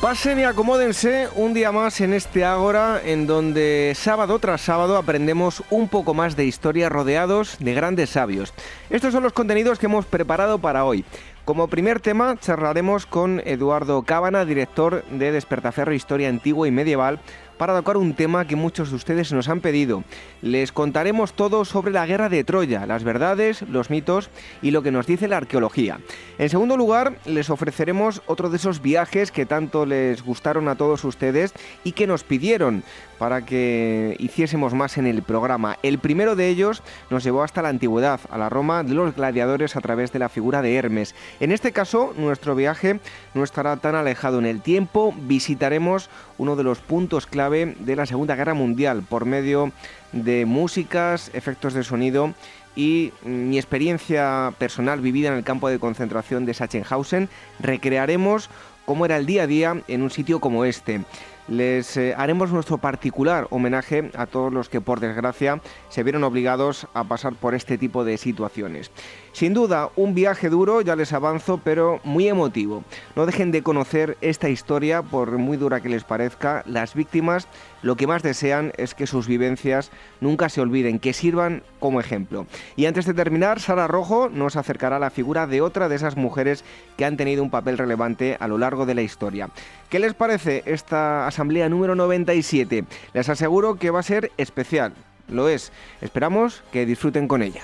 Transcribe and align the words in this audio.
Pasen 0.00 0.38
y 0.38 0.44
acomódense 0.44 1.26
un 1.34 1.54
día 1.54 1.72
más 1.72 2.00
en 2.00 2.14
este 2.14 2.44
Ágora, 2.44 3.00
en 3.04 3.26
donde 3.26 3.94
sábado 3.96 4.38
tras 4.38 4.60
sábado 4.60 4.96
aprendemos 4.96 5.64
un 5.70 5.88
poco 5.88 6.14
más 6.14 6.36
de 6.36 6.44
historia 6.44 6.88
rodeados 6.88 7.56
de 7.58 7.74
grandes 7.74 8.10
sabios. 8.10 8.54
Estos 8.90 9.12
son 9.12 9.24
los 9.24 9.32
contenidos 9.32 9.80
que 9.80 9.86
hemos 9.86 10.06
preparado 10.06 10.60
para 10.60 10.84
hoy. 10.84 11.04
Como 11.48 11.68
primer 11.68 11.98
tema 12.00 12.36
charlaremos 12.38 13.06
con 13.06 13.40
Eduardo 13.42 14.02
Cábana, 14.02 14.44
director 14.44 15.02
de 15.06 15.32
Despertaferro 15.32 15.94
Historia 15.94 16.28
Antigua 16.28 16.68
y 16.68 16.70
Medieval, 16.70 17.20
para 17.56 17.74
tocar 17.74 17.96
un 17.96 18.12
tema 18.12 18.46
que 18.46 18.54
muchos 18.54 18.90
de 18.90 18.96
ustedes 18.96 19.32
nos 19.32 19.48
han 19.48 19.60
pedido. 19.60 20.04
Les 20.42 20.72
contaremos 20.72 21.32
todo 21.32 21.64
sobre 21.64 21.90
la 21.90 22.06
guerra 22.06 22.28
de 22.28 22.44
Troya, 22.44 22.84
las 22.84 23.02
verdades, 23.02 23.62
los 23.62 23.88
mitos 23.88 24.28
y 24.60 24.70
lo 24.72 24.82
que 24.82 24.92
nos 24.92 25.06
dice 25.06 25.26
la 25.26 25.38
arqueología. 25.38 26.00
En 26.38 26.50
segundo 26.50 26.76
lugar, 26.76 27.16
les 27.24 27.48
ofreceremos 27.48 28.20
otro 28.26 28.50
de 28.50 28.58
esos 28.58 28.82
viajes 28.82 29.32
que 29.32 29.46
tanto 29.46 29.86
les 29.86 30.22
gustaron 30.22 30.68
a 30.68 30.76
todos 30.76 31.02
ustedes 31.04 31.54
y 31.82 31.92
que 31.92 32.06
nos 32.06 32.24
pidieron 32.24 32.84
para 33.18 33.44
que 33.44 34.16
hiciésemos 34.18 34.74
más 34.74 34.96
en 34.98 35.06
el 35.06 35.22
programa. 35.22 35.76
El 35.82 35.98
primero 35.98 36.36
de 36.36 36.48
ellos 36.48 36.82
nos 37.10 37.24
llevó 37.24 37.42
hasta 37.42 37.62
la 37.62 37.68
antigüedad, 37.68 38.20
a 38.30 38.38
la 38.38 38.48
Roma 38.48 38.84
de 38.84 38.94
los 38.94 39.14
gladiadores 39.14 39.76
a 39.76 39.80
través 39.80 40.12
de 40.12 40.18
la 40.18 40.28
figura 40.28 40.62
de 40.62 40.74
Hermes. 40.74 41.14
En 41.40 41.52
este 41.52 41.72
caso, 41.72 42.14
nuestro 42.16 42.54
viaje 42.54 43.00
no 43.34 43.44
estará 43.44 43.76
tan 43.76 43.94
alejado 43.94 44.38
en 44.38 44.46
el 44.46 44.62
tiempo, 44.62 45.14
visitaremos 45.16 46.10
uno 46.38 46.56
de 46.56 46.64
los 46.64 46.78
puntos 46.78 47.26
clave 47.26 47.76
de 47.80 47.96
la 47.96 48.06
Segunda 48.06 48.36
Guerra 48.36 48.54
Mundial 48.54 49.02
por 49.08 49.24
medio 49.24 49.72
de 50.12 50.46
músicas, 50.46 51.30
efectos 51.34 51.74
de 51.74 51.84
sonido 51.84 52.34
y 52.76 53.12
mi 53.24 53.58
experiencia 53.58 54.54
personal 54.58 55.00
vivida 55.00 55.28
en 55.28 55.34
el 55.34 55.44
campo 55.44 55.68
de 55.68 55.80
concentración 55.80 56.46
de 56.46 56.54
Sachsenhausen, 56.54 57.28
recrearemos 57.58 58.48
cómo 58.84 59.04
era 59.04 59.16
el 59.16 59.26
día 59.26 59.42
a 59.42 59.46
día 59.48 59.82
en 59.88 60.02
un 60.02 60.10
sitio 60.10 60.38
como 60.38 60.64
este 60.64 61.02
les 61.48 61.96
eh, 61.96 62.14
haremos 62.16 62.50
nuestro 62.50 62.78
particular 62.78 63.46
homenaje 63.50 64.10
a 64.14 64.26
todos 64.26 64.52
los 64.52 64.68
que 64.68 64.80
por 64.80 65.00
desgracia 65.00 65.60
se 65.88 66.02
vieron 66.02 66.24
obligados 66.24 66.86
a 66.94 67.04
pasar 67.04 67.34
por 67.34 67.54
este 67.54 67.78
tipo 67.78 68.04
de 68.04 68.16
situaciones. 68.18 68.90
Sin 69.38 69.54
duda, 69.54 69.90
un 69.94 70.16
viaje 70.16 70.48
duro, 70.48 70.80
ya 70.80 70.96
les 70.96 71.12
avanzo, 71.12 71.60
pero 71.62 72.00
muy 72.02 72.26
emotivo. 72.26 72.82
No 73.14 73.24
dejen 73.24 73.52
de 73.52 73.62
conocer 73.62 74.18
esta 74.20 74.48
historia, 74.48 75.02
por 75.02 75.38
muy 75.38 75.56
dura 75.56 75.80
que 75.80 75.88
les 75.88 76.02
parezca. 76.02 76.64
Las 76.66 76.94
víctimas 76.94 77.46
lo 77.82 77.94
que 77.94 78.08
más 78.08 78.24
desean 78.24 78.72
es 78.78 78.96
que 78.96 79.06
sus 79.06 79.28
vivencias 79.28 79.92
nunca 80.20 80.48
se 80.48 80.60
olviden, 80.60 80.98
que 80.98 81.12
sirvan 81.12 81.62
como 81.78 82.00
ejemplo. 82.00 82.48
Y 82.74 82.86
antes 82.86 83.06
de 83.06 83.14
terminar, 83.14 83.60
Sara 83.60 83.86
Rojo 83.86 84.28
nos 84.28 84.56
acercará 84.56 84.96
a 84.96 84.98
la 84.98 85.10
figura 85.10 85.46
de 85.46 85.60
otra 85.60 85.88
de 85.88 85.94
esas 85.94 86.16
mujeres 86.16 86.64
que 86.96 87.04
han 87.04 87.16
tenido 87.16 87.44
un 87.44 87.50
papel 87.50 87.78
relevante 87.78 88.36
a 88.40 88.48
lo 88.48 88.58
largo 88.58 88.86
de 88.86 88.96
la 88.96 89.02
historia. 89.02 89.50
¿Qué 89.88 90.00
les 90.00 90.14
parece 90.14 90.64
esta 90.66 91.28
asamblea 91.28 91.68
número 91.68 91.94
97? 91.94 92.86
Les 93.14 93.28
aseguro 93.28 93.76
que 93.76 93.92
va 93.92 94.00
a 94.00 94.02
ser 94.02 94.32
especial. 94.36 94.94
Lo 95.28 95.48
es. 95.48 95.70
Esperamos 96.00 96.64
que 96.72 96.86
disfruten 96.86 97.28
con 97.28 97.42
ella. 97.42 97.62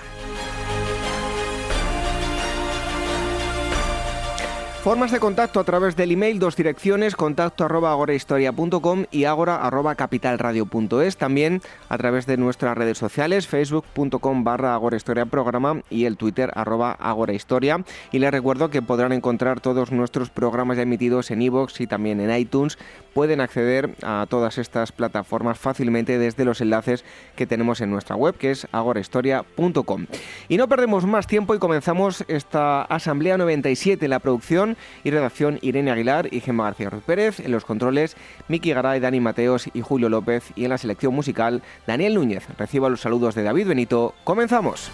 Formas 4.85 5.09
de 5.09 5.19
contacto 5.19 5.59
a 5.59 5.63
través 5.63 5.95
del 5.95 6.11
email, 6.11 6.37
dos 6.37 6.55
direcciones, 6.55 7.15
contacto 7.15 7.65
arroba 7.65 7.91
agorahistoria.com 7.91 9.05
y 9.09 9.23
agora 9.23 9.55
arroba 9.65 9.95
capitalradio.es. 9.95 11.17
También 11.17 11.63
a 11.89 11.97
través 11.97 12.27
de 12.27 12.37
nuestras 12.37 12.77
redes 12.77 12.99
sociales, 12.99 13.47
facebook.com 13.47 14.43
barra 14.43 14.75
agorahistoria 14.75 15.25
programa 15.25 15.81
y 15.89 16.05
el 16.05 16.17
twitter 16.17 16.51
arroba 16.53 16.91
agorahistoria. 16.91 17.83
Y 18.11 18.19
les 18.19 18.29
recuerdo 18.29 18.69
que 18.69 18.83
podrán 18.83 19.11
encontrar 19.11 19.59
todos 19.59 19.91
nuestros 19.91 20.29
programas 20.29 20.77
ya 20.77 20.83
emitidos 20.83 21.31
en 21.31 21.41
iVoox 21.41 21.81
y 21.81 21.87
también 21.87 22.19
en 22.19 22.37
iTunes. 22.37 22.77
Pueden 23.15 23.41
acceder 23.41 23.95
a 24.03 24.27
todas 24.29 24.59
estas 24.59 24.91
plataformas 24.91 25.57
fácilmente 25.57 26.19
desde 26.19 26.45
los 26.45 26.61
enlaces 26.61 27.03
que 27.35 27.47
tenemos 27.47 27.81
en 27.81 27.89
nuestra 27.89 28.15
web, 28.15 28.35
que 28.35 28.51
es 28.51 28.67
agorahistoria.com. 28.71 30.05
Y 30.47 30.57
no 30.57 30.67
perdemos 30.67 31.07
más 31.07 31.25
tiempo 31.25 31.55
y 31.55 31.59
comenzamos 31.59 32.23
esta 32.27 32.83
Asamblea 32.83 33.39
97, 33.39 34.07
la 34.07 34.19
producción 34.19 34.74
y 35.03 35.11
redacción 35.11 35.59
Irene 35.61 35.91
Aguilar 35.91 36.33
y 36.33 36.41
Gemma 36.41 36.65
García 36.65 36.89
Ruiz 36.89 37.03
Pérez, 37.03 37.39
en 37.39 37.51
los 37.51 37.65
controles 37.65 38.15
Miki 38.47 38.73
Garay, 38.73 38.99
Dani 38.99 39.19
Mateos 39.19 39.69
y 39.73 39.81
Julio 39.81 40.09
López 40.09 40.51
y 40.55 40.63
en 40.65 40.69
la 40.69 40.77
selección 40.77 41.13
musical 41.13 41.61
Daniel 41.87 42.15
Núñez. 42.15 42.47
Reciba 42.57 42.89
los 42.89 43.01
saludos 43.01 43.35
de 43.35 43.43
David 43.43 43.67
Benito. 43.67 44.15
¡Comenzamos! 44.23 44.91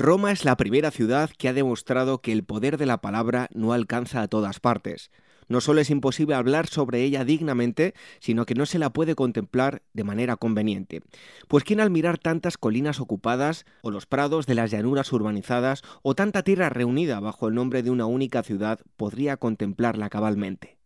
Roma 0.00 0.32
es 0.32 0.46
la 0.46 0.56
primera 0.56 0.90
ciudad 0.90 1.28
que 1.28 1.46
ha 1.46 1.52
demostrado 1.52 2.22
que 2.22 2.32
el 2.32 2.42
poder 2.42 2.78
de 2.78 2.86
la 2.86 3.02
palabra 3.02 3.50
no 3.52 3.74
alcanza 3.74 4.22
a 4.22 4.28
todas 4.28 4.58
partes. 4.58 5.10
No 5.46 5.60
solo 5.60 5.82
es 5.82 5.90
imposible 5.90 6.34
hablar 6.34 6.68
sobre 6.68 7.02
ella 7.02 7.22
dignamente, 7.22 7.92
sino 8.18 8.46
que 8.46 8.54
no 8.54 8.64
se 8.64 8.78
la 8.78 8.94
puede 8.94 9.14
contemplar 9.14 9.82
de 9.92 10.04
manera 10.04 10.36
conveniente. 10.36 11.02
Pues 11.48 11.64
¿quién 11.64 11.80
al 11.80 11.90
mirar 11.90 12.16
tantas 12.16 12.56
colinas 12.56 12.98
ocupadas, 12.98 13.66
o 13.82 13.90
los 13.90 14.06
prados 14.06 14.46
de 14.46 14.54
las 14.54 14.70
llanuras 14.70 15.12
urbanizadas, 15.12 15.82
o 16.00 16.14
tanta 16.14 16.44
tierra 16.44 16.70
reunida 16.70 17.20
bajo 17.20 17.48
el 17.48 17.54
nombre 17.54 17.82
de 17.82 17.90
una 17.90 18.06
única 18.06 18.42
ciudad, 18.42 18.80
podría 18.96 19.36
contemplarla 19.36 20.08
cabalmente? 20.08 20.78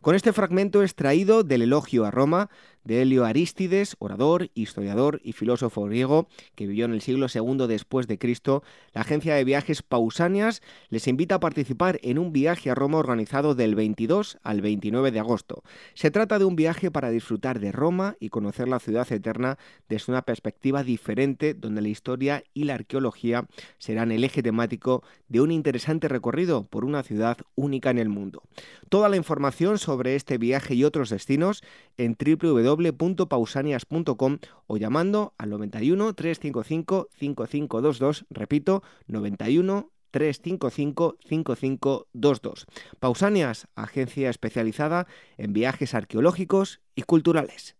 Con 0.00 0.14
este 0.14 0.32
fragmento 0.32 0.82
extraído 0.82 1.42
del 1.42 1.62
elogio 1.62 2.04
a 2.04 2.10
Roma 2.10 2.50
de 2.84 3.02
Helio 3.02 3.24
Arístides, 3.24 3.96
orador, 3.98 4.50
historiador 4.54 5.20
y 5.24 5.32
filósofo 5.32 5.84
griego 5.84 6.28
que 6.54 6.66
vivió 6.66 6.84
en 6.84 6.92
el 6.92 7.00
siglo 7.00 7.26
II 7.32 7.66
después 7.66 8.06
de 8.06 8.18
Cristo, 8.18 8.62
la 8.92 9.00
agencia 9.00 9.34
de 9.34 9.44
viajes 9.44 9.82
Pausanias 9.82 10.62
les 10.90 11.08
invita 11.08 11.36
a 11.36 11.40
participar 11.40 11.98
en 12.02 12.18
un 12.18 12.32
viaje 12.32 12.70
a 12.70 12.74
Roma 12.74 12.98
organizado 12.98 13.54
del 13.54 13.74
22 13.74 14.38
al 14.42 14.60
29 14.60 15.10
de 15.10 15.18
agosto. 15.18 15.62
Se 15.94 16.10
trata 16.10 16.38
de 16.38 16.44
un 16.44 16.56
viaje 16.56 16.90
para 16.90 17.10
disfrutar 17.10 17.60
de 17.60 17.72
Roma 17.72 18.16
y 18.20 18.28
conocer 18.28 18.68
la 18.68 18.80
ciudad 18.80 19.10
eterna 19.10 19.58
desde 19.88 20.12
una 20.12 20.22
perspectiva 20.22 20.82
diferente 20.82 21.54
donde 21.54 21.82
la 21.82 21.88
historia 21.88 22.44
y 22.52 22.64
la 22.64 22.74
arqueología 22.74 23.46
serán 23.78 24.12
el 24.12 24.24
eje 24.24 24.42
temático 24.42 25.02
de 25.28 25.40
un 25.40 25.50
interesante 25.50 26.08
recorrido 26.08 26.64
por 26.64 26.84
una 26.84 27.02
ciudad 27.02 27.38
única 27.54 27.90
en 27.90 27.98
el 27.98 28.08
mundo. 28.08 28.42
Toda 28.88 29.08
la 29.08 29.16
información 29.16 29.78
sobre 29.78 30.14
este 30.14 30.38
viaje 30.38 30.74
y 30.74 30.84
otros 30.84 31.10
destinos 31.10 31.62
en 31.96 32.16
www 32.18 32.64
www.pausanias.com 32.64 34.38
o 34.66 34.76
llamando 34.76 35.34
al 35.38 35.50
91 35.50 36.14
355 36.14 37.08
5522, 37.12 38.26
repito, 38.30 38.82
91 39.06 39.90
355 40.10 41.16
5522. 41.26 42.66
Pausanias, 43.00 43.66
agencia 43.74 44.30
especializada 44.30 45.06
en 45.36 45.52
viajes 45.52 45.94
arqueológicos 45.94 46.80
y 46.94 47.02
culturales. 47.02 47.76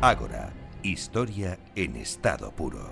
Ágora, 0.00 0.52
historia 0.82 1.58
en 1.74 1.96
estado 1.96 2.50
puro. 2.50 2.90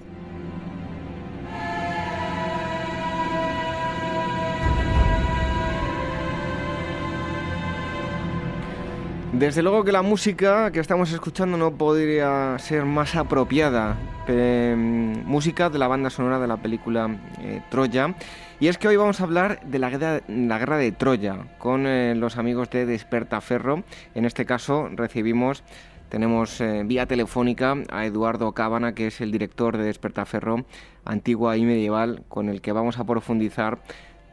Desde 9.33 9.63
luego 9.63 9.83
que 9.83 9.93
la 9.93 10.03
música 10.03 10.71
que 10.73 10.81
estamos 10.81 11.11
escuchando 11.11 11.57
no 11.57 11.73
podría 11.73 12.59
ser 12.59 12.85
más 12.85 13.17
apropiada. 13.17 13.97
Em, 14.29 15.25
música 15.25 15.71
de 15.71 15.79
la 15.79 15.89
banda 15.89 16.11
sonora 16.11 16.39
de 16.39 16.47
la 16.47 16.59
película 16.59 17.17
eh, 17.41 17.63
Troya. 17.71 18.15
Y 18.61 18.69
es 18.69 18.77
que 18.77 18.89
hoy 18.89 18.97
vamos 18.97 19.23
a 19.23 19.25
hablar 19.25 19.63
de 19.65 19.79
la 19.79 19.89
guerra, 19.89 20.77
de 20.77 20.93
Troya 20.93 21.47
con 21.59 21.87
eh, 21.87 22.15
los 22.15 22.37
amigos 22.37 22.69
de 22.69 22.85
Despertaferro. 22.85 23.85
En 24.15 24.27
este 24.27 24.45
caso 24.45 24.91
recibimos 24.93 25.65
Tenemos 26.11 26.61
eh, 26.61 26.83
vía 26.85 27.07
telefónica 27.07 27.75
a 27.91 28.05
Eduardo 28.05 28.53
Cábana, 28.53 28.95
que 28.95 29.07
es 29.07 29.23
el 29.23 29.33
director 29.33 29.79
de 29.79 29.85
Despertaferro, 29.85 30.67
antigua 31.07 31.57
y 31.57 31.65
medieval, 31.65 32.23
con 32.29 32.51
el 32.51 32.61
que 32.61 32.73
vamos 32.73 32.99
a 32.99 33.05
profundizar 33.05 33.79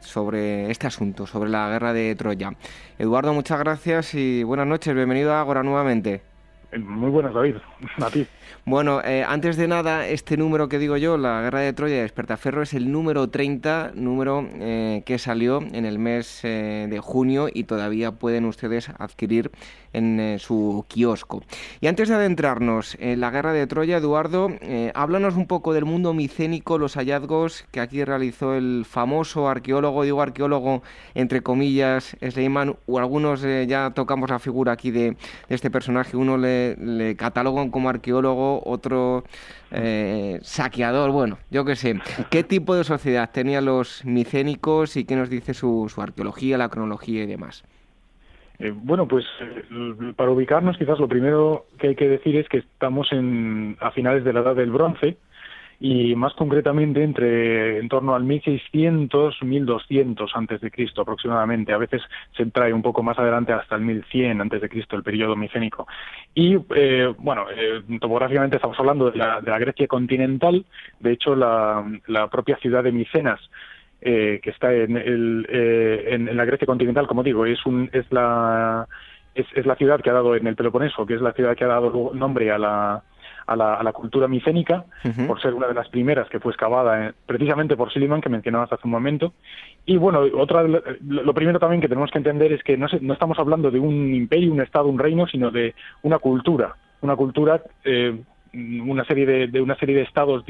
sobre 0.00 0.70
este 0.70 0.86
asunto, 0.86 1.26
sobre 1.26 1.50
la 1.50 1.68
guerra 1.68 1.92
de 1.92 2.14
Troya. 2.14 2.52
Eduardo, 2.98 3.34
muchas 3.34 3.58
gracias 3.58 4.14
y 4.14 4.42
buenas 4.42 4.66
noches. 4.66 4.94
Bienvenido 4.94 5.32
a 5.32 5.40
Agora 5.40 5.62
nuevamente. 5.62 6.29
Muy 6.78 7.10
buenas, 7.10 7.34
David. 7.34 7.56
Bueno, 8.66 9.00
eh, 9.02 9.24
antes 9.26 9.56
de 9.56 9.66
nada, 9.66 10.06
este 10.06 10.36
número 10.36 10.68
que 10.68 10.78
digo 10.78 10.96
yo, 10.96 11.16
la 11.16 11.40
Guerra 11.40 11.60
de 11.60 11.72
Troya 11.72 11.94
de 11.96 12.02
Despertaferro, 12.02 12.62
es 12.62 12.74
el 12.74 12.92
número 12.92 13.28
30, 13.28 13.92
número 13.94 14.46
eh, 14.54 15.02
que 15.06 15.18
salió 15.18 15.60
en 15.60 15.86
el 15.86 15.98
mes 15.98 16.40
eh, 16.44 16.86
de 16.88 17.00
junio 17.00 17.48
y 17.52 17.64
todavía 17.64 18.12
pueden 18.12 18.44
ustedes 18.44 18.90
adquirir 18.98 19.50
en 19.92 20.38
su 20.38 20.84
kiosco. 20.86 21.42
Y 21.80 21.88
antes 21.88 22.08
de 22.08 22.14
adentrarnos 22.14 22.96
en 23.00 23.18
la 23.18 23.30
Guerra 23.30 23.52
de 23.52 23.66
Troya, 23.66 23.96
Eduardo, 23.96 24.50
háblanos 24.94 25.34
un 25.34 25.48
poco 25.48 25.72
del 25.72 25.84
mundo 25.84 26.14
micénico, 26.14 26.78
los 26.78 26.94
hallazgos 26.94 27.64
que 27.72 27.80
aquí 27.80 28.04
realizó 28.04 28.54
el 28.54 28.84
famoso 28.88 29.48
arqueólogo, 29.48 30.04
digo 30.04 30.22
arqueólogo 30.22 30.84
entre 31.16 31.42
comillas, 31.42 32.16
Sleiman, 32.20 32.76
o 32.86 33.00
algunos 33.00 33.42
ya 33.66 33.90
tocamos 33.90 34.30
la 34.30 34.38
figura 34.38 34.70
aquí 34.70 34.92
de, 34.92 35.16
este 35.48 35.72
personaje, 35.72 36.16
uno 36.16 36.36
le, 36.36 36.59
le 36.78 37.16
catalogan 37.16 37.70
como 37.70 37.88
arqueólogo, 37.88 38.62
otro 38.64 39.24
eh, 39.70 40.38
saqueador, 40.42 41.10
bueno, 41.10 41.38
yo 41.50 41.64
qué 41.64 41.76
sé. 41.76 42.00
¿Qué 42.30 42.44
tipo 42.44 42.74
de 42.74 42.84
sociedad 42.84 43.30
tenían 43.32 43.64
los 43.64 44.04
micénicos 44.04 44.96
y 44.96 45.04
qué 45.04 45.16
nos 45.16 45.30
dice 45.30 45.54
su, 45.54 45.90
arqueología, 45.96 46.58
la 46.58 46.68
cronología 46.68 47.24
y 47.24 47.26
demás? 47.26 47.64
Eh, 48.58 48.72
bueno, 48.74 49.08
pues 49.08 49.24
eh, 49.40 50.12
para 50.16 50.30
ubicarnos 50.30 50.76
quizás 50.76 50.98
lo 50.98 51.08
primero 51.08 51.66
que 51.78 51.88
hay 51.88 51.94
que 51.96 52.08
decir 52.08 52.36
es 52.36 52.48
que 52.48 52.58
estamos 52.58 53.10
en, 53.12 53.76
a 53.80 53.90
finales 53.90 54.24
de 54.24 54.32
la 54.32 54.40
Edad 54.40 54.56
del 54.56 54.70
Bronce, 54.70 55.16
y 55.82 56.14
más 56.14 56.34
concretamente 56.34 57.02
entre 57.02 57.78
en 57.78 57.88
torno 57.88 58.14
al 58.14 58.22
1600 58.24 59.42
1200 59.42 60.30
antes 60.34 60.60
de 60.60 60.70
Cristo 60.70 61.00
aproximadamente. 61.00 61.72
A 61.72 61.78
veces 61.78 62.02
se 62.36 62.44
trae 62.46 62.74
un 62.74 62.82
poco 62.82 63.02
más 63.02 63.18
adelante 63.18 63.54
hasta 63.54 63.76
el 63.76 63.80
1100 63.80 64.42
antes 64.42 64.60
de 64.60 64.68
Cristo 64.68 64.96
el 64.96 65.02
periodo 65.02 65.36
micénico. 65.36 65.88
Y 66.34 66.58
eh, 66.76 67.12
bueno 67.18 67.46
eh, 67.50 67.82
topográficamente 67.98 68.56
estamos 68.56 68.78
hablando 68.78 69.10
de 69.10 69.16
la, 69.16 69.40
Grecia 69.58 69.86
continental. 69.86 70.66
De 71.00 71.12
hecho 71.12 71.34
la, 71.34 71.82
la 72.06 72.28
propia 72.28 72.58
ciudad 72.58 72.84
de 72.84 72.92
Micenas 72.92 73.40
eh, 74.02 74.38
que 74.42 74.50
está 74.50 74.74
en, 74.74 74.98
el, 74.98 75.46
en, 75.48 76.36
la 76.36 76.44
Grecia 76.44 76.66
continental 76.66 77.06
como 77.06 77.22
digo 77.22 77.46
es 77.46 77.64
un 77.64 77.88
es 77.94 78.04
la 78.12 78.86
es, 79.34 79.46
es 79.54 79.64
la 79.64 79.76
ciudad 79.76 80.00
que 80.02 80.10
ha 80.10 80.14
dado 80.14 80.36
en 80.36 80.46
el 80.46 80.56
Peloponeso 80.56 81.06
que 81.06 81.14
es 81.14 81.22
la 81.22 81.32
ciudad 81.32 81.56
que 81.56 81.64
ha 81.64 81.68
dado 81.68 82.12
nombre 82.12 82.50
a 82.50 82.58
la 82.58 83.02
a 83.50 83.82
la, 83.82 83.92
cultura 83.92 84.28
micénica, 84.28 84.84
por 85.26 85.42
ser 85.42 85.54
una 85.54 85.66
de 85.66 85.74
las 85.74 85.88
primeras 85.88 86.28
que 86.28 86.38
fue 86.38 86.52
excavada 86.52 87.08
eh, 87.08 87.12
precisamente 87.26 87.76
por 87.76 87.92
Silliman, 87.92 88.20
que 88.20 88.28
mencionabas 88.28 88.72
hace 88.72 88.82
un 88.84 88.92
momento. 88.92 89.32
Y 89.84 89.96
bueno, 89.96 90.20
otra, 90.38 90.62
lo, 90.62 91.34
primero 91.34 91.58
también 91.58 91.80
que 91.80 91.88
tenemos 91.88 92.12
que 92.12 92.18
entender 92.18 92.52
es 92.52 92.62
que 92.62 92.76
no, 92.76 92.86
no, 93.00 93.12
estamos 93.12 93.40
hablando 93.40 93.72
de 93.72 93.80
un 93.80 94.14
imperio, 94.14 94.52
un 94.52 94.60
estado, 94.60 94.86
un 94.86 95.00
reino, 95.00 95.26
sino 95.26 95.50
de 95.50 95.74
una 96.02 96.18
cultura, 96.18 96.76
una 97.00 97.16
cultura, 97.16 97.60
eh, 97.84 98.20
una 98.52 99.04
serie 99.04 99.26
de, 99.26 99.48
de, 99.48 99.60
una 99.60 99.74
serie 99.74 99.96
de 99.96 100.02
estados, 100.02 100.44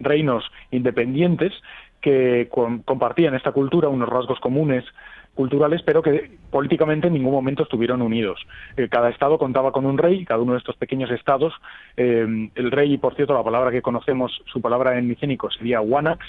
reinos 0.00 0.50
independientes 0.70 1.52
que 2.00 2.48
compartían 2.50 3.34
esta 3.34 3.52
cultura, 3.52 3.88
unos 3.88 4.08
rasgos 4.08 4.40
comunes 4.40 4.84
culturales, 5.34 5.82
pero 5.82 6.02
que 6.02 6.30
políticamente 6.50 7.08
en 7.08 7.14
ningún 7.14 7.32
momento 7.32 7.64
estuvieron 7.64 8.02
unidos. 8.02 8.40
Eh, 8.76 8.88
cada 8.88 9.10
estado 9.10 9.38
contaba 9.38 9.72
con 9.72 9.84
un 9.84 9.98
rey, 9.98 10.24
cada 10.24 10.40
uno 10.40 10.52
de 10.52 10.58
estos 10.58 10.76
pequeños 10.76 11.10
estados, 11.10 11.52
eh, 11.96 12.48
el 12.54 12.70
rey, 12.70 12.96
por 12.98 13.14
cierto, 13.14 13.34
la 13.34 13.42
palabra 13.42 13.70
que 13.70 13.82
conocemos, 13.82 14.42
su 14.46 14.60
palabra 14.60 14.98
en 14.98 15.08
micénico 15.08 15.50
sería 15.50 15.80
Wanax, 15.80 16.24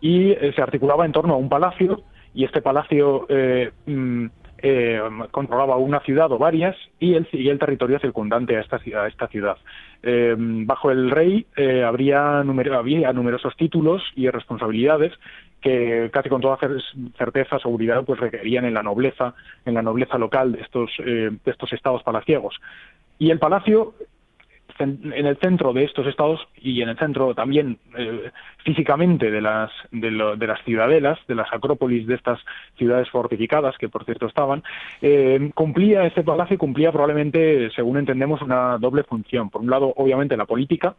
y 0.00 0.30
eh, 0.30 0.52
se 0.54 0.62
articulaba 0.62 1.06
en 1.06 1.12
torno 1.12 1.34
a 1.34 1.38
un 1.38 1.48
palacio, 1.48 2.02
y 2.32 2.44
este 2.44 2.62
palacio 2.62 3.26
mm, 3.86 4.26
controlaba 5.32 5.76
una 5.78 5.98
ciudad 6.00 6.30
o 6.30 6.38
varias 6.38 6.76
y 7.00 7.14
el, 7.14 7.26
y 7.32 7.48
el 7.48 7.58
territorio 7.58 7.98
circundante 7.98 8.56
a 8.56 8.60
esta, 8.60 8.78
ciudad. 8.78 9.56
Bajo 10.38 10.92
el 10.92 11.10
rey 11.10 11.44
habría, 11.84 12.38
había 12.38 13.12
numerosos 13.12 13.56
títulos 13.56 14.00
y 14.14 14.30
responsabilidades 14.30 15.12
que 15.60 16.10
casi 16.12 16.28
con 16.28 16.40
toda 16.40 16.58
certeza, 17.16 17.58
seguridad, 17.58 18.04
pues 18.04 18.20
requerían 18.20 18.64
en 18.64 18.74
la 18.74 18.82
nobleza, 18.82 19.34
en 19.64 19.74
la 19.74 19.82
nobleza 19.82 20.18
local 20.18 20.52
de 20.52 20.60
estos, 20.62 20.90
de 20.98 21.38
estos 21.44 21.72
estados 21.72 22.02
palaciegos. 22.02 22.60
Y 23.18 23.30
el 23.30 23.38
palacio 23.38 23.94
en 24.80 25.26
el 25.26 25.36
centro 25.38 25.72
de 25.72 25.84
estos 25.84 26.06
estados 26.06 26.40
y 26.56 26.80
en 26.82 26.88
el 26.88 26.98
centro 26.98 27.34
también 27.34 27.78
eh, 27.96 28.30
físicamente 28.64 29.30
de 29.30 29.40
las 29.40 29.70
de, 29.90 30.10
las 30.10 30.64
ciudadelas, 30.64 31.18
de 31.26 31.34
las 31.34 31.52
acrópolis 31.52 32.06
de 32.06 32.14
estas 32.14 32.40
ciudades 32.76 33.08
fortificadas 33.10 33.76
que 33.78 33.88
por 33.88 34.04
cierto 34.04 34.26
estaban, 34.26 34.62
eh, 35.02 35.50
cumplía 35.54 36.06
este 36.06 36.22
palacio 36.22 36.58
cumplía 36.58 36.92
probablemente, 36.92 37.70
según 37.74 37.98
entendemos, 37.98 38.42
una 38.42 38.78
doble 38.78 39.04
función. 39.04 39.50
Por 39.50 39.62
un 39.62 39.70
lado, 39.70 39.92
obviamente 39.96 40.36
la 40.36 40.46
política, 40.46 40.94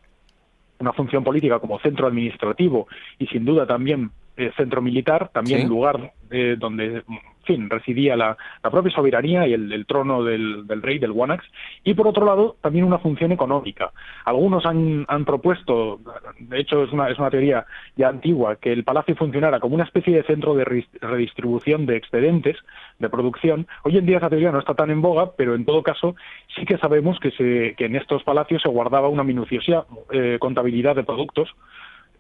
una 0.80 0.94
función 0.94 1.24
política 1.24 1.60
como 1.60 1.80
centro 1.80 2.08
administrativo 2.08 2.88
y 3.20 3.28
sin 3.28 3.46
duda 3.46 3.66
también 3.66 4.12
eh, 4.42 4.52
centro 4.56 4.82
militar, 4.82 5.30
también 5.34 5.68
lugar 5.68 6.14
donde 6.58 7.04
fin, 7.44 7.70
residía 7.70 8.16
la, 8.16 8.38
propia 8.62 8.92
soberanía 8.92 9.48
y 9.48 9.54
el, 9.54 9.86
trono 9.86 10.24
del, 10.24 10.66
rey, 10.82 11.00
del 11.00 11.12
Wanax, 11.12 11.46
y 11.84 11.94
por 11.94 12.08
otro 12.08 12.26
lado 12.26 12.56
también 12.62 12.86
una 12.86 13.00
función 13.00 13.32
económica. 13.32 13.92
Algunos 14.26 14.66
han, 14.66 15.06
propuesto, 15.26 16.00
de 16.40 16.60
hecho 16.60 16.84
es 16.84 16.92
una, 16.92 17.10
es 17.10 17.18
una 17.20 17.30
teoría 17.30 17.66
ya 17.96 18.10
antigua, 18.10 18.56
que 18.56 18.72
el 18.72 18.84
palacio 18.84 19.16
funcionara 19.16 19.60
como 19.60 19.76
una 19.76 19.84
especie 19.84 20.16
de 20.16 20.24
centro 20.24 20.56
de 20.56 20.66
redistribución 21.02 21.86
de 21.86 21.98
excedentes 21.98 22.58
de 23.00 23.10
producción. 23.10 23.68
Hoy 23.84 23.98
en 23.98 24.06
día 24.06 24.18
esa 24.18 24.30
teoría 24.30 24.52
no 24.52 24.60
está 24.60 24.74
tan 24.74 24.92
en 24.92 25.02
boga, 25.02 25.32
pero 25.36 25.56
en 25.56 25.66
todo 25.66 25.84
caso 25.84 26.16
sí 26.56 26.66
que 26.66 26.78
sabemos 26.78 27.20
que, 27.20 27.32
se, 27.32 27.76
que 27.78 27.86
en 27.86 27.96
estos 27.96 28.24
palacios 28.24 28.62
se 28.62 28.70
guardaba 28.70 29.10
una 29.10 29.24
minuciosa 29.24 29.86
eh, 30.12 30.38
contabilidad 30.40 30.96
de 30.96 31.04
productos 31.04 31.50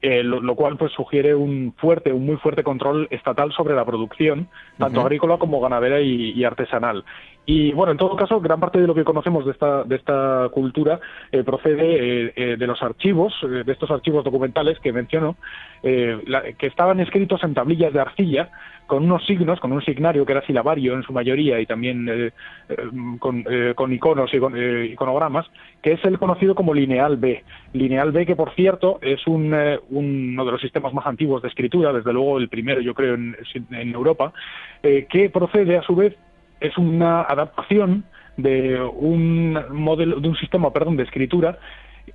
eh, 0.01 0.23
lo, 0.23 0.55
cual 0.55 0.77
pues 0.77 0.91
sugiere 0.93 1.35
un 1.35 1.73
fuerte, 1.77 2.11
un 2.11 2.25
muy 2.25 2.37
fuerte 2.37 2.63
control 2.63 3.07
estatal 3.11 3.51
sobre 3.51 3.75
la 3.75 3.85
producción, 3.85 4.47
tanto 4.77 5.01
agrícola 5.01 5.37
como 5.37 5.61
ganadera 5.61 6.01
y, 6.01 6.43
artesanal. 6.43 7.03
Y 7.45 7.73
bueno, 7.73 7.91
en 7.91 7.97
todo 7.97 8.15
caso, 8.15 8.39
gran 8.39 8.59
parte 8.59 8.79
de 8.79 8.87
lo 8.87 8.93
que 8.93 9.03
conocemos 9.03 9.45
de 9.45 9.51
esta, 9.51 9.83
de 9.83 9.95
esta 9.95 10.47
cultura 10.51 10.99
eh, 11.31 11.43
procede 11.43 12.33
eh, 12.35 12.55
de 12.57 12.67
los 12.67 12.81
archivos, 12.83 13.33
de 13.41 13.71
estos 13.71 13.89
archivos 13.89 14.23
documentales 14.23 14.79
que 14.79 14.93
menciono, 14.93 15.35
que 15.81 16.67
estaban 16.67 16.99
escritos 16.99 17.43
en 17.43 17.55
tablillas 17.55 17.91
de 17.91 17.99
arcilla 17.99 18.51
con 18.91 19.05
unos 19.05 19.25
signos, 19.25 19.57
con 19.61 19.71
un 19.71 19.81
signario 19.81 20.25
que 20.25 20.33
era 20.33 20.45
silabario 20.45 20.95
en 20.95 21.03
su 21.03 21.13
mayoría 21.13 21.61
y 21.61 21.65
también 21.65 22.09
eh, 22.09 22.31
eh, 22.67 22.75
con, 23.19 23.41
eh, 23.49 23.71
con, 23.73 23.93
iconos 23.93 24.33
y 24.33 24.37
con, 24.37 24.53
iconogramas, 24.57 25.49
que 25.81 25.93
es 25.93 26.03
el 26.03 26.19
conocido 26.19 26.55
como 26.55 26.73
lineal 26.73 27.15
B. 27.15 27.41
Lineal 27.71 28.11
B 28.11 28.25
que, 28.25 28.35
por 28.35 28.53
cierto, 28.53 28.99
es 29.01 29.25
un, 29.27 29.55
uno 29.91 30.45
de 30.45 30.51
los 30.51 30.59
sistemas 30.59 30.93
más 30.93 31.07
antiguos 31.07 31.41
de 31.41 31.47
escritura, 31.47 31.93
desde 31.93 32.11
luego 32.11 32.37
el 32.37 32.49
primero, 32.49 32.81
yo 32.81 32.93
creo, 32.93 33.13
en, 33.13 33.37
en 33.71 33.93
Europa, 33.93 34.33
que 34.81 35.31
procede, 35.31 35.77
a 35.77 35.83
su 35.83 35.95
vez, 35.95 36.17
es 36.61 36.77
una 36.77 37.23
adaptación 37.23 38.05
de 38.37 38.79
un 38.81 39.59
modelo, 39.71 40.21
de 40.21 40.29
un 40.29 40.37
sistema, 40.37 40.71
perdón, 40.71 40.95
de 40.95 41.03
escritura 41.03 41.59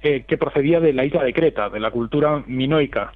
que 0.00 0.38
procedía 0.38 0.80
de 0.80 0.92
la 0.92 1.04
isla 1.04 1.22
de 1.22 1.32
Creta, 1.32 1.68
de 1.68 1.80
la 1.80 1.90
cultura 1.90 2.42
minoica. 2.46 3.12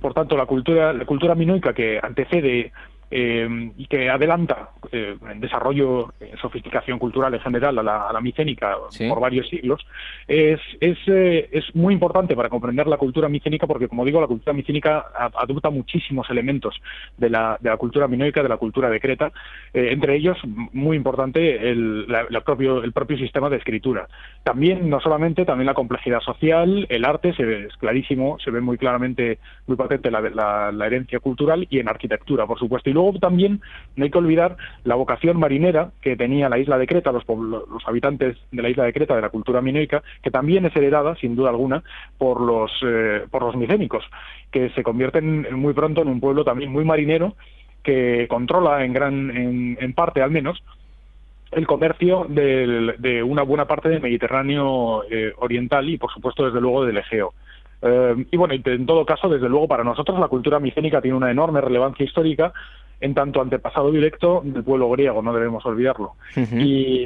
Por 0.00 0.14
tanto, 0.14 0.36
la 0.36 0.46
cultura, 0.46 0.92
la 0.92 1.04
cultura 1.04 1.34
minoica 1.34 1.72
que 1.72 1.98
antecede 2.02 2.72
eh, 3.16 3.70
y 3.78 3.86
que 3.86 4.10
adelanta 4.10 4.70
eh, 4.90 5.16
en 5.30 5.38
desarrollo, 5.38 6.12
en 6.18 6.36
sofisticación 6.38 6.98
cultural 6.98 7.32
en 7.32 7.38
general 7.38 7.78
a 7.78 8.12
la, 8.12 8.20
micénica 8.20 8.76
por 9.08 9.20
varios 9.20 9.48
siglos, 9.48 9.86
es, 10.26 10.58
es, 10.80 10.98
eh, 11.06 11.48
es, 11.52 11.64
muy 11.76 11.94
importante 11.94 12.34
para 12.34 12.48
comprender 12.48 12.88
la 12.88 12.96
cultura 12.96 13.28
micénica 13.28 13.68
porque, 13.68 13.86
como 13.86 14.04
digo, 14.04 14.20
la 14.20 14.26
cultura 14.26 14.52
micénica 14.52 15.06
adopta 15.32 15.70
muchísimos 15.70 16.28
elementos 16.28 16.74
de 17.16 17.30
la, 17.30 17.56
de 17.60 17.70
la 17.70 17.76
cultura 17.76 18.08
minoica, 18.08 18.42
de 18.42 18.48
la 18.48 18.56
cultura 18.56 18.90
de 18.90 18.98
Creta, 18.98 19.30
entre 19.72 20.16
ellos, 20.16 20.36
muy 20.72 20.96
importante, 20.96 21.70
el, 21.70 22.08
propio, 22.44 22.82
el 22.82 22.92
propio 22.92 23.16
sistema 23.16 23.48
de 23.48 23.58
escritura. 23.58 24.08
También, 24.42 24.90
no 24.90 24.98
solamente, 24.98 25.44
también 25.44 25.66
la 25.66 25.74
complejidad 25.74 26.18
social, 26.20 26.84
el 26.88 27.04
arte, 27.04 27.32
se 27.34 27.44
ve, 27.44 27.66
es 27.66 27.76
clarísimo, 27.76 28.38
se 28.40 28.50
ve 28.50 28.60
muy 28.60 28.76
claramente, 28.76 29.38
muy 29.68 29.76
patente 29.76 30.10
la, 30.10 30.72
la 30.72 30.86
herencia 30.86 31.20
cultural 31.20 31.68
y 31.70 31.78
en 31.78 31.88
arquitectura, 31.88 32.44
por 32.44 32.58
supuesto. 32.58 32.90
Y 32.90 32.92
luego 32.92 33.03
también 33.12 33.60
no 33.96 34.04
hay 34.04 34.10
que 34.10 34.18
olvidar 34.18 34.56
la 34.84 34.94
vocación 34.94 35.38
marinera 35.38 35.90
que 36.00 36.16
tenía 36.16 36.48
la 36.48 36.58
isla 36.58 36.78
de 36.78 36.86
Creta, 36.86 37.12
los, 37.12 37.24
los 37.28 37.86
habitantes 37.86 38.36
de 38.50 38.62
la 38.62 38.68
isla 38.68 38.84
de 38.84 38.92
Creta, 38.92 39.14
de 39.14 39.22
la 39.22 39.30
cultura 39.30 39.60
minoica, 39.60 40.02
que 40.22 40.30
también 40.30 40.64
es 40.66 40.74
heredada, 40.76 41.14
sin 41.16 41.36
duda 41.36 41.50
alguna, 41.50 41.82
por 42.18 42.40
los, 42.40 42.70
eh, 42.82 43.24
micénicos, 43.56 44.04
que 44.50 44.70
se 44.70 44.82
convierten 44.82 45.46
muy 45.52 45.72
pronto 45.74 46.02
en 46.02 46.08
un 46.08 46.20
pueblo 46.20 46.44
también 46.44 46.70
muy 46.70 46.84
marinero 46.84 47.34
que 47.82 48.26
controla 48.28 48.84
en 48.84 48.92
gran 48.92 49.76
en, 49.78 49.92
parte 49.92 50.22
al 50.22 50.30
menos 50.30 50.62
el 51.52 51.66
comercio 51.66 52.26
de, 52.28 53.22
una 53.22 53.42
buena 53.42 53.66
parte 53.66 53.88
del 53.88 54.00
Mediterráneo 54.00 55.04
eh, 55.08 55.32
oriental 55.36 55.88
y, 55.88 55.98
por 55.98 56.12
supuesto, 56.12 56.46
desde 56.46 56.60
luego 56.60 56.84
del 56.84 56.96
Egeo. 56.96 57.34
Eh, 57.86 58.26
y 58.30 58.36
bueno, 58.38 58.54
en 58.54 58.86
todo 58.86 59.04
caso, 59.04 59.28
desde 59.28 59.48
luego, 59.48 59.68
para 59.68 59.84
nosotros 59.84 60.18
la 60.18 60.28
cultura 60.28 60.58
micénica 60.58 61.02
tiene 61.02 61.16
una 61.16 61.30
enorme 61.30 61.60
relevancia 61.60 62.04
histórica 62.04 62.52
en 63.00 63.12
tanto 63.12 63.42
antepasado 63.42 63.90
directo 63.90 64.40
del 64.42 64.64
pueblo 64.64 64.88
griego, 64.88 65.20
no 65.20 65.34
debemos 65.34 65.66
olvidarlo. 65.66 66.12
Y 66.34 67.04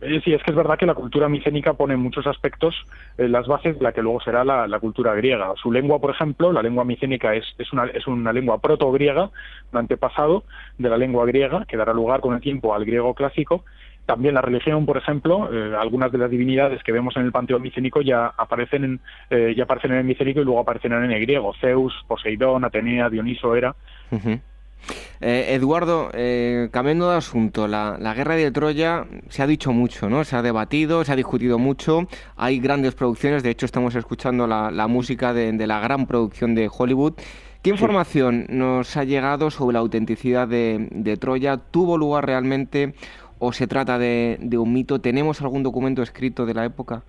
eh, 0.00 0.20
sí, 0.24 0.32
es 0.32 0.42
que 0.42 0.50
es 0.50 0.56
verdad 0.56 0.76
que 0.76 0.86
la 0.86 0.94
cultura 0.94 1.28
micénica 1.28 1.74
pone 1.74 1.94
en 1.94 2.00
muchos 2.00 2.26
aspectos 2.26 2.74
las 3.16 3.46
bases 3.46 3.78
de 3.78 3.84
la 3.84 3.92
que 3.92 4.02
luego 4.02 4.20
será 4.20 4.44
la, 4.44 4.80
cultura 4.80 5.14
griega. 5.14 5.52
Su 5.62 5.70
lengua, 5.70 6.00
por 6.00 6.10
ejemplo, 6.10 6.52
la 6.52 6.62
lengua 6.62 6.84
micénica 6.84 7.34
es, 7.34 7.44
es, 7.58 7.72
una, 7.72 7.84
es 7.84 8.08
una 8.08 8.32
lengua 8.32 8.58
proto-griega, 8.58 9.30
un 9.72 9.78
antepasado 9.78 10.42
de 10.78 10.88
la 10.88 10.96
lengua 10.96 11.26
griega, 11.26 11.64
que 11.66 11.76
dará 11.76 11.92
lugar 11.92 12.20
con 12.20 12.34
el 12.34 12.40
tiempo 12.40 12.74
al 12.74 12.84
griego 12.84 13.14
clásico, 13.14 13.62
también 14.06 14.34
la 14.34 14.40
religión, 14.40 14.86
por 14.86 14.96
ejemplo, 14.96 15.50
eh, 15.52 15.74
algunas 15.76 16.12
de 16.12 16.18
las 16.18 16.30
divinidades 16.30 16.82
que 16.84 16.92
vemos 16.92 17.16
en 17.16 17.24
el 17.24 17.32
panteón 17.32 17.60
micénico 17.60 18.00
ya 18.00 18.26
aparecen 18.38 18.84
en, 18.84 19.00
eh, 19.30 19.52
ya 19.56 19.64
aparecen 19.64 19.92
en 19.92 19.98
el 19.98 20.04
micénico 20.04 20.40
y 20.40 20.44
luego 20.44 20.60
aparecen 20.60 20.92
en 20.92 21.10
el 21.10 21.20
griego. 21.20 21.52
Zeus, 21.60 21.92
Poseidón, 22.06 22.64
Atenea, 22.64 23.10
Dioniso, 23.10 23.54
Hera. 23.56 23.74
Eh, 25.20 25.54
Eduardo, 25.54 26.10
cambiando 26.70 27.10
de 27.10 27.16
asunto, 27.16 27.66
la, 27.66 28.14
guerra 28.14 28.36
de 28.36 28.52
Troya 28.52 29.06
se 29.28 29.42
ha 29.42 29.46
dicho 29.48 29.72
mucho, 29.72 30.08
¿no? 30.08 30.22
Se 30.22 30.36
ha 30.36 30.42
debatido, 30.42 31.04
se 31.04 31.12
ha 31.12 31.16
discutido 31.16 31.58
mucho, 31.58 32.06
hay 32.36 32.60
grandes 32.60 32.94
producciones, 32.94 33.42
de 33.42 33.50
hecho 33.50 33.66
estamos 33.66 33.96
escuchando 33.96 34.46
la, 34.46 34.86
música 34.86 35.34
de, 35.34 35.66
la 35.66 35.80
gran 35.80 36.06
producción 36.06 36.54
de 36.54 36.70
Hollywood. 36.72 37.14
¿Qué 37.62 37.70
información 37.70 38.46
nos 38.48 38.96
ha 38.96 39.02
llegado 39.02 39.50
sobre 39.50 39.74
la 39.74 39.80
autenticidad 39.80 40.46
de, 40.46 40.86
de 40.92 41.16
Troya? 41.16 41.56
¿Tuvo 41.56 41.98
lugar 41.98 42.24
realmente 42.24 42.94
o 43.38 43.52
se 43.52 43.66
trata 43.66 43.98
de, 43.98 44.38
un 44.58 44.72
mito? 44.72 45.00
¿Tenemos 45.00 45.40
algún 45.42 45.62
documento 45.62 46.02
escrito 46.02 46.46
de 46.46 46.54
la 46.54 46.64
época? 46.64 47.02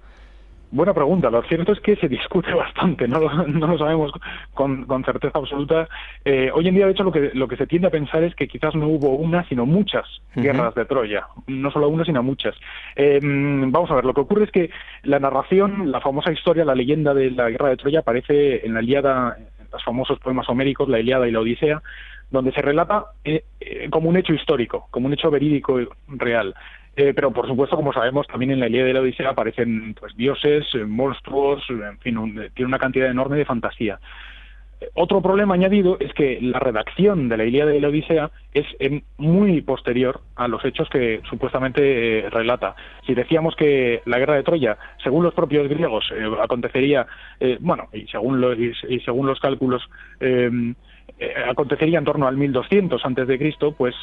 Buena 0.69 0.93
pregunta. 0.93 1.29
Lo 1.29 1.41
cierto 1.43 1.71
es 1.71 1.79
que 1.79 1.95
se 1.95 2.09
discute 2.09 2.53
bastante, 2.55 3.07
no 3.07 3.19
lo, 3.19 3.47
no 3.47 3.67
lo 3.67 3.77
sabemos 3.77 4.11
con, 4.53 4.85
certeza 5.05 5.39
absoluta. 5.39 5.87
Eh, 6.25 6.51
hoy 6.53 6.67
en 6.67 6.75
día, 6.75 6.85
de 6.85 6.91
hecho, 6.91 7.03
lo 7.03 7.11
que, 7.11 7.31
lo 7.33 7.47
que 7.47 7.55
se 7.55 7.67
tiende 7.67 7.87
a 7.87 7.91
pensar 7.91 8.23
es 8.23 8.35
que 8.35 8.47
quizás 8.47 8.75
no 8.75 8.87
hubo 8.87 9.15
una, 9.15 9.47
sino 9.47 9.65
muchas 9.65 10.05
guerras 10.35 10.75
de 10.75 10.85
Troya. 10.85 11.27
No 11.47 11.71
solo 11.71 11.87
una, 11.87 12.03
sino 12.03 12.21
muchas. 12.21 12.55
Eh, 12.95 13.19
vamos 13.21 13.89
a 13.89 13.95
ver, 13.95 14.03
lo 14.03 14.13
que 14.13 14.21
ocurre 14.21 14.43
es 14.43 14.51
que 14.51 14.69
la 15.03 15.19
narración, 15.19 15.89
la 15.91 16.01
famosa 16.01 16.33
historia, 16.33 16.65
la 16.65 16.75
leyenda 16.75 17.13
de 17.13 17.31
la 17.31 17.49
guerra 17.49 17.69
de 17.69 17.77
Troya 17.77 17.99
aparece 17.99 18.65
en 18.65 18.73
la 18.73 18.81
Ilíada, 18.81 19.37
en 19.37 19.67
los 19.71 19.83
famosos 19.85 20.19
poemas 20.19 20.49
homéricos, 20.49 20.89
la 20.89 20.99
Ilíada 20.99 21.29
y 21.29 21.31
la 21.31 21.39
Odisea, 21.39 21.81
donde 22.29 22.51
se 22.51 22.61
relata 22.61 23.05
eh, 23.23 23.43
eh, 23.59 23.89
como 23.89 24.09
un 24.09 24.17
hecho 24.17 24.33
histórico, 24.33 24.87
como 24.91 25.07
un 25.07 25.13
hecho 25.13 25.31
verídico 25.31 25.79
real. 26.07 26.53
Eh, 26.95 27.13
pero 27.13 27.31
por 27.31 27.47
supuesto, 27.47 27.75
como 27.75 27.93
sabemos, 27.93 28.25
también 28.27 28.51
en 28.51 28.59
la 28.59 28.67
Ilíada 28.67 28.87
de 28.87 28.93
la 28.93 29.01
Odisea 29.01 29.29
aparecen 29.29 29.93
pues 29.93 30.15
dioses, 30.15 30.65
monstruos, 30.87 31.63
en 31.69 31.99
fin, 31.99 32.49
tiene 32.55 32.67
una 32.67 32.79
cantidad 32.79 33.09
enorme 33.09 33.37
de 33.37 33.45
fantasía. 33.45 33.99
Otro 34.93 35.21
problema 35.21 35.55
añadido 35.55 35.97
es 35.99 36.13
que 36.13 36.39
la 36.39 36.59
redacción 36.59 37.29
de 37.29 37.37
la 37.37 37.45
Ilíada 37.45 37.71
de 37.71 37.81
la 37.81 37.87
Odisea 37.87 38.29
es 38.53 38.65
muy 39.17 39.61
posterior 39.61 40.21
a 40.35 40.47
los 40.47 40.63
hechos 40.65 40.87
que 40.89 41.21
supuestamente 41.29 42.27
relata. 42.29 42.75
Si 43.05 43.15
decíamos 43.15 43.55
que 43.55 44.01
la 44.05 44.19
guerra 44.19 44.35
de 44.35 44.43
Troya, 44.43 44.77
según 45.03 45.23
los 45.23 45.33
propios 45.33 45.67
griegos, 45.67 46.11
acontecería, 46.43 47.07
bueno, 47.59 47.89
y 47.91 48.05
según, 48.07 48.43
y 48.87 48.99
según 48.99 49.25
los 49.25 49.39
cálculos 49.39 49.81
eh, 51.19 51.33
acontecería 51.49 51.97
en 51.97 52.05
torno 52.05 52.27
al 52.27 52.37
1200 52.37 53.03
antes 53.03 53.27
de 53.27 53.37
Cristo, 53.39 53.71
pues 53.71 53.95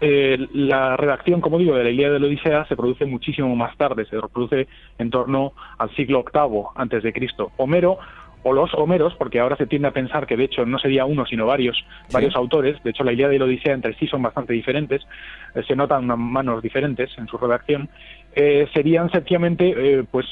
eh, 0.00 0.36
la 0.52 0.96
redacción, 0.96 1.40
como 1.40 1.58
digo, 1.58 1.74
de 1.74 1.84
la 1.84 1.90
Ilíada 1.90 2.14
de 2.14 2.20
la 2.20 2.26
Odisea 2.26 2.66
se 2.66 2.76
produce 2.76 3.06
muchísimo 3.06 3.54
más 3.56 3.76
tarde, 3.76 4.04
se 4.04 4.18
produce 4.18 4.66
en 4.98 5.10
torno 5.10 5.52
al 5.78 5.94
siglo 5.94 6.24
VIII 6.24 6.64
antes 6.74 7.02
de 7.02 7.12
Cristo. 7.12 7.52
Homero 7.56 7.98
o 8.42 8.52
los 8.52 8.74
Homeros, 8.74 9.14
porque 9.14 9.38
ahora 9.38 9.56
se 9.56 9.66
tiende 9.66 9.86
a 9.86 9.92
pensar 9.92 10.26
que 10.26 10.36
de 10.36 10.44
hecho 10.44 10.66
no 10.66 10.80
sería 10.80 11.04
uno 11.04 11.24
sino 11.24 11.46
varios 11.46 11.82
varios 12.12 12.34
autores. 12.34 12.82
De 12.82 12.90
hecho, 12.90 13.04
la 13.04 13.12
Ilíada 13.12 13.34
y 13.34 13.38
la 13.38 13.44
Odisea 13.44 13.72
entre 13.72 13.94
sí 13.94 14.08
son 14.08 14.20
bastante 14.20 14.52
diferentes, 14.52 15.00
eh, 15.54 15.62
se 15.66 15.76
notan 15.76 16.06
manos 16.06 16.62
diferentes 16.62 17.10
en 17.16 17.28
su 17.28 17.38
redacción. 17.38 17.88
serían 18.74 19.10
sencillamente 19.10 20.04
pues 20.10 20.26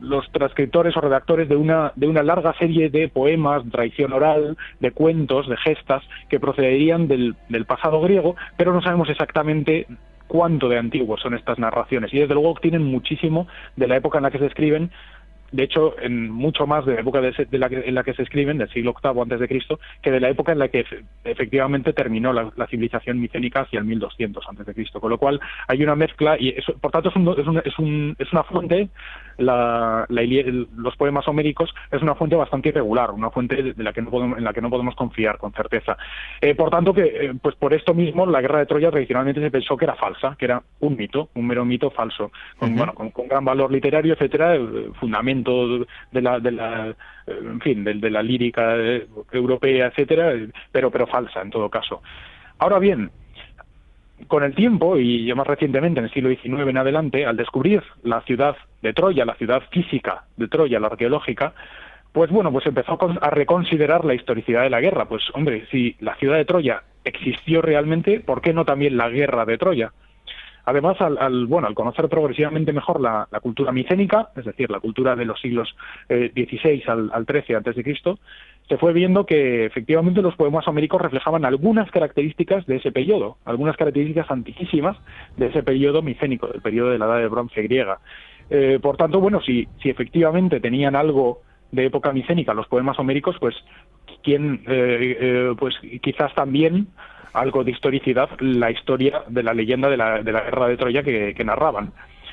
los 0.00 0.30
transcriptores 0.32 0.96
o 0.96 1.00
redactores 1.00 1.48
de 1.48 1.56
una, 1.56 1.92
de 1.96 2.06
una 2.06 2.22
larga 2.22 2.54
serie 2.58 2.90
de 2.90 3.08
poemas, 3.08 3.62
tradición 3.70 4.12
oral, 4.12 4.56
de 4.80 4.90
cuentos, 4.92 5.48
de 5.48 5.56
gestas, 5.56 6.02
que 6.28 6.40
procederían 6.40 7.08
del, 7.08 7.34
del 7.48 7.64
pasado 7.64 8.00
griego, 8.00 8.36
pero 8.56 8.72
no 8.72 8.82
sabemos 8.82 9.08
exactamente 9.10 9.86
cuánto 10.28 10.68
de 10.68 10.78
antiguos 10.78 11.20
son 11.20 11.34
estas 11.34 11.58
narraciones. 11.58 12.12
Y 12.12 12.18
desde 12.18 12.34
luego 12.34 12.54
tienen 12.60 12.84
muchísimo 12.84 13.48
de 13.76 13.88
la 13.88 13.96
época 13.96 14.18
en 14.18 14.24
la 14.24 14.30
que 14.30 14.38
se 14.38 14.46
escriben, 14.46 14.90
de 15.50 15.62
hecho, 15.62 15.94
en 16.00 16.30
mucho 16.30 16.66
más 16.66 16.84
de 16.84 16.94
la 16.94 17.00
época 17.00 17.20
de, 17.20 17.32
la 17.58 17.68
que, 17.68 17.80
en 17.80 17.94
la 17.94 18.02
que 18.02 18.14
se 18.14 18.22
escriben, 18.22 18.58
del 18.58 18.68
siglo 18.70 18.94
VIII 19.02 19.22
antes 19.22 19.40
de 19.40 19.48
Cristo, 19.48 19.80
que 20.02 20.10
de 20.10 20.20
la 20.20 20.28
época 20.28 20.52
en 20.52 20.58
la 20.58 20.68
que 20.68 20.84
efectivamente 21.24 21.92
terminó 21.92 22.32
la, 22.32 22.66
civilización 22.68 23.18
micénica 23.18 23.60
hacia 23.60 23.78
el 23.78 23.86
1200 23.86 24.44
antes 24.48 24.66
de 24.66 24.74
Cristo. 24.74 25.00
Con 25.00 25.10
lo 25.10 25.18
cual 25.18 25.40
hay 25.66 25.82
una 25.82 25.96
mezcla 25.96 26.36
y 26.38 26.50
eso, 26.50 26.74
por 26.78 26.90
tanto 26.90 27.08
es, 27.08 27.16
un, 27.16 27.62
es, 27.64 27.78
un, 27.78 28.16
es, 28.18 28.32
una 28.32 28.42
fuente, 28.42 28.88
la, 29.38 30.06
los 30.08 30.96
poemas 30.96 31.26
homéricos 31.28 31.74
es 31.90 32.02
una 32.02 32.14
fuente 32.14 32.36
bastante 32.36 32.68
irregular, 32.68 33.10
una 33.10 33.30
fuente 33.30 33.62
de 33.62 33.82
la 33.82 33.92
que 33.92 34.02
no 34.02 34.10
podemos, 34.10 34.38
en 34.38 34.44
la 34.44 34.52
que 34.52 34.60
no 34.60 34.68
podemos 34.68 34.94
confiar 34.96 35.38
con 35.38 35.52
certeza. 35.52 35.96
Eh, 36.42 36.54
por 36.54 36.70
tanto, 36.70 36.92
que 36.92 37.02
eh, 37.02 37.32
pues 37.40 37.54
por 37.54 37.72
esto 37.72 37.94
mismo 37.94 38.26
la 38.26 38.42
guerra 38.42 38.58
de 38.58 38.66
Troya 38.66 38.90
tradicionalmente 38.90 39.40
se 39.40 39.50
pensó 39.50 39.76
que 39.76 39.86
era 39.86 39.94
falsa, 39.94 40.36
que 40.38 40.44
era 40.44 40.62
un 40.80 40.96
mito, 40.96 41.30
un 41.34 41.46
mero 41.46 41.64
mito 41.64 41.90
falso, 41.90 42.30
con, 42.58 42.76
bueno, 42.76 42.92
con, 42.94 43.10
con 43.10 43.28
gran 43.28 43.44
valor 43.44 43.72
literario, 43.72 44.12
etcétera, 44.12 44.56
eh, 44.56 44.90
de 45.44 46.22
la, 46.22 46.40
de 46.40 46.50
la 46.52 46.94
en 47.26 47.60
fin, 47.60 47.84
de, 47.84 48.10
la 48.10 48.22
lírica 48.22 48.76
europea, 49.32 49.88
etcétera, 49.88 50.32
pero, 50.72 50.90
pero 50.90 51.06
falsa 51.06 51.42
en 51.42 51.50
todo 51.50 51.68
caso. 51.68 52.02
Ahora 52.58 52.78
bien, 52.78 53.10
con 54.26 54.42
el 54.42 54.54
tiempo, 54.54 54.96
y 54.96 55.26
ya 55.26 55.34
más 55.34 55.46
recientemente, 55.46 56.00
en 56.00 56.06
el 56.06 56.12
siglo 56.12 56.30
XIX 56.30 56.68
en 56.68 56.78
adelante, 56.78 57.26
al 57.26 57.36
descubrir 57.36 57.82
la 58.02 58.20
ciudad 58.22 58.56
de 58.82 58.92
Troya, 58.92 59.24
la 59.24 59.34
ciudad 59.34 59.62
física 59.70 60.24
de 60.36 60.48
Troya, 60.48 60.80
la 60.80 60.88
arqueológica, 60.88 61.54
pues 62.12 62.30
bueno, 62.30 62.50
pues 62.50 62.66
empezó 62.66 62.98
a 63.20 63.30
reconsiderar 63.30 64.04
la 64.04 64.14
historicidad 64.14 64.62
de 64.62 64.70
la 64.70 64.80
guerra. 64.80 65.04
Pues 65.06 65.22
hombre, 65.34 65.66
si 65.70 65.94
la 66.00 66.16
ciudad 66.16 66.36
de 66.36 66.44
Troya 66.44 66.82
existió 67.04 67.62
realmente, 67.62 68.20
¿por 68.20 68.40
qué 68.40 68.52
no 68.52 68.64
también 68.64 68.96
la 68.96 69.08
guerra 69.08 69.44
de 69.44 69.58
Troya? 69.58 69.92
Además, 70.68 71.00
al, 71.00 71.46
bueno, 71.46 71.66
al 71.66 71.74
conocer 71.74 72.10
progresivamente 72.10 72.74
mejor 72.74 73.00
la, 73.00 73.26
cultura 73.40 73.72
micénica, 73.72 74.28
es 74.36 74.44
decir, 74.44 74.70
la 74.70 74.80
cultura 74.80 75.16
de 75.16 75.24
los 75.24 75.40
siglos 75.40 75.74
XVI 76.08 76.60
eh, 76.62 76.82
al, 76.86 77.10
al 77.10 77.24
XIII 77.24 77.56
antes 77.56 77.74
de 77.74 77.82
Cristo, 77.82 78.18
se 78.68 78.76
fue 78.76 78.92
viendo 78.92 79.24
que 79.24 79.64
efectivamente 79.64 80.20
los 80.20 80.36
poemas 80.36 80.68
homéricos 80.68 81.00
reflejaban 81.00 81.46
algunas 81.46 81.90
características 81.90 82.66
de 82.66 82.76
ese 82.76 82.92
periodo, 82.92 83.38
algunas 83.46 83.78
características 83.78 84.30
antiquísimas 84.30 84.98
de 85.38 85.46
ese 85.46 85.62
periodo 85.62 86.02
micénico, 86.02 86.48
del 86.48 86.60
periodo 86.60 86.90
de 86.90 86.98
la 86.98 87.06
Edad 87.06 87.20
de 87.20 87.28
Bronce 87.28 87.62
griega. 87.62 88.00
Eh, 88.50 88.78
por 88.82 88.98
tanto, 88.98 89.20
bueno, 89.20 89.40
si, 89.40 89.66
si 89.82 89.88
efectivamente 89.88 90.60
tenían 90.60 90.96
algo 90.96 91.40
de 91.72 91.86
época 91.86 92.12
micénica 92.12 92.52
los 92.52 92.68
poemas 92.68 92.98
homéricos, 92.98 93.36
pues 93.40 93.54
quién, 94.22 94.62
eh, 94.66 95.54
pues 95.58 95.76
quizás 96.02 96.34
también 96.34 96.88
algo 97.32 97.64
de 97.64 97.72
historicidad 97.72 98.30
la 98.40 98.70
historia 98.70 99.22
de 99.28 99.42
la 99.42 99.54
leyenda 99.54 99.88
de 99.88 99.96
la, 99.96 100.22
de 100.22 100.32
la 100.32 100.42
guerra 100.42 100.68
de 100.68 100.76
Troya 100.76 101.02
que, 101.02 101.44
narraban. 101.44 101.92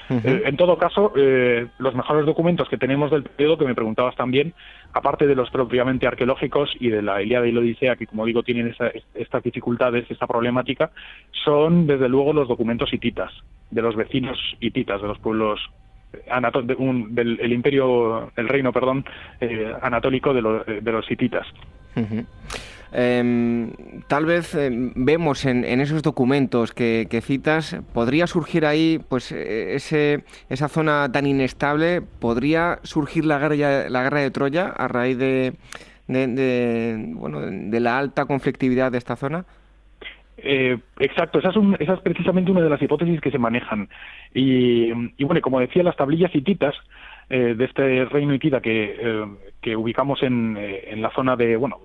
Eh, 0.09 0.43
en 0.45 0.55
todo 0.55 0.77
caso, 0.77 1.13
eh, 1.15 1.65
los 1.79 1.95
mejores 1.95 2.25
documentos 2.27 2.69
que 2.69 2.77
tenemos 2.77 3.09
del 3.09 3.23
periodo, 3.23 3.57
que 3.57 3.65
me 3.65 3.73
preguntabas 3.73 4.15
también, 4.15 4.53
aparte 4.93 5.25
de 5.25 5.33
los 5.33 5.49
propiamente 5.49 6.05
arqueológicos 6.05 6.71
y 6.79 6.89
de 6.89 7.01
la 7.01 7.21
Ilíada 7.23 7.47
y 7.47 7.51
la 7.51 7.61
Odisea, 7.61 7.95
que 7.95 8.05
como 8.05 8.25
digo 8.25 8.43
tienen 8.43 8.75
estas 9.15 9.43
dificultades, 9.43 10.05
esta 10.09 10.27
problemática, 10.27 10.91
son 11.43 11.87
desde 11.87 12.07
luego 12.07 12.33
los 12.33 12.47
documentos 12.47 12.93
hititas, 12.93 13.31
de 13.71 13.81
los 13.81 13.95
vecinos 13.95 14.37
hititas, 14.59 15.01
de 15.01 15.07
los 15.07 15.17
pueblos 15.19 15.59
del 17.11 17.39
el 17.41 17.53
imperio, 17.53 18.31
el 18.35 18.47
reino, 18.47 18.71
perdón, 18.71 19.05
eh, 19.41 19.73
anatólico 19.81 20.33
de, 20.33 20.81
de 20.81 20.91
los 20.91 21.09
hititas. 21.09 21.45
Em, 22.97 23.73
tal 24.07 24.25
vez 24.25 24.55
em, 24.55 24.93
vemos 24.95 25.45
en, 25.45 25.65
esos 25.65 26.01
documentos 26.01 26.71
que, 26.71 27.05
citas, 27.21 27.77
podría 27.93 28.25
surgir 28.25 28.65
ahí, 28.65 29.01
pues, 29.09 29.33
e, 29.33 29.75
ese, 29.75 30.23
esa 30.49 30.69
zona 30.69 31.11
tan 31.11 31.25
inestable, 31.27 32.01
podría 32.01 32.79
surgir 32.83 33.25
la 33.25 33.37
guerra, 33.37 33.89
la 33.89 34.03
guerra 34.03 34.21
de 34.21 34.31
Troya 34.31 34.67
a 34.67 34.87
raíz 34.87 35.17
de, 35.17 35.53
bueno, 36.07 37.41
de 37.41 37.79
la 37.81 37.97
alta 37.97 38.23
conflictividad 38.25 38.93
de 38.93 38.97
esta 38.97 39.17
zona. 39.17 39.43
Eh, 40.37 40.77
exacto, 40.99 41.39
esa 41.39 41.49
es, 41.49 41.99
precisamente 41.99 42.51
una 42.51 42.61
de 42.61 42.69
las 42.69 42.81
hipótesis 42.81 43.19
que 43.19 43.31
se 43.31 43.39
manejan. 43.39 43.89
Y, 44.33 44.93
bueno, 45.19 45.41
como 45.41 45.59
decía, 45.59 45.83
las 45.83 45.97
tablillas 45.97 46.33
hititas 46.33 46.75
eh, 47.29 47.55
de 47.57 47.65
este 47.65 48.05
reino 48.05 48.33
hitita 48.33 48.61
que, 48.61 48.95
eh, 48.97 49.25
que 49.61 49.75
ubicamos 49.75 50.23
en, 50.23 50.55
en, 50.57 51.01
la 51.01 51.09
zona 51.09 51.35
de, 51.35 51.57
bueno, 51.57 51.79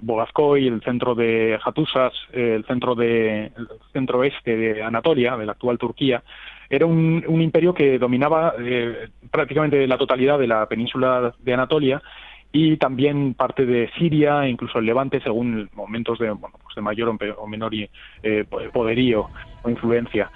Bogascoy, 0.00 0.66
el 0.66 0.82
centro 0.82 1.14
de 1.14 1.58
Hattusas, 1.62 2.12
el 2.32 2.64
centro 2.64 2.94
de 2.94 3.46
el 3.46 3.68
centro 3.92 4.24
este 4.24 4.56
de 4.56 4.82
Anatolia, 4.82 5.36
de 5.36 5.46
la 5.46 5.52
actual 5.52 5.78
Turquía, 5.78 6.22
era 6.70 6.86
un, 6.86 7.22
imperio 7.42 7.74
que 7.74 7.98
dominaba 7.98 8.54
eh, 8.58 9.08
prácticamente 9.30 9.86
la 9.86 9.98
totalidad 9.98 10.38
de 10.38 10.46
la 10.46 10.66
península 10.66 11.34
de 11.38 11.54
Anatolia 11.54 12.02
y 12.50 12.76
también 12.76 13.34
parte 13.34 13.66
de 13.66 13.90
Siria, 13.98 14.48
incluso 14.48 14.78
el 14.78 14.86
Levante, 14.86 15.20
según 15.20 15.68
momentos 15.74 16.18
de, 16.18 16.30
bueno, 16.30 16.56
pues 16.62 16.74
de 16.74 16.82
mayor 16.82 17.14
o 17.38 17.46
menor 17.46 17.72
eh, 17.74 18.44
poderío 18.72 19.28
o 19.62 19.70
influencia. 19.70 20.30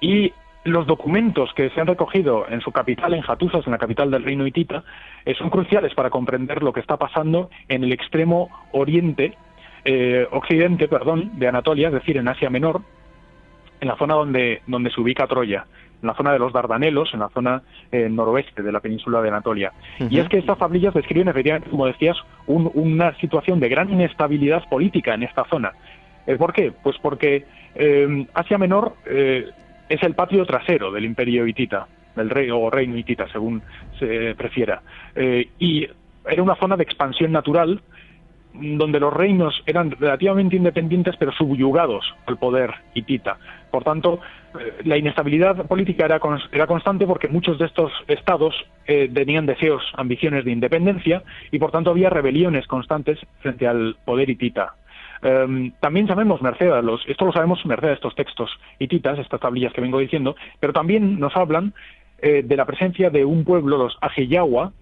Y 0.00 0.32
los 0.64 0.86
documentos 0.86 1.52
que 1.54 1.70
se 1.70 1.80
han 1.80 1.86
recogido 1.86 2.46
en 2.48 2.60
su 2.60 2.70
capital, 2.70 3.14
en 3.14 3.24
Hattusas, 3.26 3.66
en 3.66 3.72
la 3.72 3.78
capital 3.78 4.10
del 4.10 4.22
reino 4.22 4.46
hitita, 4.46 4.84
eh, 5.24 5.34
son 5.34 5.50
cruciales 5.50 5.94
para 5.94 6.10
comprender 6.10 6.62
lo 6.62 6.72
que 6.72 6.80
está 6.80 6.96
pasando 6.96 7.50
en 7.68 7.82
el 7.82 7.92
extremo 7.92 8.48
oriente, 8.72 9.36
eh, 9.84 10.26
occidente, 10.30 10.86
perdón, 10.86 11.32
de 11.34 11.48
Anatolia, 11.48 11.88
es 11.88 11.94
decir, 11.94 12.16
en 12.16 12.28
Asia 12.28 12.48
Menor, 12.48 12.82
en 13.80 13.88
la 13.88 13.96
zona 13.96 14.14
donde, 14.14 14.62
donde 14.68 14.90
se 14.90 15.00
ubica 15.00 15.26
Troya, 15.26 15.66
en 16.00 16.06
la 16.06 16.14
zona 16.14 16.32
de 16.32 16.38
los 16.38 16.52
Dardanelos, 16.52 17.12
en 17.12 17.20
la 17.20 17.28
zona 17.30 17.62
eh, 17.90 18.08
noroeste 18.08 18.62
de 18.62 18.70
la 18.70 18.78
península 18.78 19.20
de 19.20 19.28
Anatolia. 19.28 19.72
Y 19.98 20.20
es 20.20 20.28
que 20.28 20.38
estas 20.38 20.58
tablillas 20.58 20.94
describen, 20.94 21.28
efectivamente, 21.28 21.70
como 21.70 21.86
decías, 21.86 22.16
una 22.46 23.14
situación 23.16 23.58
de 23.58 23.68
gran 23.68 23.90
inestabilidad 23.90 24.68
política 24.68 25.14
en 25.14 25.24
esta 25.24 25.44
zona. 25.44 25.72
¿Por 26.38 26.52
qué? 26.52 26.70
Pues 26.70 26.96
porque 27.02 27.44
Asia 28.34 28.58
Menor 28.58 28.94
es 29.92 30.02
el 30.02 30.14
patio 30.14 30.46
trasero 30.46 30.90
del 30.90 31.04
imperio 31.04 31.46
hitita, 31.46 31.86
del 32.16 32.30
rey 32.30 32.50
o 32.50 32.70
reino 32.70 32.96
hitita, 32.96 33.28
según 33.28 33.62
se 33.98 34.34
prefiera. 34.34 34.80
Eh, 35.14 35.50
y 35.58 35.86
era 36.26 36.42
una 36.42 36.56
zona 36.56 36.76
de 36.76 36.82
expansión 36.82 37.30
natural 37.30 37.82
donde 38.54 39.00
los 39.00 39.12
reinos 39.12 39.62
eran 39.66 39.90
relativamente 39.90 40.56
independientes 40.56 41.14
pero 41.18 41.32
subyugados 41.32 42.04
al 42.26 42.38
poder 42.38 42.72
hitita. 42.94 43.38
Por 43.70 43.84
tanto, 43.84 44.20
eh, 44.58 44.78
la 44.84 44.96
inestabilidad 44.96 45.66
política 45.66 46.06
era, 46.06 46.66
constante 46.66 47.06
porque 47.06 47.28
muchos 47.28 47.58
de 47.58 47.66
estos 47.66 47.92
estados 48.08 48.54
eh, 48.86 49.10
tenían 49.12 49.44
deseos, 49.44 49.82
ambiciones 49.94 50.44
de 50.44 50.52
independencia 50.52 51.22
y 51.50 51.58
por 51.58 51.70
tanto 51.70 51.90
había 51.90 52.08
rebeliones 52.08 52.66
constantes 52.66 53.18
frente 53.40 53.66
al 53.66 53.96
poder 54.06 54.30
hitita. 54.30 54.74
Em, 55.22 55.70
también 55.80 56.08
sabemos, 56.08 56.42
merced 56.42 56.70
a 56.70 56.82
los, 56.82 57.00
esto 57.06 57.24
lo 57.24 57.32
sabemos 57.32 57.64
merced 57.64 57.88
a 57.88 57.92
estos 57.92 58.14
textos 58.16 58.50
hititas, 58.80 59.18
estas 59.18 59.40
tablillas 59.40 59.72
que 59.72 59.80
vengo 59.80 60.00
diciendo, 60.00 60.34
pero 60.58 60.72
también 60.72 61.20
nos 61.20 61.36
hablan 61.36 61.74
eh, 62.20 62.42
de 62.44 62.56
la 62.56 62.66
presencia 62.66 63.08
de 63.08 63.24
un 63.24 63.44
pueblo, 63.44 63.78
los 63.78 63.96
Ajiyawa, 64.00 64.72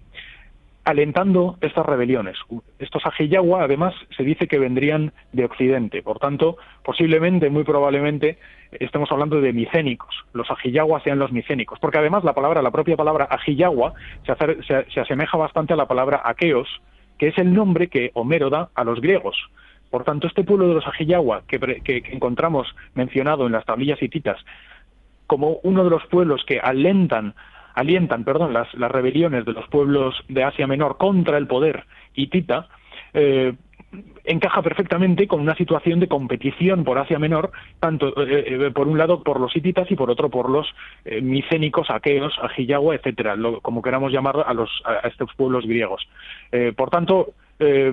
alentando 0.83 1.57
estas 1.61 1.85
rebeliones. 1.85 2.37
Estos 2.79 3.05
Ajiyawa, 3.05 3.63
además, 3.63 3.93
se 4.17 4.23
dice 4.23 4.47
que 4.47 4.57
vendrían 4.57 5.13
de 5.31 5.45
Occidente, 5.45 6.01
por 6.01 6.17
tanto, 6.17 6.57
posiblemente, 6.83 7.51
muy 7.51 7.63
probablemente, 7.63 8.39
estemos 8.71 9.11
hablando 9.11 9.41
de 9.41 9.53
micénicos. 9.53 10.15
Los 10.33 10.49
Ajiyawa 10.49 11.01
sean 11.01 11.19
los 11.19 11.31
micénicos, 11.31 11.77
porque 11.79 11.99
además 11.99 12.23
la 12.23 12.33
palabra, 12.33 12.63
la 12.63 12.71
propia 12.71 12.97
palabra 12.97 13.27
Ajiyawa, 13.29 13.93
se, 14.25 14.85
se 14.91 14.99
asemeja 14.99 15.37
bastante 15.37 15.73
a 15.73 15.77
la 15.77 15.87
palabra 15.87 16.21
aqueos, 16.25 16.67
que 17.19 17.27
es 17.27 17.37
el 17.37 17.53
nombre 17.53 17.87
que 17.87 18.09
Homero 18.15 18.49
da 18.49 18.69
a 18.73 18.83
los 18.83 18.99
griegos. 19.01 19.37
Por 19.91 20.05
tanto, 20.05 20.25
este 20.25 20.45
pueblo 20.45 20.69
de 20.69 20.75
los 20.75 20.87
Ajiyawa, 20.87 21.43
que, 21.47 22.03
encontramos 22.11 22.73
mencionado 22.95 23.45
en 23.45 23.51
las 23.51 23.65
tablillas 23.65 24.01
hititas, 24.01 24.39
como 25.27 25.59
uno 25.63 25.83
de 25.83 25.89
los 25.89 26.05
pueblos 26.07 26.43
que 26.45 26.59
alentan, 26.59 27.35
alientan 27.75 28.23
perdón, 28.23 28.53
las, 28.53 28.71
rebeliones 28.71 29.45
de 29.45 29.51
los 29.51 29.67
pueblos 29.67 30.15
de 30.29 30.45
Asia 30.45 30.65
Menor 30.65 30.97
contra 30.97 31.37
el 31.37 31.45
poder 31.45 31.83
hitita, 32.15 32.69
eh, 33.13 33.53
encaja 34.23 34.61
perfectamente 34.61 35.27
con 35.27 35.41
una 35.41 35.55
situación 35.55 35.99
de 35.99 36.07
competición 36.07 36.85
por 36.85 36.97
Asia 36.97 37.19
Menor, 37.19 37.51
tanto 37.81 38.07
eh, 38.25 38.67
eh, 38.67 38.71
por 38.71 38.87
un 38.87 38.97
lado 38.97 39.23
por 39.23 39.41
los 39.41 39.53
hititas 39.53 39.91
y 39.91 39.97
por 39.97 40.09
otro 40.09 40.29
por 40.29 40.49
los 40.49 40.73
micénicos, 41.21 41.89
aqueos, 41.89 42.33
ajiyawa, 42.41 42.95
etcétera, 42.95 43.35
como 43.61 43.81
queramos 43.81 44.13
llamar 44.13 44.37
a, 44.45 44.53
los, 44.53 44.69
a 44.85 45.05
estos 45.09 45.33
pueblos 45.35 45.65
griegos. 45.65 46.07
por 46.77 46.89
tanto, 46.89 47.33
eh, 47.63 47.91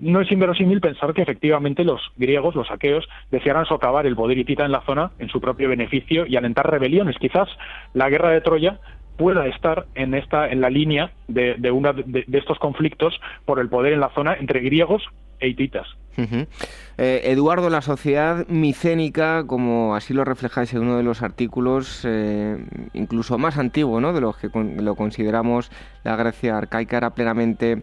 no 0.00 0.20
es 0.20 0.32
inverosímil 0.32 0.80
pensar 0.80 1.14
que 1.14 1.22
efectivamente 1.22 1.84
los 1.84 2.00
griegos, 2.16 2.56
los 2.56 2.70
aqueos, 2.70 3.08
desearan 3.30 3.64
socavar 3.64 4.06
el 4.06 4.16
poder 4.16 4.38
hitita 4.38 4.64
en 4.64 4.72
la 4.72 4.82
zona 4.82 5.12
en 5.20 5.28
su 5.28 5.40
propio 5.40 5.68
beneficio 5.68 6.26
y 6.26 6.36
alentar 6.36 6.68
rebeliones. 6.68 7.16
Quizás 7.18 7.48
la 7.92 8.08
guerra 8.08 8.30
de 8.30 8.40
Troya 8.40 8.80
pueda 9.16 9.46
estar 9.46 9.86
en 9.94 10.14
esta 10.14 10.48
en 10.48 10.60
la 10.60 10.68
línea 10.68 11.12
de, 11.28 11.54
de, 11.54 11.70
una, 11.70 11.92
de, 11.92 12.24
estos 12.32 12.58
conflictos 12.58 13.20
por 13.44 13.60
el 13.60 13.68
poder 13.68 13.92
en 13.92 14.00
la 14.00 14.10
zona 14.10 14.34
entre 14.34 14.58
griegos 14.58 15.04
e 15.38 15.48
hititas. 15.48 15.86
Eh, 16.16 17.20
Eduardo, 17.24 17.70
la 17.70 17.82
sociedad 17.82 18.46
micénica, 18.48 19.46
como 19.46 19.94
así 19.94 20.12
lo 20.12 20.24
reflejáis 20.24 20.72
en 20.74 20.82
uno 20.82 20.96
de 20.96 21.02
los 21.04 21.22
artículos, 21.22 22.04
eh, 22.04 22.56
incluso 22.92 23.38
más 23.38 23.58
antiguo, 23.58 24.00
¿no? 24.00 24.12
de 24.12 24.20
los 24.20 24.36
que 24.36 24.48
lo 24.52 24.94
consideramos 24.94 25.70
la 26.02 26.16
Grecia 26.16 26.56
arcaica, 26.56 26.96
era 26.96 27.10
plenamente 27.10 27.82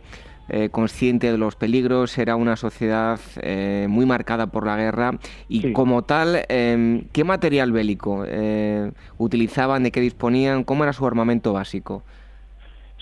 eh, 0.54 0.68
consciente 0.70 1.32
de 1.32 1.38
los 1.38 1.56
peligros, 1.56 2.18
era 2.18 2.36
una 2.36 2.58
sociedad 2.58 3.22
eh, 3.42 3.88
muy 3.90 4.06
marcada 4.06 4.48
por 4.48 4.66
la 4.66 4.76
guerra. 4.76 5.18
Y 5.48 5.72
como 5.72 6.02
tal, 6.02 6.44
em, 6.50 7.06
¿qué 7.14 7.24
material 7.24 7.72
bélico 7.72 8.26
eh, 8.28 8.92
utilizaban, 9.18 9.84
de 9.84 9.92
qué 9.92 10.02
disponían, 10.02 10.66
cómo 10.66 10.84
era 10.84 10.92
su 10.92 11.08
armamento 11.08 11.54
básico? 11.54 12.04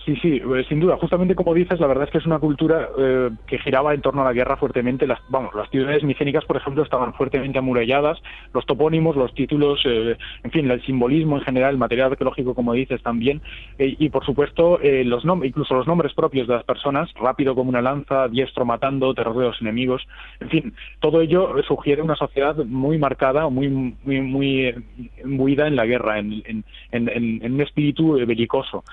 Sí, 0.10 0.15
sí, 0.24 0.41
eh, 0.41 0.65
sin 0.67 0.80
duda. 0.80 0.98
Justamente 0.98 1.36
como 1.36 1.54
dices, 1.54 1.80
la 1.80 1.86
verdad 1.86 2.06
es 2.06 2.10
que 2.10 2.17
es 2.17 2.26
una 2.26 2.39
cultura 2.39 2.89
eh, 2.98 3.30
que 3.45 3.60
giraba 3.60 3.93
en 3.93 4.02
torno 4.02 4.24
a 4.24 4.26
la 4.26 4.34
guerra 4.34 4.58
fuertemente. 4.58 5.06
Las, 5.06 5.19
vamos, 5.30 5.54
las 5.54 5.69
ciudades 5.69 6.04
micénicas, 6.04 6.45
por 6.45 6.58
ejemplo, 6.58 6.82
estaban 6.82 7.13
fuertemente 7.13 7.60
amuralladas. 7.60 8.17
Los 8.52 8.65
topónimos, 8.65 9.15
los 9.15 9.32
títulos, 9.36 9.80
eh, 9.86 10.17
en 10.43 10.52
fin, 10.52 10.72
el 10.72 10.84
simbolismo 10.84 11.38
en 11.38 11.43
general, 11.43 11.74
el 11.74 11.78
material 11.78 12.12
arqueológico, 12.12 12.56
como 12.56 12.74
dices, 12.74 13.04
también. 13.04 13.41
y, 13.78 14.10
por 14.10 14.26
supuesto, 14.26 14.80
los 14.82 15.26
nombres, 15.26 15.50
incluso 15.50 15.76
los 15.76 15.88
nombres 15.88 16.13
propios 16.13 16.48
de 16.48 16.56
las 16.56 16.63
personas, 16.63 17.10
rápido 17.13 17.54
como 17.54 17.69
una 17.69 17.82
lanza, 17.82 18.28
diestro 18.28 18.65
matando, 18.65 19.13
terror 19.13 19.38
de 19.38 19.45
los 19.45 19.62
enemigos. 19.62 20.08
En 20.39 20.50
fin, 20.50 20.74
todo 21.00 21.22
ello 21.22 21.56
sugiere 21.67 22.02
una 22.02 22.15
sociedad 22.15 22.56
muy 22.56 22.98
marcada, 22.98 23.48
muy, 23.50 23.69
muy, 23.69 24.22
muy 24.22 24.76
imbuida 25.24 25.67
en 25.67 25.76
la 25.76 25.86
guerra, 25.86 26.19
en, 26.19 26.41
en, 26.45 26.63
en, 26.91 27.54
un 27.54 27.62
espíritu 27.62 28.13
belicoso. 28.26 28.84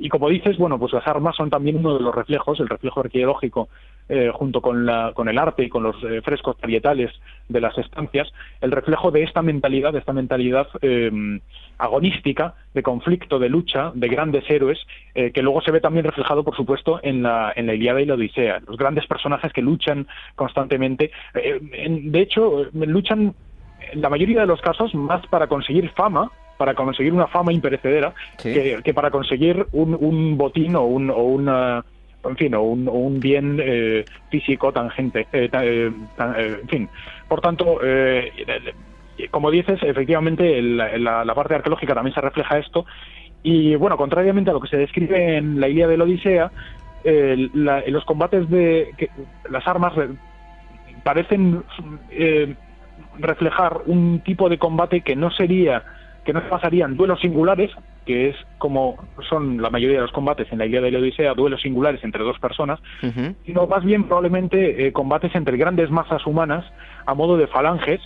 y 0.00 0.08
como 0.08 0.28
dices, 0.32 0.58
bueno, 0.58 0.78
pues 0.78 0.92
las 0.92 1.06
armas 1.06 1.36
son 1.36 1.50
también 1.50 1.76
uno 1.76 1.94
de 1.94 2.00
los 2.00 2.14
reflejos, 2.14 2.60
el 2.60 2.68
reflejo 2.68 3.00
arqueológico, 3.00 3.68
eh, 4.08 4.30
junto 4.32 4.60
con, 4.60 4.84
la, 4.84 5.12
con 5.14 5.28
el 5.28 5.38
arte 5.38 5.64
y 5.64 5.68
con 5.68 5.82
los 5.82 5.96
eh, 6.04 6.20
frescos 6.22 6.56
parietales 6.56 7.10
de 7.48 7.60
las 7.60 7.76
estancias, 7.78 8.32
el 8.60 8.72
reflejo 8.72 9.10
de 9.10 9.22
esta 9.22 9.42
mentalidad, 9.42 9.92
de 9.92 10.00
esta 10.00 10.12
mentalidad 10.12 10.68
em, 10.80 11.40
agonística, 11.78 12.54
de 12.74 12.82
conflicto, 12.82 13.38
de 13.38 13.48
lucha, 13.48 13.92
de 13.94 14.08
grandes 14.08 14.48
héroes, 14.50 14.78
eh, 15.14 15.30
que 15.32 15.42
luego 15.42 15.62
se 15.62 15.70
ve 15.70 15.80
también 15.80 16.04
reflejado, 16.04 16.44
por 16.44 16.56
supuesto, 16.56 17.00
en 17.02 17.22
la, 17.22 17.52
en 17.54 17.66
la 17.66 17.74
Ilíada 17.74 18.00
y 18.00 18.06
la 18.06 18.14
Odisea. 18.14 18.60
Los 18.66 18.76
grandes 18.76 19.06
personajes 19.06 19.52
que 19.52 19.62
luchan 19.62 20.06
constantemente. 20.34 21.10
de 21.32 22.20
hecho, 22.20 22.66
luchan 22.72 23.34
en 23.92 24.00
la 24.00 24.08
mayoría 24.08 24.40
de 24.40 24.46
los 24.46 24.60
casos 24.60 24.94
más 24.94 25.26
para 25.28 25.46
conseguir 25.46 25.90
fama 25.90 26.30
para 26.62 26.74
conseguir 26.74 27.12
una 27.12 27.26
fama 27.26 27.52
imperecedera 27.52 28.14
que, 28.40 28.94
para 28.94 29.10
conseguir 29.10 29.66
un, 29.72 30.38
botín 30.38 30.76
o, 30.76 30.84
un, 30.84 31.10
o 31.10 31.24
una 31.24 31.84
en 32.24 32.36
fin, 32.36 32.54
o 32.54 32.62
un, 32.62 33.18
bien 33.18 33.58
eh, 33.60 34.04
físico 34.30 34.72
tangente, 34.72 35.26
eh, 35.32 35.50
eh, 35.52 35.90
en 36.16 36.68
fin. 36.68 36.88
Por 37.26 37.40
tanto, 37.40 37.80
como 39.32 39.50
dices, 39.50 39.82
efectivamente 39.82 40.62
la, 40.62 41.24
la, 41.24 41.34
parte 41.34 41.56
arqueológica 41.56 41.94
también 41.94 42.14
se 42.14 42.20
refleja 42.20 42.58
esto. 42.58 42.86
Y 43.42 43.74
bueno, 43.74 43.96
contrariamente 43.96 44.50
a 44.50 44.52
lo 44.52 44.60
que 44.60 44.68
se 44.68 44.76
describe 44.76 45.38
en 45.38 45.58
la 45.58 45.66
Ilíada 45.66 45.90
de 45.90 45.98
la 45.98 46.04
Odisea, 46.04 46.52
en 47.02 47.92
los 47.92 48.04
combates 48.04 48.48
de 48.48 48.94
las 49.50 49.66
armas 49.66 49.94
parecen 51.02 51.64
reflejar 53.18 53.80
un 53.86 54.20
tipo 54.20 54.48
de 54.48 54.58
combate 54.58 55.00
que 55.00 55.16
no 55.16 55.32
sería 55.32 55.82
que 56.24 56.32
no 56.32 56.40
se 56.40 56.48
pasarían 56.48 56.96
duelos 56.96 57.20
singulares, 57.20 57.70
que 58.06 58.30
es 58.30 58.36
como 58.58 58.96
son 59.28 59.60
la 59.60 59.70
mayoría 59.70 59.96
de 59.96 60.02
los 60.02 60.12
combates 60.12 60.50
en 60.52 60.58
la 60.58 60.66
Ilíada 60.66 60.86
de 60.86 60.92
la 60.92 60.98
Odisea, 60.98 61.34
duelos 61.34 61.62
singulares 61.62 62.02
entre 62.04 62.22
dos 62.22 62.38
personas, 62.38 62.80
sino 63.44 63.66
más 63.66 63.84
bien 63.84 64.04
probablemente 64.04 64.86
eh, 64.86 64.92
combates 64.92 65.34
entre 65.34 65.56
grandes 65.56 65.90
masas 65.90 66.26
humanas 66.26 66.64
a 67.06 67.14
modo 67.14 67.36
de 67.36 67.46
falanges, 67.46 68.00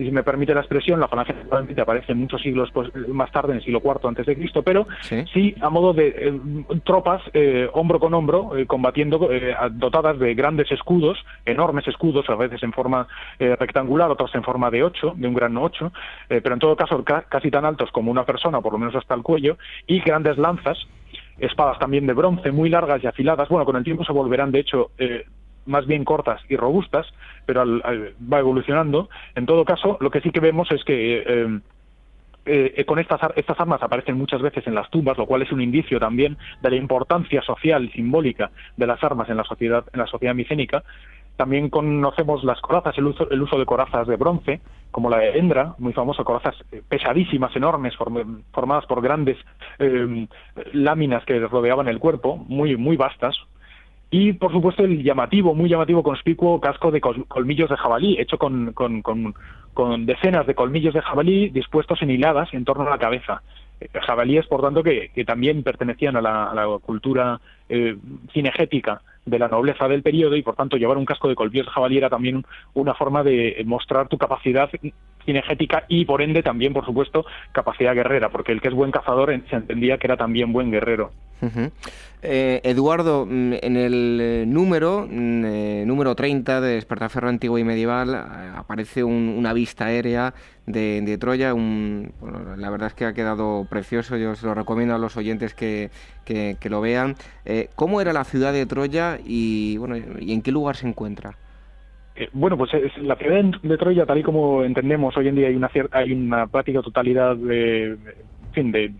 y 0.00 0.06
si 0.06 0.10
me 0.10 0.22
permite 0.22 0.54
la 0.54 0.60
expresión, 0.60 0.98
la 0.98 1.08
falange 1.08 1.34
probablemente 1.34 1.82
aparece 1.82 2.14
muchos 2.14 2.40
siglos 2.40 2.70
pues, 2.72 2.88
más 3.08 3.30
tarde, 3.30 3.52
en 3.52 3.58
el 3.58 3.64
siglo 3.64 3.82
IV 3.84 4.08
antes 4.08 4.24
de 4.24 4.34
Cristo, 4.34 4.62
pero 4.62 4.86
sí, 5.02 5.54
a 5.60 5.68
modo 5.68 5.92
de 5.92 6.08
eh, 6.08 6.40
tropas 6.84 7.22
eh, 7.34 7.68
hombro 7.74 8.00
con 8.00 8.14
hombro 8.14 8.56
eh, 8.56 8.66
combatiendo 8.66 9.28
dotadas 9.72 10.18
de 10.18 10.34
grandes 10.34 10.72
escudos, 10.72 11.18
enormes 11.44 11.86
escudos, 11.86 12.28
a 12.30 12.34
veces 12.34 12.62
en 12.62 12.72
forma 12.72 13.06
rectangular, 13.38 14.10
otros 14.10 14.34
en 14.34 14.42
forma 14.42 14.70
de 14.70 14.82
ocho, 14.82 15.12
de 15.16 15.28
un 15.28 15.34
gran 15.34 15.56
ocho, 15.58 15.92
pero 16.28 16.54
en 16.54 16.58
todo 16.58 16.76
caso 16.76 17.04
casi 17.04 17.50
tan 17.50 17.64
altos 17.64 17.90
como 17.90 18.10
una 18.10 18.24
persona, 18.24 18.60
por 18.60 18.72
lo 18.72 18.78
menos 18.78 18.94
hasta 18.96 19.14
el 19.14 19.22
cuello, 19.22 19.58
y 19.86 20.00
grandes 20.00 20.38
lanzas 20.38 20.78
espadas 21.38 21.78
también 21.78 22.06
de 22.06 22.14
bronce, 22.14 22.52
muy 22.52 22.70
largas 22.70 23.02
y 23.04 23.06
afiladas. 23.06 23.48
Bueno, 23.48 23.64
con 23.66 23.76
el 23.76 23.84
tiempo 23.84 24.04
se 24.04 24.12
volverán, 24.12 24.50
de 24.50 24.60
hecho, 24.60 24.90
más 25.66 25.86
bien 25.86 26.04
cortas 26.04 26.40
y 26.48 26.56
robustas, 26.56 27.06
pero 27.46 27.64
va 27.64 28.38
evolucionando. 28.38 29.08
En 29.34 29.46
todo 29.46 29.64
caso, 29.64 29.96
lo 30.00 30.10
que 30.10 30.20
sí 30.20 30.30
que 30.30 30.40
vemos 30.40 30.70
es 30.72 30.84
que 30.84 31.24
eh, 32.46 32.74
eh, 32.76 32.84
con 32.84 32.98
estas, 32.98 33.20
estas 33.36 33.60
armas 33.60 33.82
aparecen 33.82 34.16
muchas 34.16 34.40
veces 34.40 34.66
en 34.66 34.74
las 34.74 34.90
tumbas, 34.90 35.18
lo 35.18 35.26
cual 35.26 35.42
es 35.42 35.52
un 35.52 35.60
indicio 35.60 36.00
también 36.00 36.36
de 36.62 36.70
la 36.70 36.76
importancia 36.76 37.42
social 37.42 37.84
y 37.84 37.90
simbólica 37.90 38.50
de 38.76 38.86
las 38.86 39.02
armas 39.04 39.28
en 39.28 39.36
la 39.36 39.44
sociedad, 39.44 39.84
en 39.92 40.00
la 40.00 40.06
sociedad 40.06 40.34
micénica. 40.34 40.82
También 41.36 41.70
conocemos 41.70 42.44
las 42.44 42.60
corazas, 42.60 42.96
el 42.98 43.06
uso, 43.06 43.30
el 43.30 43.40
uso 43.40 43.58
de 43.58 43.66
corazas 43.66 44.06
de 44.06 44.16
bronce, 44.16 44.60
como 44.90 45.08
la 45.08 45.18
de 45.18 45.38
Endra, 45.38 45.74
muy 45.78 45.92
famosa, 45.92 46.24
corazas 46.24 46.54
eh, 46.72 46.82
pesadísimas, 46.86 47.54
enormes, 47.56 47.94
formadas 47.96 48.86
por 48.86 49.00
grandes 49.00 49.38
eh, 49.78 50.26
láminas 50.72 51.24
que 51.24 51.38
rodeaban 51.40 51.88
el 51.88 51.98
cuerpo, 51.98 52.36
muy, 52.36 52.76
muy 52.76 52.96
vastas, 52.96 53.36
y 54.10 54.32
por 54.32 54.50
supuesto 54.50 54.84
el 54.84 55.02
llamativo, 55.04 55.54
muy 55.54 55.68
llamativo, 55.68 56.02
conspicuo 56.02 56.60
casco 56.60 56.90
de 56.90 57.00
colmillos 57.00 57.70
de 57.70 57.76
jabalí, 57.76 58.16
hecho 58.18 58.38
con, 58.38 58.72
con, 58.72 59.02
con, 59.02 60.06
decenas 60.06 60.46
de 60.46 60.54
colmillos 60.54 60.94
de 60.94 61.00
jabalí 61.00 61.50
dispuestos 61.50 62.02
en 62.02 62.10
hiladas 62.10 62.52
en 62.52 62.64
torno 62.64 62.84
a 62.86 62.90
la 62.90 62.98
cabeza. 62.98 63.42
Eh, 63.80 63.88
jabalíes, 64.04 64.46
por 64.46 64.62
tanto, 64.62 64.82
que, 64.82 65.10
que 65.14 65.24
también 65.24 65.62
pertenecían 65.62 66.16
a 66.16 66.20
la, 66.20 66.50
a 66.50 66.54
la 66.54 66.78
cultura 66.78 67.40
eh, 67.68 67.96
cinegética 68.32 69.00
de 69.30 69.38
la 69.38 69.48
nobleza 69.48 69.88
del 69.88 70.02
periodo 70.02 70.36
y 70.36 70.42
por 70.42 70.56
tanto 70.56 70.76
llevar 70.76 70.98
un 70.98 71.04
casco 71.04 71.28
de 71.28 71.34
de 71.34 71.64
jabalí 71.64 71.96
era 71.96 72.10
también 72.10 72.44
una 72.74 72.94
forma 72.94 73.22
de 73.22 73.62
mostrar 73.64 74.08
tu 74.08 74.18
capacidad 74.18 74.68
cinegética 75.24 75.84
y 75.88 76.04
por 76.04 76.22
ende 76.22 76.42
también 76.42 76.72
por 76.72 76.84
supuesto 76.84 77.24
capacidad 77.52 77.94
guerrera 77.94 78.28
porque 78.28 78.52
el 78.52 78.60
que 78.60 78.68
es 78.68 78.74
buen 78.74 78.90
cazador 78.90 79.30
se 79.48 79.56
entendía 79.56 79.98
que 79.98 80.06
era 80.06 80.16
también 80.16 80.52
buen 80.52 80.70
guerrero. 80.70 81.12
Eh, 82.22 82.60
Eduardo, 82.64 83.24
mm, 83.24 83.54
en 83.62 83.76
el 83.76 84.18
eh, 84.20 84.44
número, 84.46 85.06
mm, 85.08 85.44
eh, 85.44 85.84
número 85.86 86.14
30 86.14 86.60
de 86.60 86.74
Despertaferro 86.74 87.28
Antiguo 87.28 87.58
y 87.58 87.64
Medieval, 87.64 88.14
aparece 88.14 89.02
una 89.02 89.54
vista 89.54 89.86
aérea 89.86 90.34
de, 90.72 91.18
Troya. 91.18 91.54
la 91.54 92.70
verdad 92.70 92.88
es 92.88 92.94
que 92.94 93.04
ha 93.04 93.12
quedado 93.12 93.66
precioso, 93.68 94.16
yo 94.16 94.34
se 94.34 94.46
lo 94.46 94.54
recomiendo 94.54 94.94
a 94.94 94.98
los 94.98 95.16
oyentes 95.16 95.54
que, 95.54 95.90
lo 96.68 96.80
vean. 96.80 97.14
¿Cómo 97.74 98.00
era 98.00 98.12
la 98.12 98.24
ciudad 98.24 98.52
de 98.52 98.66
Troya 98.66 99.18
y, 99.24 99.76
bueno, 99.78 99.96
y 99.96 100.32
en 100.32 100.42
qué 100.42 100.52
lugar 100.52 100.76
se 100.76 100.88
encuentra? 100.88 101.36
bueno, 102.32 102.58
pues 102.58 102.70
la 102.98 103.16
ciudad 103.16 103.42
de 103.62 103.78
Troya, 103.78 104.04
tal 104.04 104.18
y 104.18 104.22
como 104.22 104.62
entendemos 104.62 105.16
hoy 105.16 105.28
en 105.28 105.36
día, 105.36 105.48
hay 105.48 105.56
una, 105.56 105.70
hay 105.92 106.12
una 106.12 106.46
práctica 106.46 106.82
totalidad 106.82 107.36
de, 107.36 107.96
fin, 108.52 108.72
de 108.72 108.92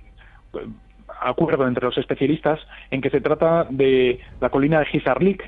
acuerdo 1.20 1.66
entre 1.66 1.84
los 1.84 1.98
especialistas 1.98 2.60
en 2.90 3.00
que 3.00 3.10
se 3.10 3.20
trata 3.20 3.66
de 3.68 4.20
la 4.40 4.48
colina 4.50 4.80
de 4.80 4.86
Gisarlik, 4.86 5.42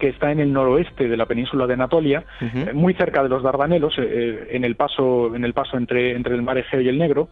que 0.00 0.08
está 0.08 0.32
en 0.32 0.40
el 0.40 0.52
noroeste 0.52 1.08
de 1.08 1.16
la 1.16 1.26
península 1.26 1.68
de 1.68 1.74
Anatolia, 1.74 2.24
eh, 2.40 2.72
muy 2.74 2.94
cerca 2.94 3.22
de 3.22 3.28
los 3.28 3.42
Dardanelos, 3.42 3.96
eh, 3.98 4.02
eh, 4.02 4.48
en 4.50 4.64
el 4.64 4.74
paso, 4.74 5.36
en 5.36 5.44
el 5.44 5.52
paso 5.52 5.76
entre, 5.76 6.16
entre 6.16 6.34
el 6.34 6.42
mar 6.42 6.58
Egeo 6.58 6.80
y 6.80 6.88
el 6.88 6.98
Negro 6.98 7.28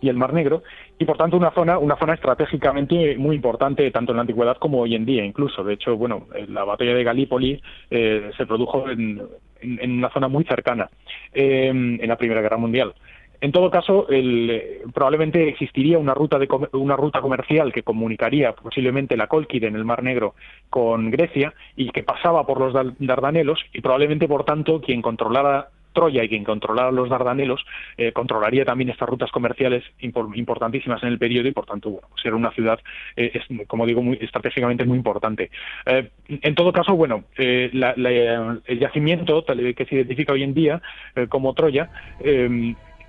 y 0.00 0.08
el 0.08 0.16
Mar 0.16 0.32
Negro, 0.32 0.62
y 0.98 1.04
por 1.04 1.16
tanto 1.16 1.36
una 1.36 1.50
zona, 1.50 1.76
una 1.78 1.96
zona 1.96 2.14
estratégicamente 2.14 3.16
muy 3.18 3.34
importante 3.36 3.90
tanto 3.90 4.12
en 4.12 4.16
la 4.16 4.22
antigüedad 4.22 4.56
como 4.56 4.80
hoy 4.80 4.94
en 4.94 5.04
día, 5.04 5.24
incluso. 5.24 5.64
De 5.64 5.74
hecho, 5.74 5.96
bueno, 5.96 6.28
la 6.48 6.62
batalla 6.62 6.94
de 6.94 7.02
Galípoli 7.02 7.60
se 7.90 8.46
produjo 8.46 8.88
en, 8.88 9.20
en, 9.60 9.90
una 9.90 10.08
zona 10.10 10.28
muy 10.28 10.44
cercana, 10.44 10.88
en 11.32 12.06
la 12.06 12.16
Primera 12.16 12.42
Guerra 12.42 12.58
Mundial. 12.58 12.94
En 13.40 13.52
todo 13.52 13.70
caso, 13.70 14.06
eh, 14.10 14.82
probablemente 14.92 15.48
existiría 15.48 15.98
una 15.98 16.14
ruta, 16.14 16.38
de, 16.38 16.48
una 16.72 16.96
ruta 16.96 17.20
comercial 17.20 17.72
que 17.72 17.84
comunicaría 17.84 18.52
posiblemente 18.52 19.16
la 19.16 19.28
Colquide 19.28 19.68
en 19.68 19.76
el 19.76 19.84
Mar 19.84 20.02
Negro 20.02 20.34
con 20.70 21.10
Grecia 21.10 21.54
y 21.76 21.90
que 21.90 22.02
pasaba 22.02 22.44
por 22.44 22.58
los 22.58 22.72
Dardanelos 22.98 23.60
y 23.72 23.80
probablemente, 23.80 24.26
por 24.26 24.44
tanto, 24.44 24.80
quien 24.80 25.02
controlara 25.02 25.68
Troya 25.92 26.24
y 26.24 26.28
quien 26.28 26.44
controlara 26.44 26.90
los 26.90 27.08
Dardanelos 27.08 27.64
eh, 27.96 28.12
controlaría 28.12 28.64
también 28.64 28.90
estas 28.90 29.08
rutas 29.08 29.30
comerciales 29.30 29.84
importantísimas 30.00 31.02
en 31.02 31.08
el 31.08 31.18
periodo 31.18 31.48
y 31.48 31.52
por 31.52 31.64
tanto 31.64 31.90
bueno 31.90 32.08
pues 32.10 32.24
era 32.26 32.36
una 32.36 32.50
ciudad 32.52 32.78
eh, 33.16 33.40
como 33.66 33.86
digo 33.86 34.02
muy 34.02 34.18
estratégicamente 34.20 34.84
muy 34.84 34.98
importante. 34.98 35.50
En 35.86 36.54
todo 36.54 36.72
caso 36.72 36.94
bueno 36.94 37.24
el 37.36 38.78
yacimiento 38.78 39.42
tal, 39.42 39.74
que 39.74 39.86
se 39.86 39.94
identifica 39.94 40.34
hoy 40.34 40.42
en 40.42 40.54
día 40.54 40.82
como 41.30 41.54
Troya 41.54 41.90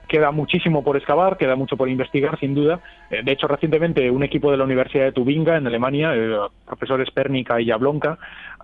queda 0.10 0.32
muchísimo 0.32 0.84
por 0.84 0.98
excavar, 0.98 1.38
queda 1.38 1.56
mucho 1.56 1.78
por 1.78 1.88
investigar, 1.88 2.38
sin 2.40 2.54
duda. 2.54 2.82
Eh, 3.10 3.22
de 3.24 3.32
hecho, 3.32 3.48
recientemente 3.48 4.12
un 4.12 4.24
equipo 4.24 4.52
de 4.52 4.58
la 4.58 4.66
Universidad 4.66 5.06
de 5.06 5.12
Tubinga, 5.14 5.56
en 5.56 5.68
Alemania, 5.68 6.14
eh, 6.14 6.36
profesores 6.66 7.10
Pernica 7.12 7.62
y 7.62 7.68
Jablonka, 7.68 8.18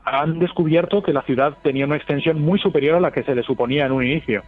han 0.03 0.39
descubierto 0.39 1.01
que 1.01 1.13
la 1.13 1.21
ciudad 1.21 1.57
tenía 1.63 1.85
una 1.85 1.95
extensión 1.95 2.41
muy 2.41 2.59
superior 2.59 2.95
a 2.95 2.99
la 2.99 3.11
que 3.11 3.23
se 3.23 3.35
le 3.35 3.43
suponía 3.43 3.85
en 3.85 3.91
un 3.93 4.03
inicio. 4.03 4.43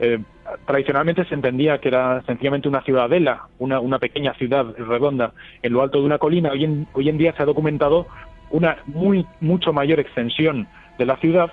Eh, 0.00 0.18
tradicionalmente 0.66 1.24
se 1.26 1.34
entendía 1.34 1.78
que 1.78 1.88
era 1.88 2.22
sencillamente 2.22 2.68
una 2.68 2.82
ciudadela, 2.82 3.42
una, 3.58 3.78
una, 3.78 3.98
pequeña 3.98 4.32
ciudad 4.34 4.66
redonda 4.78 5.32
en 5.62 5.74
lo 5.74 5.82
alto 5.82 6.00
de 6.00 6.06
una 6.06 6.18
colina. 6.18 6.50
Hoy 6.52 6.64
en, 6.64 6.86
hoy 6.94 7.08
en 7.10 7.18
día 7.18 7.34
se 7.34 7.42
ha 7.42 7.46
documentado 7.46 8.06
una 8.50 8.78
muy 8.86 9.26
mucho 9.40 9.74
mayor 9.74 10.00
extensión 10.00 10.66
de 10.98 11.06
la 11.06 11.16
ciudad, 11.18 11.50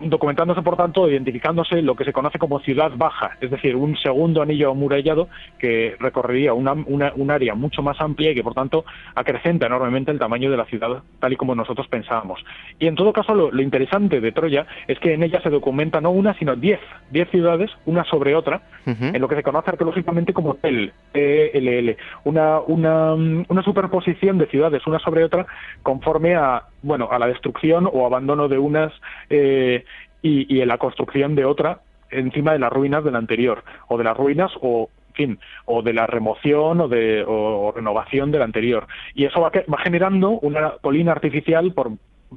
documentándose, 0.00 0.62
por 0.62 0.76
tanto, 0.76 1.08
identificándose 1.08 1.82
lo 1.82 1.94
que 1.94 2.04
se 2.04 2.12
conoce 2.12 2.38
como 2.38 2.60
ciudad 2.60 2.90
baja, 2.96 3.36
es 3.40 3.50
decir, 3.50 3.76
un 3.76 3.96
segundo 3.96 4.42
anillo 4.42 4.70
amurallado 4.70 5.28
que 5.58 5.96
recorrería 5.98 6.54
una, 6.54 6.72
un 6.72 7.30
área 7.30 7.54
mucho 7.54 7.82
más 7.82 8.00
amplia 8.00 8.32
y 8.32 8.34
que, 8.34 8.42
por 8.42 8.54
tanto, 8.54 8.84
acrecenta 9.14 9.66
enormemente 9.66 10.10
el 10.10 10.18
tamaño 10.18 10.50
de 10.50 10.56
la 10.56 10.64
ciudad 10.64 11.02
tal 11.18 11.32
y 11.32 11.36
como 11.36 11.54
nosotros 11.54 11.86
pensábamos. 11.88 12.44
Y 12.78 12.86
en 12.86 12.94
todo 12.94 13.12
caso, 13.12 13.34
lo, 13.34 13.60
interesante 13.60 14.20
de 14.20 14.32
Troya 14.32 14.66
es 14.88 14.98
que 14.98 15.14
en 15.14 15.22
ella 15.22 15.40
se 15.42 15.50
documenta 15.50 16.00
no 16.00 16.10
una, 16.10 16.34
sino 16.34 16.56
diez, 16.56 16.80
diez 17.10 17.28
ciudades, 17.30 17.70
una 17.86 18.04
sobre 18.04 18.34
otra, 18.34 18.62
en 18.86 19.20
lo 19.20 19.28
que 19.28 19.36
se 19.36 19.42
conoce 19.42 19.70
arqueológicamente 19.70 20.32
como 20.32 20.54
TEL, 20.54 20.92
T-L-L, 21.12 21.96
una, 22.24 22.60
una, 22.60 23.14
una 23.14 23.62
superposición 23.62 24.38
de 24.38 24.46
ciudades 24.46 24.86
una 24.86 24.98
sobre 24.98 25.24
otra 25.24 25.46
conforme 25.82 26.34
a 26.34 26.64
bueno, 26.82 27.08
a 27.10 27.18
la 27.18 27.26
destrucción 27.26 27.88
o 27.92 28.06
abandono 28.06 28.48
de 28.48 28.58
unas 28.58 28.92
eh, 29.28 29.84
y, 30.22 30.54
y 30.54 30.60
en 30.60 30.68
la 30.68 30.78
construcción 30.78 31.34
de 31.34 31.44
otra 31.44 31.80
encima 32.10 32.52
de 32.52 32.58
las 32.58 32.72
ruinas 32.72 33.04
de 33.04 33.10
la 33.10 33.18
anterior, 33.18 33.62
o 33.88 33.98
de 33.98 34.04
las 34.04 34.16
ruinas 34.16 34.50
o 34.60 34.90
fin, 35.14 35.38
o 35.66 35.82
de 35.82 35.92
la 35.92 36.06
remoción 36.06 36.80
o 36.80 36.88
de 36.88 37.24
o, 37.26 37.72
renovación 37.74 38.30
de 38.30 38.38
la 38.38 38.44
anterior. 38.44 38.86
Y 39.14 39.24
eso 39.24 39.40
va, 39.40 39.50
va, 39.50 39.78
generando 39.78 40.30
una 40.30 40.74
colina 40.80 41.12
artificial 41.12 41.72
por 41.72 41.92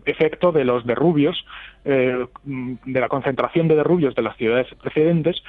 efecto 0.06 0.52
de 0.52 0.66
los 0.66 0.86
derrubios, 0.86 1.46
eh, 1.86 2.26
de 2.44 3.00
la 3.00 3.10
concentración 3.10 3.68
de 3.68 3.76
derrubios 3.76 4.16
de 4.16 4.24
las 4.24 4.36
ciudades 4.38 4.68
precedentes, 4.82 5.44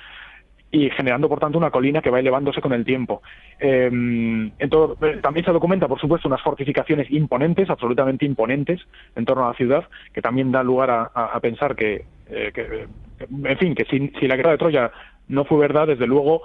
y 0.75 0.91
generando, 0.91 1.29
por 1.29 1.39
tanto, 1.39 1.57
una 1.57 1.71
colina 1.71 2.03
que 2.03 2.11
va 2.11 2.19
elevándose 2.19 2.61
con 2.61 2.73
el 2.73 2.85
tiempo. 2.85 3.23
Em, 3.61 4.49
eh, 4.59 4.69
también 5.23 5.47
se 5.47 5.53
documenta, 5.53 5.87
por 5.87 6.01
supuesto, 6.01 6.27
unas 6.27 6.43
fortificaciones 6.43 7.09
imponentes, 7.13 7.71
absolutamente 7.71 8.27
imponentes, 8.27 8.81
en 9.15 9.25
torno 9.25 9.45
a 9.45 9.51
la 9.51 9.55
ciudad, 9.55 9.85
que 10.13 10.21
también 10.21 10.51
da 10.51 10.65
lugar 10.65 10.91
a, 10.91 11.41
pensar 11.41 11.77
que, 11.77 12.07
eh, 12.29 12.87
en 13.45 13.59
fin, 13.59 13.77
que 13.77 13.85
si, 13.85 14.27
la 14.27 14.35
guerra 14.35 14.51
de 14.51 14.59
Troya 14.59 14.91
no 15.29 15.45
fue 15.45 15.59
verdad, 15.59 15.87
desde 15.87 16.09
luego 16.09 16.43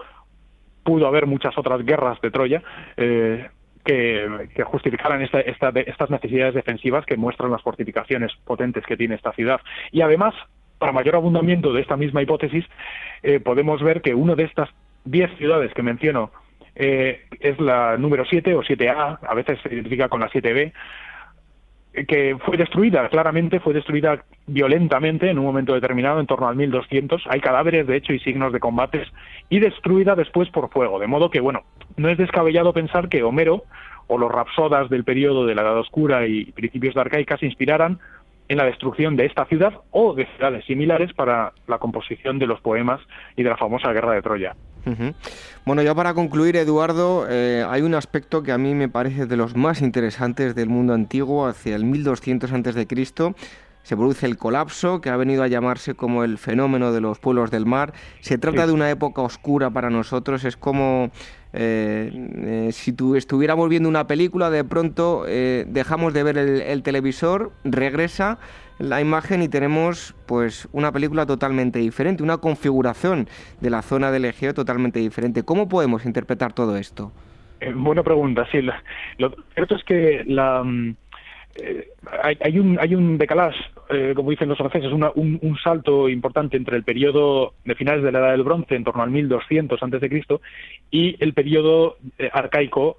pudo 0.84 1.08
haber 1.08 1.26
muchas 1.26 1.58
otras 1.58 1.84
guerras 1.84 2.22
de 2.22 2.30
Troya. 2.30 2.62
Eh, 2.98 3.48
que, 3.84 4.64
justificaran 4.66 5.24
estas 5.24 6.10
necesidades 6.12 6.54
defensivas 6.54 7.04
que 7.08 7.18
muestran 7.18 7.50
las 7.50 7.64
fortificaciones 7.64 8.32
potentes 8.46 8.86
que 8.86 8.96
tiene 8.96 9.16
esta 9.16 9.32
ciudad. 9.32 9.60
Y 9.92 10.02
además, 10.02 10.36
para 10.80 10.92
mayor 10.92 11.16
abundamiento 11.16 11.74
de 11.74 11.82
esta 11.82 11.98
misma 11.98 12.22
hipótesis, 12.22 12.66
eh, 13.22 13.40
podemos 13.40 13.84
ver 13.84 14.02
que 14.02 14.16
una 14.16 14.36
de 14.36 14.44
estas 14.46 14.70
diez 15.04 15.30
ciudades 15.38 15.74
que 15.74 15.84
menciono 15.84 16.32
eh, 16.76 17.22
es 17.40 17.60
la 17.60 17.98
número 17.98 18.26
7 18.26 18.56
o 18.56 18.64
7A, 18.64 19.20
a 19.22 19.34
veces 19.36 19.60
se 19.62 19.74
identifica 19.74 20.08
con 20.08 20.22
la 20.22 20.30
7B, 20.30 20.72
que 22.08 22.38
fue 22.46 22.56
destruida, 22.56 23.10
claramente 23.10 23.60
fue 23.60 23.74
destruida 23.74 24.24
violentamente 24.48 25.30
en 25.30 25.40
un 25.40 25.46
momento 25.46 25.74
determinado, 25.74 26.20
en 26.20 26.28
torno 26.28 26.48
al 26.48 26.56
1200. 26.56 27.24
Hay 27.30 27.42
cadáveres, 27.42 27.88
de 27.88 27.98
hecho, 27.98 28.14
y 28.14 28.20
signos 28.20 28.54
de 28.54 28.60
combates, 28.60 29.08
y 29.50 29.60
destruida 29.60 30.16
después 30.16 30.50
por 30.50 30.70
fuego. 30.70 31.00
De 31.00 31.08
modo 31.08 31.30
que, 31.30 31.42
bueno, 31.42 31.64
no 31.98 32.10
es 32.10 32.18
descabellado 32.18 32.74
pensar 32.74 33.10
que 33.10 33.24
Homero 33.24 33.64
o 34.08 34.18
los 34.18 34.32
rapsodas 34.32 34.90
del 34.90 35.04
periodo 35.04 35.46
de 35.46 35.56
la 35.56 35.62
Edad 35.64 35.80
Oscura 35.80 36.28
y 36.28 36.46
principios 36.46 36.96
de 36.96 37.02
Arcaica 37.02 37.38
se 37.38 37.46
inspiraran 37.46 38.00
en 38.50 38.58
la 38.58 38.66
destrucción 38.66 39.16
de 39.16 39.26
esta 39.28 39.46
ciudad 39.46 39.74
o 39.92 40.14
de 40.14 40.26
ciudades 40.36 40.66
similares 40.66 41.14
para 41.14 41.54
la 41.68 41.78
composición 41.78 42.40
de 42.40 42.48
los 42.48 42.60
poemas 42.60 43.00
y 43.38 43.44
de 43.44 43.50
la 43.50 43.58
famosa 43.58 43.94
guerra 43.94 44.14
de 44.14 44.22
Troya. 44.22 44.56
Bueno, 45.66 45.84
ya 45.84 45.94
para 45.94 46.16
concluir, 46.16 46.56
Eduardo, 46.56 47.28
eh, 47.30 47.64
hay 47.70 47.84
un 47.84 47.94
aspecto 47.94 48.42
que 48.42 48.52
a 48.52 48.58
mí 48.58 48.74
me 48.74 48.90
parece 48.90 49.28
de 49.28 49.38
los 49.38 49.56
más 49.56 49.82
interesantes 49.82 50.56
del 50.56 50.68
mundo 50.68 50.94
antiguo, 50.94 51.46
hacia 51.46 51.76
el 51.76 51.86
1200 51.86 52.52
a.C., 52.52 52.86
se 53.84 53.96
produce 53.96 54.26
el 54.26 54.38
colapso, 54.38 55.02
que 55.02 55.10
ha 55.10 55.18
venido 55.18 55.42
a 55.42 55.48
llamarse 55.48 55.96
como 55.96 56.24
el 56.24 56.38
fenómeno 56.38 56.92
de 56.92 57.02
los 57.02 57.18
pueblos 57.18 57.50
del 57.50 57.66
mar. 57.66 57.94
Se 58.20 58.38
trata 58.38 58.68
de 58.68 58.74
una 58.74 58.90
época 58.92 59.22
oscura 59.22 59.70
para 59.72 59.90
nosotros, 59.90 60.44
es 60.44 60.58
como 60.58 61.10
si 61.54 62.94
tú 62.94 63.16
estuviéramos 63.16 63.70
viendo 63.70 63.90
una 63.90 64.08
película, 64.08 64.50
de 64.50 64.64
pronto 64.64 65.24
dejamos 65.26 66.14
de 66.14 66.24
ver 66.24 66.38
el, 66.38 66.84
televisor, 66.84 67.52
regresa 67.64 68.38
la 68.78 69.02
imagen 69.02 69.42
y 69.42 69.50
tenemos 69.50 70.16
pues 70.26 70.70
una 70.72 70.92
película 70.92 71.26
totalmente 71.26 71.80
diferente, 71.80 72.24
una 72.24 72.38
configuración 72.38 73.28
de 73.60 73.70
la 73.70 73.82
zona 73.82 74.12
del 74.12 74.26
Egeo 74.26 74.54
totalmente 74.54 75.00
diferente. 75.00 75.44
¿Cómo 75.44 75.68
podemos 75.68 76.06
interpretar 76.06 76.54
todo 76.54 76.78
esto? 76.78 77.12
buena 77.76 78.04
pregunta, 78.04 78.48
sí. 78.52 78.62
Lo 79.18 79.36
cierto 79.54 79.76
es 79.76 79.84
que 79.84 80.24
la, 80.26 80.64
mm, 82.02 82.38
hay, 82.42 82.60
un, 82.60 82.78
hay 82.80 82.96
un 82.96 83.18
decalage, 83.18 83.60
eh, 83.90 84.14
como 84.16 84.32
dicen 84.32 84.50
los 84.50 84.58
franceses, 84.58 84.92
un, 84.92 85.40
un, 85.42 85.58
salto 85.58 86.10
importante 86.10 86.58
entre 86.58 86.78
el 86.78 86.84
periodo 86.84 87.54
de 87.66 87.76
finales 87.76 88.04
de 88.04 88.12
la 88.12 88.20
Edad 88.20 88.32
del 88.32 88.44
Bronce, 88.44 88.76
en 88.76 88.84
torno 88.84 89.04
al 89.04 89.10
1200 89.10 89.82
a.C., 89.82 90.40
y 90.92 91.16
el 91.24 91.34
periodo 91.34 91.98
eh, 92.18 92.30
arcaico, 92.32 92.98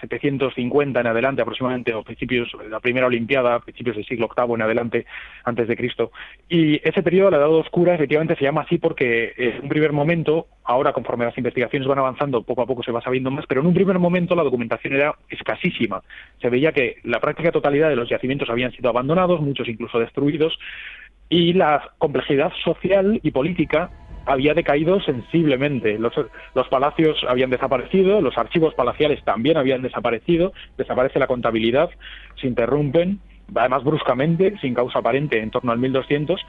750 0.00 1.00
en 1.00 1.06
adelante 1.06 1.42
aproximadamente, 1.42 1.94
o 1.94 2.02
principios, 2.02 2.48
la 2.68 2.80
primera 2.80 3.06
Olimpiada, 3.06 3.60
principios 3.60 3.96
del 3.96 4.06
siglo 4.06 4.28
VIII 4.34 4.54
en 4.54 4.62
adelante, 4.62 5.06
antes 5.44 5.68
de 5.68 5.76
Cristo. 5.76 6.12
Y 6.48 6.80
ese 6.86 7.02
periodo, 7.02 7.30
la 7.30 7.38
Edad 7.38 7.50
Oscura, 7.50 7.94
efectivamente 7.94 8.36
se 8.36 8.44
llama 8.44 8.62
así 8.62 8.78
porque 8.78 9.32
en 9.36 9.62
un 9.62 9.68
primer 9.68 9.92
momento, 9.92 10.46
ahora 10.64 10.92
conforme 10.92 11.24
las 11.24 11.36
investigaciones 11.36 11.88
van 11.88 11.98
avanzando, 11.98 12.42
poco 12.42 12.62
a 12.62 12.66
poco 12.66 12.82
se 12.82 12.92
va 12.92 13.00
sabiendo 13.02 13.30
más, 13.30 13.46
pero 13.46 13.60
en 13.60 13.66
un 13.66 13.74
primer 13.74 13.98
momento 13.98 14.34
la 14.34 14.42
documentación 14.42 14.94
era 14.94 15.14
escasísima. 15.28 16.02
Se 16.40 16.48
veía 16.48 16.72
que 16.72 16.96
la 17.04 17.20
práctica 17.20 17.52
totalidad 17.52 17.88
de 17.88 17.96
los 17.96 18.08
yacimientos 18.08 18.39
habían 18.48 18.72
sido 18.72 18.88
abandonados, 18.88 19.40
muchos 19.40 19.68
incluso 19.68 19.98
destruidos, 19.98 20.58
y 21.28 21.52
la 21.52 21.90
complejidad 21.98 22.52
social 22.64 23.20
y 23.22 23.30
política 23.30 23.90
había 24.26 24.54
decaído 24.54 25.00
sensiblemente. 25.00 25.98
Los, 25.98 26.12
los, 26.54 26.68
palacios 26.68 27.18
habían 27.28 27.50
desaparecido, 27.50 28.20
los 28.20 28.36
archivos 28.38 28.74
palaciales 28.74 29.22
también 29.24 29.56
habían 29.56 29.82
desaparecido, 29.82 30.52
desaparece 30.76 31.18
la 31.18 31.26
contabilidad, 31.26 31.90
se 32.40 32.46
interrumpen 32.46 33.20
además 33.54 33.84
bruscamente, 33.84 34.56
sin 34.60 34.74
causa 34.74 35.00
aparente, 35.00 35.40
en 35.40 35.50
torno 35.50 35.72
al 35.72 35.78
1200, 35.78 36.40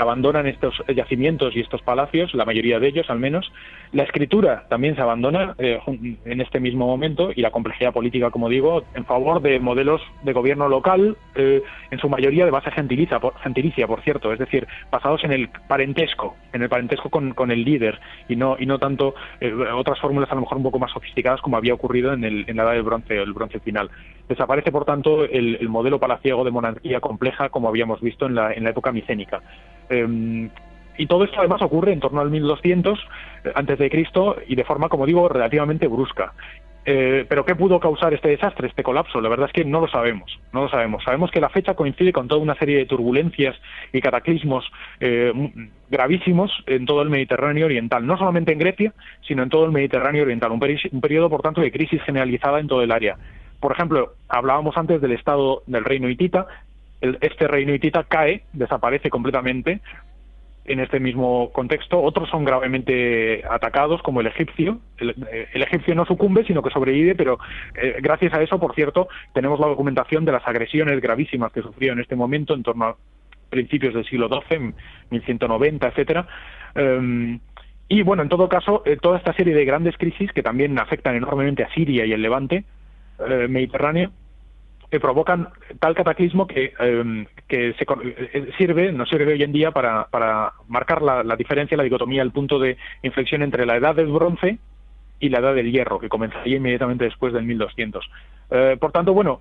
se 0.00 0.04
abandonan 0.04 0.46
estos 0.46 0.74
yacimientos 0.96 1.54
y 1.54 1.60
estos 1.60 1.82
palacios, 1.82 2.32
la 2.32 2.46
mayoría 2.46 2.80
de 2.80 2.88
ellos 2.88 3.10
al 3.10 3.18
menos. 3.18 3.52
La 3.92 4.04
escritura 4.04 4.64
también 4.70 4.94
se 4.94 5.02
abandona 5.02 5.54
eh, 5.58 5.78
en 6.24 6.40
este 6.40 6.58
mismo 6.58 6.86
momento 6.86 7.32
y 7.36 7.42
la 7.42 7.50
complejidad 7.50 7.92
política, 7.92 8.30
como 8.30 8.48
digo, 8.48 8.82
en 8.94 9.04
favor 9.04 9.42
de 9.42 9.60
modelos 9.60 10.00
de 10.22 10.32
gobierno 10.32 10.70
local, 10.70 11.18
eh, 11.34 11.62
en 11.90 11.98
su 11.98 12.08
mayoría 12.08 12.46
de 12.46 12.50
base 12.50 12.70
gentilicia 12.70 13.20
por, 13.20 13.36
gentilicia, 13.40 13.86
por 13.86 14.00
cierto, 14.00 14.32
es 14.32 14.38
decir, 14.38 14.66
basados 14.90 15.22
en 15.24 15.32
el 15.32 15.50
parentesco, 15.68 16.34
en 16.54 16.62
el 16.62 16.70
parentesco 16.70 17.10
con, 17.10 17.50
el 17.50 17.62
líder 17.62 18.00
y 18.26 18.36
no, 18.36 18.56
y 18.58 18.64
no 18.64 18.78
tanto 18.78 19.14
eh, 19.40 19.52
otras 19.52 19.98
fórmulas 19.98 20.32
a 20.32 20.34
lo 20.34 20.40
mejor 20.40 20.56
un 20.56 20.62
poco 20.62 20.78
más 20.78 20.92
sofisticadas 20.92 21.42
como 21.42 21.58
había 21.58 21.74
ocurrido 21.74 22.14
en, 22.14 22.24
el, 22.24 22.44
en 22.48 22.56
la 22.56 22.62
edad 22.62 22.72
del 22.72 22.84
bronce, 22.84 23.18
el 23.18 23.34
bronce 23.34 23.60
final. 23.60 23.90
Desaparece, 24.28 24.72
por 24.72 24.86
tanto, 24.86 25.24
el, 25.24 25.58
el 25.60 25.68
modelo 25.68 25.98
palaciego 25.98 26.44
de 26.44 26.52
monarquía 26.52 27.00
compleja 27.00 27.50
como 27.50 27.68
habíamos 27.68 28.00
visto 28.00 28.26
en 28.26 28.36
la, 28.36 28.52
en 28.52 28.64
la 28.64 28.70
época 28.70 28.92
micénica. 28.92 29.42
Em, 29.90 30.48
y 30.96 31.06
todo 31.06 31.24
esto 31.24 31.38
además 31.38 31.62
ocurre 31.62 31.92
en 31.92 32.00
torno 32.00 32.20
al 32.20 32.30
1200 32.30 32.98
eh, 33.44 33.52
antes 33.54 33.78
de 33.78 33.90
Cristo 33.90 34.36
y 34.46 34.54
de 34.54 34.64
forma, 34.64 34.88
como 34.88 35.06
digo, 35.06 35.28
relativamente 35.28 35.88
brusca. 35.88 36.32
Eh, 36.86 37.26
pero 37.28 37.44
¿qué 37.44 37.54
pudo 37.54 37.78
causar 37.78 38.14
este 38.14 38.28
desastre, 38.28 38.68
este 38.68 38.82
colapso? 38.82 39.20
La 39.20 39.28
verdad 39.28 39.48
es 39.48 39.52
que 39.52 39.64
no 39.64 39.80
lo 39.80 39.88
sabemos, 39.88 40.40
no 40.52 40.62
lo 40.62 40.68
sabemos. 40.70 41.04
Sabemos 41.04 41.30
que 41.30 41.40
la 41.40 41.50
fecha 41.50 41.74
coincide 41.74 42.12
con 42.12 42.26
toda 42.26 42.40
una 42.40 42.54
serie 42.54 42.78
de 42.78 42.86
turbulencias 42.86 43.54
y 43.92 44.00
cataclismos 44.00 44.64
eh, 44.98 45.32
gravísimos 45.90 46.50
en 46.66 46.86
todo 46.86 47.02
el 47.02 47.10
Mediterráneo 47.10 47.66
oriental, 47.66 48.06
no 48.06 48.16
solamente 48.16 48.52
en 48.52 48.58
Grecia, 48.58 48.94
sino 49.26 49.42
en 49.42 49.50
todo 49.50 49.66
el 49.66 49.72
Mediterráneo 49.72 50.22
oriental. 50.22 50.52
Un, 50.52 50.60
un 50.92 51.00
periodo, 51.00 51.28
por 51.28 51.42
tanto, 51.42 51.60
de 51.60 51.70
crisis 51.70 52.02
generalizada 52.02 52.60
en 52.60 52.68
todo 52.68 52.82
el 52.82 52.92
área. 52.92 53.18
Por 53.60 53.72
ejemplo, 53.72 54.14
hablábamos 54.28 54.76
antes 54.78 55.02
del 55.02 55.12
estado 55.12 55.62
del 55.66 55.84
reino 55.84 56.08
hitita. 56.08 56.46
Este 57.00 57.48
reino 57.48 57.74
hitita 57.74 58.04
cae, 58.04 58.42
desaparece 58.52 59.10
completamente 59.10 59.80
en 60.64 60.80
este 60.80 61.00
mismo 61.00 61.50
contexto. 61.52 62.00
Otros 62.00 62.28
son 62.28 62.44
gravemente 62.44 63.42
atacados, 63.50 64.02
como 64.02 64.20
el 64.20 64.26
egipcio. 64.26 64.78
El, 64.98 65.10
eh, 65.32 65.48
egipcio 65.54 65.94
no 65.94 66.04
sucumbe, 66.04 66.44
sino 66.44 66.62
que 66.62 66.70
sobrevive, 66.70 67.14
pero 67.14 67.38
eh, 67.74 67.96
gracias 68.00 68.32
a 68.34 68.42
eso, 68.42 68.58
por 68.60 68.74
cierto, 68.74 69.08
tenemos 69.34 69.58
la 69.58 69.66
documentación 69.66 70.24
de 70.24 70.32
las 70.32 70.46
agresiones 70.46 71.00
gravísimas 71.00 71.52
que 71.52 71.62
sufrió 71.62 71.92
en 71.92 72.00
este 72.00 72.16
momento, 72.16 72.54
en 72.54 72.62
torno 72.62 72.84
a 72.84 72.96
principios 73.48 73.94
del 73.94 74.04
siglo 74.04 74.28
XII, 74.28 74.72
1190, 75.10 75.88
etcétera. 75.88 76.28
Em, 76.74 77.40
y 77.88 78.02
bueno, 78.02 78.22
en 78.22 78.28
todo 78.28 78.48
caso, 78.48 78.82
eh, 78.86 78.96
toda 79.00 79.18
esta 79.18 79.32
serie 79.32 79.54
de 79.54 79.64
grandes 79.64 79.96
crisis 79.96 80.32
que 80.32 80.42
también 80.42 80.78
afectan 80.78 81.16
enormemente 81.16 81.64
a 81.64 81.72
Siria 81.74 82.06
y 82.06 82.12
el 82.12 82.22
Levante, 82.22 82.64
mediterráneo 83.50 84.12
que 84.90 84.98
provocan 84.98 85.48
tal 85.78 85.94
cataclismo 85.94 86.46
que, 86.46 86.72
em, 86.80 87.26
se, 87.48 87.68
eh, 87.78 88.50
sirve, 88.58 88.92
nos 88.92 89.08
sirve 89.08 89.34
hoy 89.34 89.42
en 89.42 89.52
día 89.52 89.70
para, 89.70 90.06
para 90.06 90.52
marcar 90.68 91.00
la, 91.00 91.36
diferencia, 91.36 91.76
la 91.76 91.84
dicotomía, 91.84 92.22
el 92.22 92.32
punto 92.32 92.58
de 92.58 92.76
inflexión 93.02 93.42
entre 93.42 93.66
la 93.66 93.76
edad 93.76 93.94
del 93.94 94.08
bronce 94.08 94.58
y 95.20 95.28
la 95.28 95.38
edad 95.38 95.54
del 95.54 95.70
hierro, 95.70 96.00
que 96.00 96.08
comenzaría 96.08 96.56
inmediatamente 96.56 97.04
después 97.04 97.32
del 97.32 97.44
1200. 97.44 98.10
Eh, 98.50 98.76
por 98.80 98.90
tanto, 98.90 99.12
bueno, 99.12 99.40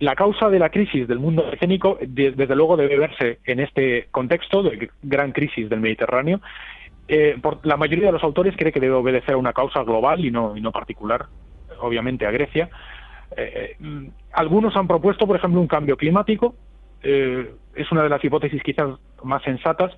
la 0.00 0.16
causa 0.16 0.48
de 0.48 0.58
la 0.58 0.70
crisis 0.70 1.06
del 1.06 1.20
mundo 1.20 1.48
escénico, 1.52 1.98
desde 2.00 2.56
luego, 2.56 2.76
debe 2.76 2.98
verse 2.98 3.38
en 3.44 3.60
este 3.60 4.08
contexto 4.10 4.64
de 4.64 4.90
gran 5.02 5.30
crisis 5.30 5.68
del 5.68 5.80
Mediterráneo. 5.80 6.40
por, 7.40 7.64
la 7.64 7.76
mayoría 7.76 8.06
de 8.06 8.12
los 8.12 8.24
autores 8.24 8.54
cree 8.56 8.72
que 8.72 8.80
debe 8.80 8.94
obedecer 8.94 9.34
a 9.34 9.38
una 9.38 9.52
causa 9.52 9.82
global 9.84 10.24
y 10.24 10.30
no, 10.30 10.56
y 10.56 10.60
no 10.60 10.72
particular, 10.72 11.26
obviamente, 11.80 12.26
a 12.26 12.32
Grecia. 12.32 12.68
Eh, 13.36 13.76
eh, 13.78 14.10
algunos 14.38 14.76
han 14.76 14.86
propuesto, 14.86 15.26
por 15.26 15.36
ejemplo, 15.36 15.60
un 15.60 15.66
cambio 15.66 15.96
climático. 15.96 16.54
Eh, 17.02 17.50
es 17.74 17.90
una 17.90 18.04
de 18.04 18.08
las 18.08 18.24
hipótesis 18.24 18.62
quizás 18.62 18.90
más 19.24 19.42
sensatas. 19.42 19.90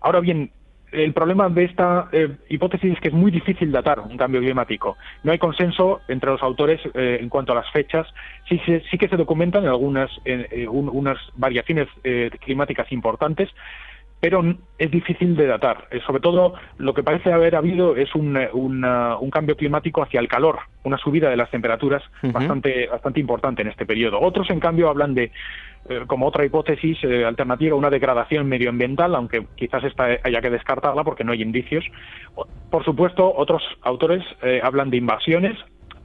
Ahora 0.00 0.20
bien, 0.20 0.52
el 0.92 1.12
problema 1.12 1.48
de 1.48 1.64
esta 1.64 2.08
hipótesis 2.48 2.94
es 2.94 3.00
que 3.00 3.08
es 3.08 3.14
muy 3.14 3.30
difícil 3.30 3.72
datar 3.72 3.98
un 3.98 4.16
cambio 4.16 4.40
climático. 4.40 4.96
No 5.24 5.32
hay 5.32 5.38
consenso 5.38 6.00
entre 6.06 6.30
los 6.30 6.42
autores 6.42 6.80
en 6.94 7.28
cuanto 7.28 7.52
a 7.52 7.56
las 7.56 7.70
fechas. 7.72 8.06
Sí, 8.48 8.58
sí, 8.64 8.96
que 8.96 9.08
se 9.08 9.16
documentan 9.16 9.66
algunas 9.66 10.10
unas 10.70 11.18
variaciones 11.34 11.88
climáticas 12.40 12.90
importantes, 12.90 13.50
pero 14.20 14.42
es 14.78 14.90
difícil 14.90 15.36
de 15.36 15.46
datar. 15.46 15.88
Eh, 15.90 16.00
sobre 16.06 16.20
todo, 16.20 16.54
lo 16.78 16.94
que 16.94 17.02
parece 17.02 17.32
haber 17.32 17.54
habido 17.54 17.96
es 17.96 18.14
un, 18.14 18.36
eh, 18.36 18.48
un, 18.52 19.30
cambio 19.30 19.56
climático 19.56 20.02
hacia 20.02 20.20
el 20.20 20.28
calor, 20.28 20.58
una 20.84 20.98
subida 20.98 21.30
de 21.30 21.36
las 21.36 21.50
temperaturas 21.50 22.02
bastante, 22.22 22.88
bastante 22.88 23.20
importante 23.20 23.62
en 23.62 23.68
este 23.68 23.86
periodo. 23.86 24.20
Otros, 24.20 24.50
en 24.50 24.58
cambio, 24.58 24.88
hablan 24.88 25.14
de, 25.14 25.30
eh, 25.88 26.00
como 26.06 26.26
otra 26.26 26.44
hipótesis 26.44 26.98
alternativa, 27.04 27.76
una 27.76 27.90
degradación 27.90 28.48
medioambiental, 28.48 29.14
aunque 29.14 29.46
quizás 29.54 29.84
esta 29.84 30.06
haya 30.22 30.40
que 30.40 30.50
descartarla 30.50 31.04
porque 31.04 31.24
no 31.24 31.32
hay 31.32 31.42
indicios. 31.42 31.84
Por 32.70 32.84
supuesto, 32.84 33.32
otros 33.34 33.62
autores 33.82 34.24
hablan 34.62 34.90
de 34.90 34.96
invasiones 34.96 35.56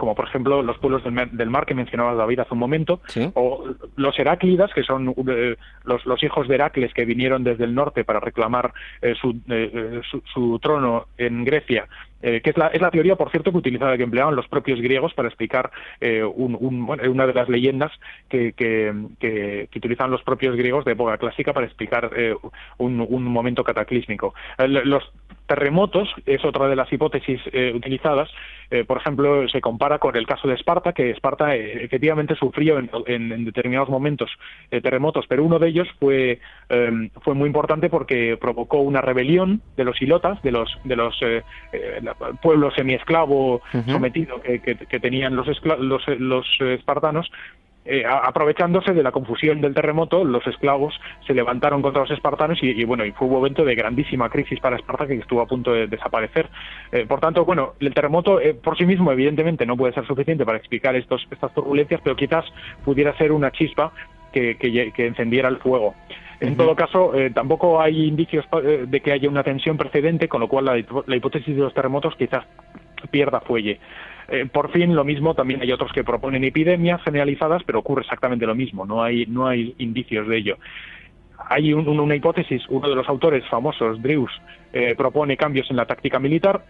como 0.04 0.16
por 0.16 0.28
ejemplo 0.28 0.62
los 0.62 0.78
pueblos 0.80 1.02
del, 1.02 1.50
mar 1.50 1.66
que 1.66 1.74
mencionaba 1.74 2.14
David 2.14 2.40
hace 2.40 2.54
un 2.54 2.60
momento, 2.60 3.00
o 3.36 3.70
los 3.96 4.20
Heráclidas, 4.20 4.74
que 4.74 4.84
son 4.84 5.16
eh, 5.30 5.56
los, 5.86 6.06
los, 6.06 6.22
hijos 6.24 6.50
de 6.50 6.56
Heracles 6.56 6.94
que 6.94 7.06
vinieron 7.06 7.46
desde 7.46 7.64
el 7.64 7.74
norte 7.74 8.04
para 8.04 8.20
reclamar 8.20 8.74
eh, 9.02 9.14
eh, 9.50 10.02
su, 10.12 10.22
su, 10.26 10.60
trono 10.60 11.06
en 11.18 11.46
Grecia 11.46 11.88
que 12.24 12.50
es 12.50 12.58
la, 12.58 12.68
es 12.68 12.82
la 12.82 12.90
teoría, 12.90 13.16
por 13.16 13.30
cierto, 13.32 13.52
que 13.52 13.58
utilizaba, 13.58 13.98
que 13.98 14.04
empleaban 14.04 14.36
los 14.36 14.48
propios 14.48 14.80
griegos 14.80 15.14
para 15.14 15.28
explicar 15.28 15.72
un, 16.02 16.88
una 17.08 17.28
de 17.28 17.34
las 17.34 17.50
leyendas 17.50 17.92
que, 18.30 18.54
que, 18.54 18.94
que, 19.20 19.68
utilizaban 19.76 20.12
los 20.12 20.24
propios 20.24 20.56
griegos 20.56 20.86
de 20.86 20.94
época 20.94 21.18
clásica 21.18 21.54
para 21.54 21.66
explicar 21.66 22.12
un, 22.78 23.06
un, 23.08 23.24
momento 23.24 23.64
cataclísmico. 23.64 24.34
los 24.58 25.04
terremotos 25.48 26.10
es 26.26 26.44
otra 26.46 26.68
de 26.68 26.76
las 26.76 26.92
hipótesis 26.92 27.42
utilizadas. 27.74 28.30
por 28.88 28.98
ejemplo, 28.98 29.48
se 29.50 29.62
compara 29.62 30.00
con 30.00 30.16
el 30.16 30.26
caso 30.26 30.48
de 30.48 30.56
Esparta, 30.56 30.94
que 30.94 31.10
Esparta 31.12 31.56
eh, 31.56 31.84
efectivamente 31.84 32.36
sufrió 32.36 32.80
en, 32.80 33.46
determinados 33.46 33.90
momentos 33.90 34.30
eh, 34.72 34.82
terremotos, 34.82 35.26
pero 35.28 35.44
uno 35.44 35.60
de 35.60 35.70
ellos 35.70 35.88
fue, 36.00 36.40
em, 36.70 37.10
fue 37.22 37.34
muy 37.34 37.48
importante 37.48 37.90
porque 37.90 38.38
provocó 38.40 38.80
una 38.80 39.02
rebelión 39.02 39.62
de 39.78 39.84
los 39.84 40.02
ilotas, 40.02 40.42
de 40.44 40.52
los, 40.52 40.78
de 40.84 40.96
los 40.96 41.16
pueblos 42.42 42.74
semiesclavos 42.76 43.62
sometidos 43.88 44.42
que, 44.42 45.00
tenían 45.00 45.36
los, 45.36 45.48
los, 45.80 46.08
los 46.08 46.48
espartanos, 46.62 47.30
eh, 47.86 48.06
aprovechándose 48.08 48.94
de 48.94 49.04
la 49.04 49.12
confusión 49.12 49.60
del 49.60 49.74
terremoto, 49.74 50.24
los 50.24 50.46
esclavos 50.48 50.98
se 51.28 51.34
levantaron 51.34 51.82
contra 51.82 52.04
los 52.04 52.12
espartanos 52.12 52.60
y, 52.62 52.86
bueno, 52.86 53.04
y 53.04 53.12
fue 53.12 53.28
un 53.28 53.34
momento 53.34 53.66
de 53.66 53.76
grandísima 53.76 54.30
crisis 54.30 54.58
para 54.62 54.78
Esparta 54.78 55.06
que 55.06 55.16
estuvo 55.16 55.42
a 55.42 55.48
punto 55.48 55.74
de 55.74 55.88
desaparecer. 55.88 56.50
Eh, 56.94 57.06
por 57.06 57.20
tanto, 57.20 57.44
bueno, 57.44 57.74
el 57.82 57.94
terremoto 57.94 58.40
eh, 58.40 58.54
por 58.54 58.78
sí 58.78 58.86
mismo 58.86 59.12
evidentemente 59.12 59.66
no 59.66 59.76
puede 59.76 59.94
ser 59.94 60.08
suficiente 60.08 60.46
para 60.46 60.60
explicar 60.60 60.96
estos, 60.96 61.28
estas 61.30 61.54
turbulencias, 61.54 62.00
pero 62.02 62.16
quizás 62.16 62.46
pudiera 62.86 63.18
ser 63.18 63.34
una 63.34 63.52
chispa 63.52 63.92
que, 64.32 64.56
que, 64.56 65.06
encendiera 65.06 65.50
el 65.50 65.58
fuego. 65.58 65.94
En 66.44 66.58
todo 66.58 66.76
caso, 66.76 67.14
tampoco 67.34 67.80
hay 67.82 68.06
indicios 68.06 68.46
de 68.88 69.02
que 69.02 69.12
haya 69.12 69.30
una 69.30 69.44
tensión 69.44 69.78
precedente, 69.78 70.28
con 70.28 70.42
lo 70.42 70.48
cual 70.48 70.66
la, 70.66 70.84
la 71.08 71.16
hipótesis 71.16 71.56
de 71.56 71.62
los 71.62 71.74
terremotos 71.74 72.16
quizás 72.16 72.46
pierda 73.10 73.40
fuelle. 73.42 73.80
Eh, 74.28 74.46
por 74.52 74.72
fin, 74.72 74.96
lo 74.96 75.04
mismo, 75.04 75.36
también 75.36 75.62
hay 75.62 75.72
otros 75.72 75.92
que 75.92 76.04
proponen 76.04 76.44
epidemias 76.44 77.02
generalizadas, 77.04 77.64
pero 77.66 77.80
ocurre 77.80 78.02
exactamente 78.02 78.46
lo 78.46 78.56
mismo, 78.56 78.86
no 78.86 79.04
hay, 79.04 79.26
no 79.26 79.48
hay 79.48 79.76
indicios 79.78 80.28
de 80.28 80.38
ello. 80.38 80.58
Hay 81.50 81.74
una 81.74 82.16
hipótesis, 82.16 82.64
uno 82.70 82.90
de 82.90 82.96
los 82.96 83.08
autores 83.10 83.44
famosos, 83.50 84.02
Drews, 84.02 84.32
eh, 84.72 84.96
propone 84.96 85.36
cambios 85.36 85.70
en 85.70 85.76
la 85.76 85.86
táctica 85.86 86.20
militar, 86.20 86.64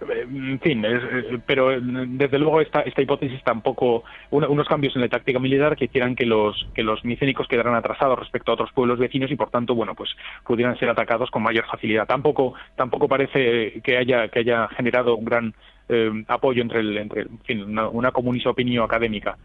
en 0.00 0.60
fin, 0.60 0.84
eh, 0.84 1.38
pero 1.46 1.72
eh, 1.72 1.80
desde 1.80 2.38
luego 2.38 2.60
esta, 2.60 2.80
esta 2.82 3.02
hipótesis 3.02 3.42
tampoco, 3.42 4.04
unos 4.30 4.68
cambios 4.68 4.94
en 4.94 5.02
la 5.02 5.08
táctica 5.08 5.38
militar 5.38 5.76
que 5.76 5.86
hicieran 5.86 6.14
que 6.14 6.24
los, 6.24 6.68
que 6.74 6.82
los 6.82 7.04
micénicos 7.04 7.48
quedaran 7.48 7.74
atrasados 7.74 8.18
respecto 8.18 8.50
a 8.50 8.54
otros 8.54 8.72
pueblos 8.72 8.98
vecinos 8.98 9.30
y 9.30 9.36
por 9.36 9.50
tanto, 9.50 9.74
bueno, 9.74 9.94
pues 9.94 10.10
pudieran 10.44 10.78
ser 10.78 10.88
atacados 10.88 11.30
con 11.30 11.42
mayor 11.42 11.66
facilidad. 11.66 12.06
Tampoco, 12.06 12.54
tampoco 12.76 13.08
parece 13.08 13.80
que 13.82 13.96
haya, 13.96 14.28
que 14.28 14.40
haya 14.40 14.68
generado 14.68 15.16
un 15.16 15.24
gran 15.24 15.54
eh, 15.88 16.24
apoyo 16.28 16.62
entre, 16.62 16.80
el, 16.80 16.96
entre 16.96 17.22
en 17.22 17.38
fin, 17.40 17.62
una, 17.62 17.88
una 17.88 18.10
opinión 18.10 18.84
académica. 18.84 19.36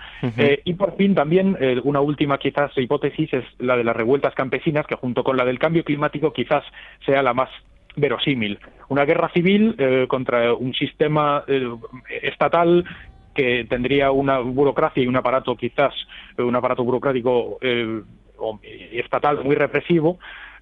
y 0.64 0.74
por 0.74 0.96
fin 0.98 1.16
también 1.16 1.58
una 1.84 2.02
última 2.02 2.38
quizás 2.38 2.78
hipótesis 2.78 3.34
es 3.34 3.46
la 3.60 3.78
de 3.78 3.84
las 3.84 3.96
revueltas 3.96 4.36
campesinas 4.36 4.86
que 4.86 4.96
junto 4.96 5.24
con 5.24 5.38
la 5.38 5.46
del 5.46 5.60
cambio 5.60 5.84
climático 5.84 6.34
quizás 6.34 6.64
sea 7.06 7.24
la 7.24 7.34
más 7.34 7.50
verosímil. 7.96 8.60
Una 8.90 9.06
guerra 9.06 9.30
civil 9.34 9.76
eh, 9.78 10.06
contra 10.08 10.54
un 10.54 10.74
sistema 10.74 11.44
eh, 11.48 11.68
estatal 12.22 12.84
que 13.34 13.66
tendría 13.68 14.12
una 14.12 14.40
burocracia 14.40 15.02
y 15.02 15.08
un 15.08 15.16
aparato 15.16 15.56
quizás, 15.56 15.94
un 16.38 16.56
aparato 16.56 16.84
burocrático 16.84 17.58
eh, 17.62 18.02
estatal 18.92 19.44
muy 19.44 19.56
represivo, 19.56 20.20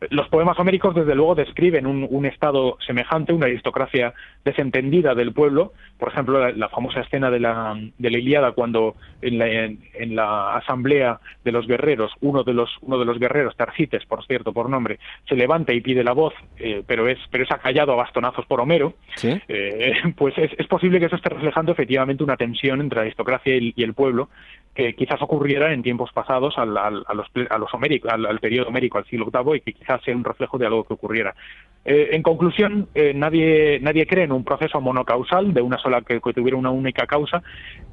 los 0.09 0.27
poemas 0.29 0.57
homéricos, 0.57 0.95
desde 0.95 1.13
luego, 1.13 1.35
describen 1.35 1.85
un, 1.85 2.25
estado 2.25 2.77
semejante, 2.85 3.33
una 3.33 3.45
aristocracia 3.45 4.13
desentendida 4.43 5.13
del 5.13 5.31
pueblo. 5.31 5.73
Por 5.99 6.09
ejemplo, 6.09 6.51
la, 6.51 6.69
famosa 6.69 7.01
escena 7.01 7.29
de 7.29 7.39
la, 7.39 7.79
de 7.97 8.09
la 8.09 8.17
Iliada, 8.17 8.53
cuando 8.53 8.95
en 9.21 9.37
la, 9.37 9.47
en, 9.47 10.15
la, 10.15 10.55
asamblea 10.55 11.19
de 11.43 11.51
los 11.51 11.67
guerreros, 11.67 12.11
uno 12.21 12.43
de 12.43 12.53
los, 12.53 12.69
uno 12.81 12.97
de 12.97 13.05
los 13.05 13.19
guerreros, 13.19 13.55
Tarcites, 13.55 14.05
por 14.05 14.25
cierto, 14.25 14.53
por 14.53 14.69
nombre, 14.69 14.97
se 15.29 15.35
levanta 15.35 15.73
y 15.73 15.81
pide 15.81 16.03
la 16.03 16.13
voz, 16.13 16.33
eh, 16.57 16.83
pero, 16.87 17.07
es, 17.07 17.19
pero 17.29 17.43
es 17.43 17.51
acallado 17.51 17.93
a 17.93 17.97
bastonazos 17.97 18.45
por 18.47 18.59
Homero. 18.59 18.95
Eh, 19.23 19.93
pues 20.17 20.35
es, 20.37 20.51
es, 20.57 20.67
posible 20.67 20.99
que 20.99 21.05
eso 21.05 21.15
esté 21.15 21.29
reflejando 21.29 21.73
efectivamente 21.73 22.23
una 22.23 22.37
tensión 22.37 22.81
entre 22.81 22.97
la 22.97 23.01
aristocracia 23.03 23.55
y 23.55 23.83
el 23.83 23.93
pueblo, 23.93 24.29
que 24.73 24.95
quizás 24.95 25.21
ocurriera 25.21 25.73
en 25.73 25.83
tiempos 25.83 26.11
pasados 26.13 26.57
al, 26.57 26.77
al, 26.77 27.03
a 27.05 27.13
los, 27.13 27.27
a 27.49 27.57
los 27.57 27.69
al, 27.73 28.25
al, 28.25 28.39
periodo 28.39 28.69
homérico, 28.69 28.97
al 28.97 29.05
siglo 29.05 29.29
VIII, 29.31 29.57
y 29.57 29.61
que 29.61 29.73
quizás 29.73 29.90
sea 29.99 30.15
un 30.15 30.23
reflejo 30.23 30.57
de 30.57 30.65
algo 30.65 30.83
que 30.83 30.93
ocurriera. 30.93 31.35
Eh, 31.83 32.09
en 32.11 32.21
conclusión, 32.21 32.87
eh, 32.93 33.13
nadie, 33.15 33.79
nadie 33.81 34.05
cree 34.05 34.25
en 34.25 34.31
un 34.31 34.43
proceso 34.43 34.79
monocausal 34.79 35.53
de 35.53 35.61
una 35.61 35.77
sola 35.79 36.01
que, 36.01 36.21
que, 36.21 36.33
tuviera 36.33 36.57
una 36.57 36.69
única 36.69 37.07
causa, 37.07 37.41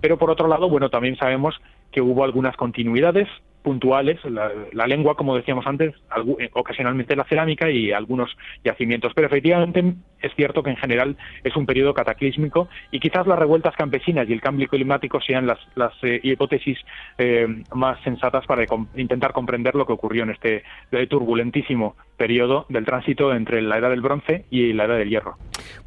pero 0.00 0.18
por 0.18 0.30
otro 0.30 0.46
lado, 0.46 0.68
bueno, 0.68 0.90
también 0.90 1.16
sabemos 1.16 1.58
que 1.90 2.02
hubo 2.02 2.24
algunas 2.24 2.56
continuidades 2.56 3.28
puntuales, 3.68 4.18
la, 4.24 4.86
lengua, 4.86 5.14
como 5.14 5.36
decíamos 5.36 5.66
antes, 5.66 5.94
eh, 6.38 6.48
ocasionalmente 6.54 7.14
la 7.14 7.24
cerámica 7.24 7.70
y 7.70 7.92
algunos 7.92 8.34
yacimientos. 8.64 9.12
Pero 9.14 9.26
efectivamente 9.26 9.92
es 10.22 10.32
cierto 10.36 10.62
que 10.62 10.70
en 10.70 10.78
general 10.78 11.18
es 11.44 11.54
un 11.54 11.66
periodo 11.66 11.92
cataclísmico 11.92 12.70
y 12.90 12.98
quizás 12.98 13.26
las 13.26 13.38
revueltas 13.38 13.76
campesinas 13.76 14.26
y 14.26 14.32
el 14.32 14.40
cambio 14.40 14.68
climático 14.68 15.20
sean 15.20 15.46
las, 15.46 15.58
las 15.74 15.92
eh, 16.02 16.18
hipótesis 16.22 16.78
eh, 17.18 17.46
más 17.74 18.02
sensatas 18.04 18.46
para 18.46 18.64
intentar 18.96 19.34
comprender 19.34 19.74
lo 19.74 19.84
que 19.84 19.92
ocurrió 19.92 20.22
en 20.22 20.30
este 20.30 20.62
turbulentísimo 21.10 21.94
periodo 22.16 22.64
del 22.70 22.86
tránsito 22.86 23.34
entre 23.34 23.60
la 23.60 23.76
edad 23.76 23.90
del 23.90 24.00
bronce 24.00 24.46
y 24.50 24.72
la 24.72 24.86
edad 24.86 24.96
del 24.96 25.10
hierro. 25.10 25.36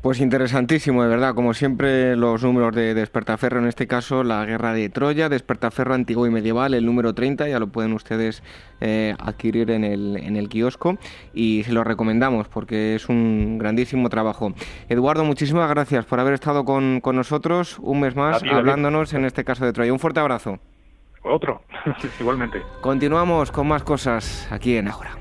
Pues 0.02 0.20
interesantísimo, 0.20 1.04
de 1.04 1.10
verdad, 1.10 1.34
como 1.34 1.54
siempre 1.54 2.16
los 2.16 2.44
números 2.44 2.76
de 2.76 2.94
Despertaferro, 2.94 3.60
en 3.60 3.68
este 3.68 3.88
caso 3.88 4.24
la 4.24 4.46
guerra 4.46 4.74
de 4.74 4.90
Troya, 4.90 5.30
Despertaferro 5.30 5.94
antiguo 5.94 6.28
y 6.28 6.30
medieval, 6.30 6.74
el 6.74 6.86
número 6.86 7.14
30, 7.14 7.48
ya 7.48 7.60
lo 7.60 7.71
pueden 7.72 7.94
ustedes 7.94 8.44
eh, 8.80 9.16
adquirir 9.20 9.72
en 9.72 9.84
el, 9.84 10.18
en 10.18 10.36
el 10.36 10.50
kiosco 10.50 10.98
y 11.34 11.64
se 11.64 11.74
lo 11.74 11.84
recomendamos 11.84 12.48
porque 12.48 12.96
es 12.96 13.10
un 13.10 13.58
grandísimo 13.58 14.10
trabajo. 14.10 14.54
Eduardo, 14.90 15.24
muchísimas 15.24 15.70
gracias 15.70 16.06
por 16.06 16.20
haber 16.20 16.34
estado 16.34 16.66
con, 16.66 17.02
nosotros 17.14 17.78
un 17.80 18.02
mes 18.02 18.16
más 18.16 18.42
hablándonos 18.44 19.14
en 19.14 19.26
este 19.26 19.44
caso 19.44 19.66
de 19.66 19.74
Troya. 19.74 19.94
Un 19.94 20.00
fuerte 20.00 20.20
abrazo. 20.20 20.60
Otro, 21.24 21.62
igualmente. 22.20 22.62
Continuamos 22.82 23.52
con 23.52 23.68
más 23.68 23.84
cosas 23.84 24.48
aquí 24.52 24.76
en 24.76 24.88
Ahora. 24.88 25.21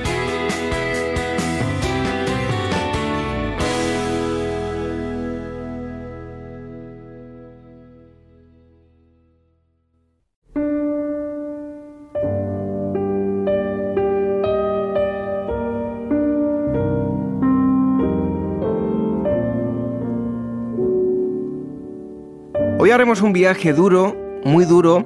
Hoy 22.81 22.89
haremos 22.89 23.21
un 23.21 23.31
viaje 23.31 23.73
duro, 23.73 24.17
muy 24.43 24.65
duro. 24.65 25.05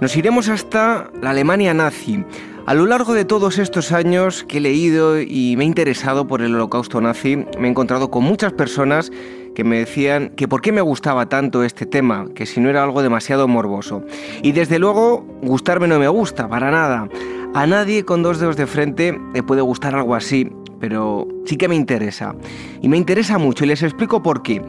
Nos 0.00 0.16
iremos 0.16 0.48
hasta 0.48 1.10
la 1.20 1.32
Alemania 1.32 1.74
nazi. 1.74 2.24
A 2.64 2.72
lo 2.72 2.86
largo 2.86 3.12
de 3.12 3.26
todos 3.26 3.58
estos 3.58 3.92
años 3.92 4.42
que 4.44 4.56
he 4.56 4.60
leído 4.62 5.20
y 5.20 5.54
me 5.58 5.64
he 5.64 5.66
interesado 5.66 6.26
por 6.26 6.40
el 6.40 6.54
holocausto 6.54 6.98
nazi, 6.98 7.36
me 7.58 7.68
he 7.68 7.70
encontrado 7.70 8.10
con 8.10 8.24
muchas 8.24 8.54
personas 8.54 9.12
que 9.54 9.64
me 9.64 9.80
decían 9.80 10.30
que 10.30 10.48
por 10.48 10.62
qué 10.62 10.72
me 10.72 10.80
gustaba 10.80 11.28
tanto 11.28 11.62
este 11.62 11.84
tema, 11.84 12.26
que 12.34 12.46
si 12.46 12.58
no 12.58 12.70
era 12.70 12.82
algo 12.82 13.02
demasiado 13.02 13.46
morboso. 13.46 14.02
Y 14.42 14.52
desde 14.52 14.78
luego, 14.78 15.26
gustarme 15.42 15.88
no 15.88 15.98
me 15.98 16.08
gusta, 16.08 16.48
para 16.48 16.70
nada. 16.70 17.06
A 17.52 17.66
nadie 17.66 18.06
con 18.06 18.22
dos 18.22 18.40
dedos 18.40 18.56
de 18.56 18.66
frente 18.66 19.20
le 19.34 19.42
puede 19.42 19.60
gustar 19.60 19.94
algo 19.94 20.14
así, 20.14 20.50
pero 20.78 21.28
sí 21.44 21.58
que 21.58 21.68
me 21.68 21.76
interesa. 21.76 22.34
Y 22.80 22.88
me 22.88 22.96
interesa 22.96 23.36
mucho 23.36 23.64
y 23.64 23.68
les 23.68 23.82
explico 23.82 24.22
por 24.22 24.40
qué. 24.40 24.62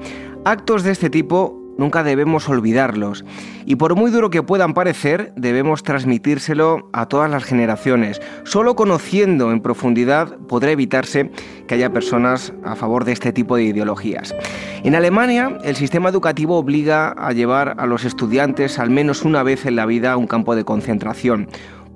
Actos 0.44 0.84
de 0.84 0.92
este 0.92 1.10
tipo 1.10 1.61
nunca 1.78 2.04
debemos 2.04 2.48
olvidarlos. 2.50 3.26
Y 3.66 3.76
por 3.76 3.96
muy 3.96 4.12
duro 4.12 4.30
que 4.30 4.44
puedan 4.44 4.74
parecer, 4.74 5.34
debemos 5.36 5.84
transmitírselo 5.84 6.90
a 6.94 7.08
todas 7.08 7.30
las 7.30 7.44
generaciones. 7.44 8.22
Solo 8.44 8.76
conociendo 8.76 9.52
en 9.52 9.62
profundidad 9.62 10.38
podrá 10.48 10.72
evitarse 10.72 11.32
que 11.68 11.76
haya 11.76 11.94
personas 11.94 12.54
a 12.64 12.76
favor 12.76 13.06
de 13.06 13.14
este 13.14 13.32
tipo 13.34 13.56
de 13.56 13.64
ideologías. 13.64 14.36
En 14.84 14.96
Alemania, 14.96 15.58
el 15.64 15.76
sistema 15.76 16.10
educativo 16.10 16.58
obliga 16.58 17.10
a 17.10 17.32
llevar 17.34 17.76
a 17.78 17.86
los 17.86 18.04
estudiantes 18.04 18.80
al 18.80 18.90
menos 18.90 19.24
una 19.24 19.44
vez 19.44 19.66
en 19.66 19.76
la 19.76 19.86
vida 19.86 20.12
a 20.12 20.18
un 20.18 20.28
campo 20.28 20.56
de 20.56 20.66
concentración. 20.66 21.48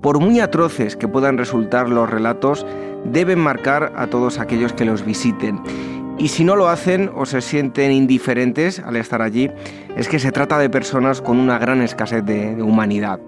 Por 0.01 0.19
muy 0.19 0.39
atroces 0.39 0.95
que 0.95 1.07
puedan 1.07 1.37
resultar 1.37 1.89
los 1.89 2.07
relatos, 2.07 2.65
deben 3.05 3.39
marcar 3.39 3.93
a 3.95 4.07
todos 4.07 4.39
aquellos 4.39 4.73
que 4.73 4.85
los 4.85 5.03
visiten. 5.03 5.59
Y 6.17 6.29
si 6.29 6.45
no 6.45 6.55
lo 6.55 6.69
hacen 6.69 7.11
o 7.13 7.25
se 7.25 7.41
sienten 7.41 7.91
indiferentes 7.91 8.79
al 8.79 8.95
estar 8.95 9.21
allí, 9.21 9.51
es 9.97 10.07
que 10.07 10.19
se 10.19 10.31
trata 10.31 10.57
de 10.57 10.69
personas 10.69 11.21
con 11.21 11.37
una 11.37 11.57
gran 11.57 11.81
escasez 11.81 12.23
de, 12.23 12.61
humanidad. 12.63 13.19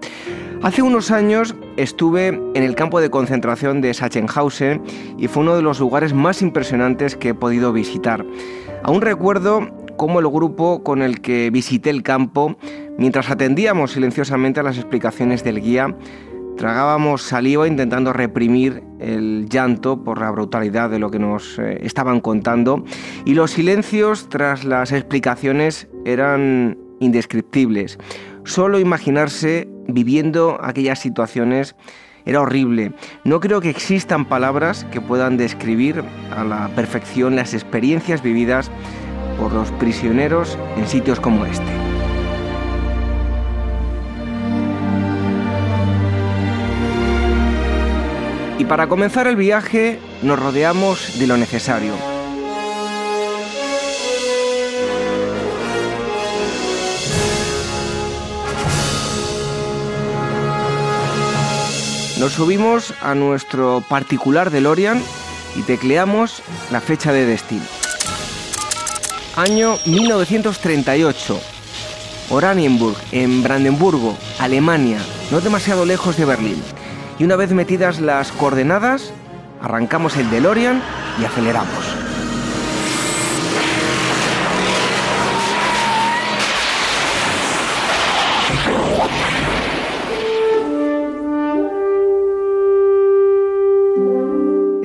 Hace 0.62 0.82
unos 0.82 1.10
años 1.10 1.54
estuve 1.76 2.28
en 2.28 2.62
el 2.62 2.74
campo 2.74 3.00
de 3.00 3.10
concentración 3.10 3.80
de 3.80 3.92
Sachsenhausen 3.92 4.82
y 5.18 5.28
fue 5.28 5.42
uno 5.42 5.54
de 5.54 5.62
los 5.62 5.80
lugares 5.80 6.14
más 6.14 6.40
impresionantes 6.40 7.14
que 7.14 7.28
he 7.28 7.34
podido 7.34 7.72
visitar. 7.72 8.24
Aún 8.82 9.02
recuerdo 9.02 9.68
cómo 9.96 10.20
el 10.20 10.28
grupo 10.28 10.82
con 10.82 11.02
el 11.02 11.20
que 11.20 11.50
visité 11.50 11.90
el 11.90 12.02
campo, 12.02 12.56
mientras 12.96 13.30
atendíamos 13.30 13.92
silenciosamente 13.92 14.60
a 14.60 14.62
las 14.62 14.78
explicaciones 14.78 15.44
del 15.44 15.60
guía, 15.60 15.94
Tragábamos 16.58 17.22
saliva 17.22 17.68
intentando 17.68 18.12
reprimir 18.12 18.82
el 18.98 19.48
llanto 19.48 20.02
por 20.02 20.20
la 20.20 20.32
brutalidad 20.32 20.90
de 20.90 20.98
lo 20.98 21.08
que 21.08 21.20
nos 21.20 21.56
eh, 21.56 21.78
estaban 21.82 22.20
contando 22.20 22.84
y 23.24 23.34
los 23.34 23.52
silencios 23.52 24.28
tras 24.28 24.64
las 24.64 24.90
explicaciones 24.90 25.86
eran 26.04 26.76
indescriptibles. 26.98 27.96
Solo 28.42 28.80
imaginarse 28.80 29.68
viviendo 29.86 30.58
aquellas 30.60 30.98
situaciones 30.98 31.76
era 32.24 32.40
horrible. 32.40 32.92
No 33.22 33.38
creo 33.38 33.60
que 33.60 33.70
existan 33.70 34.24
palabras 34.24 34.84
que 34.90 35.00
puedan 35.00 35.36
describir 35.36 36.02
a 36.36 36.42
la 36.42 36.68
perfección 36.74 37.36
las 37.36 37.54
experiencias 37.54 38.20
vividas 38.20 38.68
por 39.38 39.52
los 39.52 39.70
prisioneros 39.72 40.58
en 40.76 40.88
sitios 40.88 41.20
como 41.20 41.46
este. 41.46 41.87
Y 48.58 48.64
para 48.64 48.88
comenzar 48.88 49.28
el 49.28 49.36
viaje 49.36 50.00
nos 50.20 50.36
rodeamos 50.36 51.18
de 51.20 51.28
lo 51.28 51.36
necesario. 51.36 51.92
Nos 62.18 62.32
subimos 62.32 62.94
a 63.00 63.14
nuestro 63.14 63.80
particular 63.88 64.50
DeLorean 64.50 65.00
y 65.54 65.62
tecleamos 65.62 66.42
la 66.72 66.80
fecha 66.80 67.12
de 67.12 67.26
destino. 67.26 67.62
Año 69.36 69.76
1938. 69.86 71.40
Oranienburg, 72.30 72.96
en 73.12 73.44
Brandenburgo, 73.44 74.18
Alemania, 74.40 74.98
no 75.30 75.40
demasiado 75.40 75.86
lejos 75.86 76.16
de 76.16 76.24
Berlín. 76.24 76.62
Y 77.18 77.24
una 77.24 77.36
vez 77.36 77.52
metidas 77.52 78.00
las 78.00 78.30
coordenadas, 78.30 79.12
arrancamos 79.60 80.16
el 80.16 80.30
DeLorean 80.30 80.80
y 81.20 81.24
aceleramos. 81.24 81.98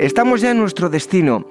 Estamos 0.04 0.42
ya 0.42 0.50
en 0.50 0.58
nuestro 0.58 0.90
destino. 0.90 1.46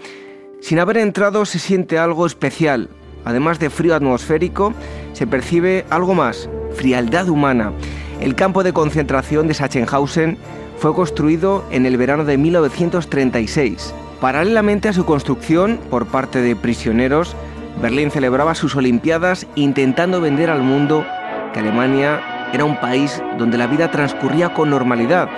Sin 0.61 0.79
haber 0.79 0.97
entrado 0.97 1.45
se 1.45 1.59
siente 1.59 1.97
algo 1.97 2.25
especial. 2.25 2.89
Además 3.25 3.57
de 3.57 3.69
frío 3.69 3.95
atmosférico, 3.95 4.73
se 5.13 5.25
percibe 5.25 5.85
algo 5.89 6.13
más, 6.13 6.49
frialdad 6.75 7.29
humana. 7.29 7.71
El 8.19 8.35
campo 8.35 8.63
de 8.63 8.71
concentración 8.71 9.47
de 9.47 9.53
Sachsenhausen 9.53 10.37
fue 10.83 10.93
construido 10.93 11.63
en 11.71 11.85
el 11.85 11.95
verano 11.95 12.25
de 12.25 12.37
1936. 12.37 13.95
Paralelamente 14.19 14.89
a 14.89 14.93
su 14.93 15.05
construcción 15.05 15.79
por 15.89 16.07
parte 16.07 16.41
de 16.41 16.57
prisioneros, 16.57 17.37
Berlín 17.81 18.11
celebraba 18.11 18.53
sus 18.53 18.75
Olimpiadas 18.75 19.47
intentando 19.55 20.19
vender 20.19 20.49
al 20.49 20.61
mundo 20.61 21.05
que 21.53 21.61
Alemania 21.61 22.19
era 22.51 22.65
un 22.65 22.75
país 22.81 23.23
donde 23.37 23.57
la 23.57 23.67
vida 23.67 23.91
transcurría 23.91 24.53
con 24.53 24.71
normalidad 24.71 25.29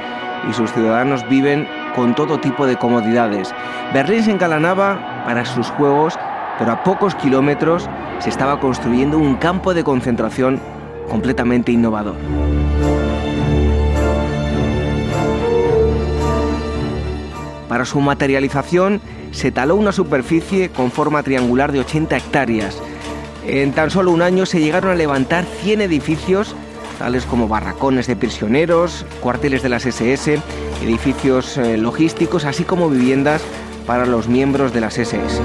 y 0.50 0.54
sus 0.54 0.74
ciudadanos 0.74 1.30
viven 1.30 1.68
con 1.96 2.16
todo 2.16 2.40
tipo 2.40 2.66
de 2.66 2.78
comodidades. 2.78 3.54
Berlín 3.94 4.24
se 4.24 4.32
encalanaba 4.32 5.22
para 5.26 5.46
sus 5.46 5.68
juegos, 5.68 6.18
pero 6.58 6.72
a 6.72 6.84
pocos 6.84 7.14
kilómetros 7.14 7.88
se 8.18 8.30
estaba 8.30 8.60
construyendo 8.60 9.20
un 9.20 9.36
campo 9.36 9.76
de 9.76 9.84
concentración 9.84 10.60
completamente 11.08 11.72
innovador. 11.72 12.16
Para 17.76 17.84
su 17.84 18.00
materialización 18.00 19.02
se 19.32 19.52
taló 19.52 19.76
una 19.76 19.92
superficie 19.92 20.70
con 20.70 20.92
forma 20.92 21.24
triangular 21.24 21.74
de 21.74 21.82
80 21.82 22.16
hectáreas. 22.16 22.82
En 23.46 23.74
tan 23.74 23.92
solo 23.92 24.12
un 24.12 24.22
año 24.22 24.46
se 24.46 24.62
llegaron 24.62 24.92
a 24.92 24.96
levantar 24.96 25.44
100 25.44 25.82
edificios, 25.82 26.56
tales 27.00 27.26
como 27.26 27.50
barracones 27.50 28.08
de 28.08 28.16
prisioneros, 28.16 29.06
cuarteles 29.20 29.62
de 29.62 29.68
las 29.68 29.86
SS, 29.86 30.40
edificios 30.84 31.58
eh, 31.58 31.76
logísticos, 31.76 32.46
así 32.46 32.64
como 32.64 32.90
viviendas 32.90 33.42
para 33.86 34.06
los 34.06 34.30
miembros 34.30 34.72
de 34.72 34.80
las 34.80 34.98
SS. 34.98 35.42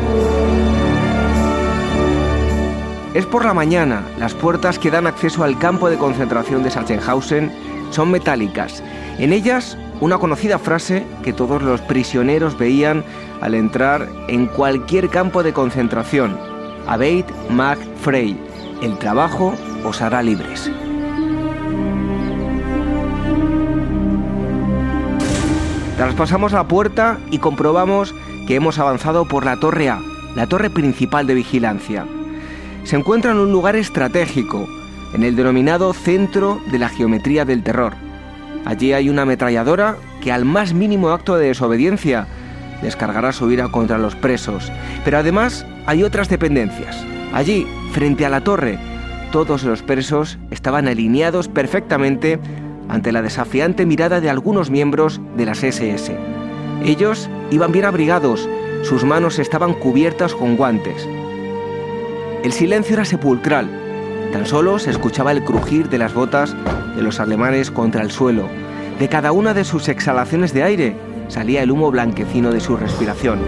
Es 3.12 3.26
por 3.26 3.44
la 3.44 3.54
mañana, 3.54 4.04
las 4.20 4.34
puertas 4.34 4.78
que 4.78 4.92
dan 4.92 5.08
acceso 5.08 5.42
al 5.42 5.58
campo 5.58 5.90
de 5.90 5.98
concentración 5.98 6.62
de 6.62 6.70
Sachsenhausen 6.70 7.50
son 7.90 8.12
metálicas. 8.12 8.84
En 9.18 9.32
ellas, 9.32 9.76
una 10.00 10.18
conocida 10.18 10.58
frase 10.58 11.06
que 11.22 11.32
todos 11.32 11.62
los 11.62 11.80
prisioneros 11.82 12.58
veían 12.58 13.04
al 13.40 13.54
entrar 13.54 14.08
en 14.28 14.46
cualquier 14.46 15.08
campo 15.08 15.42
de 15.42 15.52
concentración. 15.52 16.38
Abeit 16.86 17.26
mag 17.50 17.78
frei, 18.00 18.36
el 18.82 18.98
trabajo 18.98 19.54
os 19.84 20.00
hará 20.02 20.22
libres. 20.22 20.70
Traspasamos 25.96 26.52
la 26.52 26.66
puerta 26.66 27.18
y 27.30 27.38
comprobamos 27.38 28.14
que 28.46 28.54
hemos 28.54 28.78
avanzado 28.78 29.28
por 29.28 29.44
la 29.44 29.58
Torre 29.58 29.90
A, 29.90 30.00
la 30.34 30.46
torre 30.46 30.70
principal 30.70 31.26
de 31.26 31.34
vigilancia. 31.34 32.06
Se 32.84 32.96
encuentra 32.96 33.32
en 33.32 33.38
un 33.38 33.52
lugar 33.52 33.76
estratégico, 33.76 34.66
en 35.12 35.24
el 35.24 35.36
denominado 35.36 35.92
centro 35.92 36.58
de 36.70 36.78
la 36.78 36.88
geometría 36.88 37.44
del 37.44 37.62
terror. 37.62 37.94
Allí 38.64 38.92
hay 38.92 39.08
una 39.08 39.22
ametralladora 39.22 39.96
que 40.20 40.32
al 40.32 40.44
más 40.44 40.74
mínimo 40.74 41.10
acto 41.10 41.36
de 41.36 41.48
desobediencia 41.48 42.26
descargará 42.82 43.32
su 43.32 43.50
ira 43.50 43.68
contra 43.68 43.98
los 43.98 44.14
presos. 44.14 44.70
Pero 45.04 45.18
además 45.18 45.66
hay 45.86 46.02
otras 46.02 46.28
dependencias. 46.28 46.96
Allí, 47.32 47.66
frente 47.92 48.26
a 48.26 48.30
la 48.30 48.42
torre, 48.42 48.78
todos 49.32 49.62
los 49.62 49.82
presos 49.82 50.38
estaban 50.50 50.88
alineados 50.88 51.48
perfectamente 51.48 52.38
ante 52.88 53.12
la 53.12 53.22
desafiante 53.22 53.86
mirada 53.86 54.20
de 54.20 54.30
algunos 54.30 54.70
miembros 54.70 55.20
de 55.36 55.46
las 55.46 55.62
SS. 55.62 56.16
Ellos 56.84 57.30
iban 57.50 57.72
bien 57.72 57.84
abrigados, 57.84 58.48
sus 58.82 59.04
manos 59.04 59.38
estaban 59.38 59.74
cubiertas 59.74 60.34
con 60.34 60.56
guantes. 60.56 61.06
El 62.42 62.52
silencio 62.52 62.94
era 62.94 63.04
sepulcral, 63.04 63.68
tan 64.32 64.46
solo 64.46 64.78
se 64.78 64.90
escuchaba 64.90 65.32
el 65.32 65.44
crujir 65.44 65.88
de 65.88 65.98
las 65.98 66.14
botas 66.14 66.54
de 66.96 67.02
los 67.02 67.20
alemanes 67.20 67.70
contra 67.70 68.02
el 68.02 68.10
suelo. 68.10 68.48
De 68.98 69.08
cada 69.08 69.32
una 69.32 69.54
de 69.54 69.64
sus 69.64 69.88
exhalaciones 69.88 70.52
de 70.52 70.62
aire 70.62 70.96
salía 71.28 71.62
el 71.62 71.70
humo 71.70 71.90
blanquecino 71.90 72.50
de 72.50 72.60
su 72.60 72.76
respiración. 72.76 73.40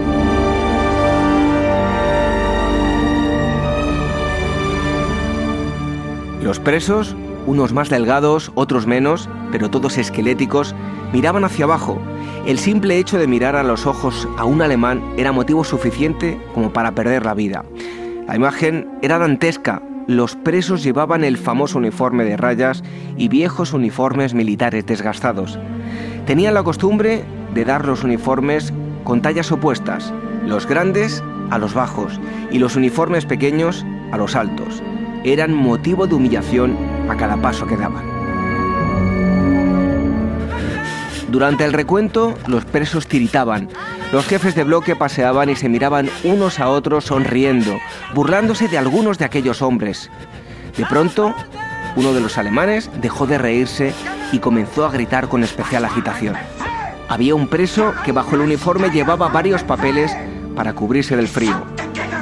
Los 6.41 6.59
presos 6.59 7.15
unos 7.45 7.73
más 7.73 7.89
delgados, 7.89 8.51
otros 8.55 8.87
menos, 8.87 9.29
pero 9.51 9.69
todos 9.69 9.97
esqueléticos, 9.97 10.75
miraban 11.11 11.43
hacia 11.43 11.65
abajo. 11.65 11.99
El 12.45 12.57
simple 12.57 12.97
hecho 12.97 13.17
de 13.17 13.27
mirar 13.27 13.55
a 13.55 13.63
los 13.63 13.85
ojos 13.85 14.27
a 14.37 14.45
un 14.45 14.61
alemán 14.61 15.01
era 15.17 15.31
motivo 15.31 15.63
suficiente 15.63 16.39
como 16.53 16.71
para 16.71 16.93
perder 16.93 17.25
la 17.25 17.33
vida. 17.33 17.65
La 18.27 18.35
imagen 18.35 18.87
era 19.01 19.19
dantesca. 19.19 19.81
Los 20.07 20.35
presos 20.35 20.83
llevaban 20.83 21.23
el 21.23 21.37
famoso 21.37 21.77
uniforme 21.77 22.25
de 22.25 22.35
rayas 22.35 22.83
y 23.17 23.29
viejos 23.29 23.73
uniformes 23.73 24.33
militares 24.33 24.85
desgastados. 24.85 25.57
Tenían 26.25 26.53
la 26.53 26.63
costumbre 26.63 27.23
de 27.53 27.65
dar 27.65 27.85
los 27.85 28.03
uniformes 28.03 28.73
con 29.05 29.21
tallas 29.21 29.51
opuestas, 29.51 30.13
los 30.45 30.67
grandes 30.67 31.23
a 31.51 31.57
los 31.57 31.73
bajos 31.73 32.19
y 32.51 32.59
los 32.59 32.75
uniformes 32.75 33.25
pequeños 33.25 33.85
a 34.11 34.17
los 34.17 34.35
altos. 34.35 34.83
Eran 35.23 35.53
motivo 35.53 36.05
de 36.05 36.15
humillación 36.15 36.75
a 37.09 37.15
cada 37.15 37.37
paso 37.37 37.65
que 37.65 37.77
daban. 37.77 38.12
Durante 41.33 41.65
el 41.65 41.73
recuento, 41.73 42.37
los 42.45 42.63
presos 42.63 43.07
tiritaban. 43.07 43.67
Los 44.11 44.27
jefes 44.27 44.53
de 44.53 44.63
bloque 44.63 44.95
paseaban 44.95 45.49
y 45.49 45.55
se 45.55 45.67
miraban 45.67 46.07
unos 46.23 46.59
a 46.59 46.69
otros 46.69 47.05
sonriendo, 47.05 47.79
burlándose 48.13 48.67
de 48.67 48.77
algunos 48.77 49.17
de 49.17 49.25
aquellos 49.25 49.63
hombres. 49.63 50.11
De 50.77 50.85
pronto, 50.85 51.33
uno 51.95 52.13
de 52.13 52.19
los 52.19 52.37
alemanes 52.37 52.91
dejó 53.01 53.25
de 53.25 53.39
reírse 53.39 53.95
y 54.31 54.37
comenzó 54.37 54.85
a 54.85 54.91
gritar 54.91 55.27
con 55.27 55.43
especial 55.43 55.85
agitación. 55.85 56.35
Había 57.09 57.33
un 57.33 57.47
preso 57.47 57.95
que 58.05 58.11
bajo 58.11 58.35
el 58.35 58.41
uniforme 58.41 58.91
llevaba 58.91 59.27
varios 59.29 59.63
papeles 59.63 60.15
para 60.55 60.73
cubrirse 60.73 61.15
del 61.15 61.27
frío. 61.27 61.63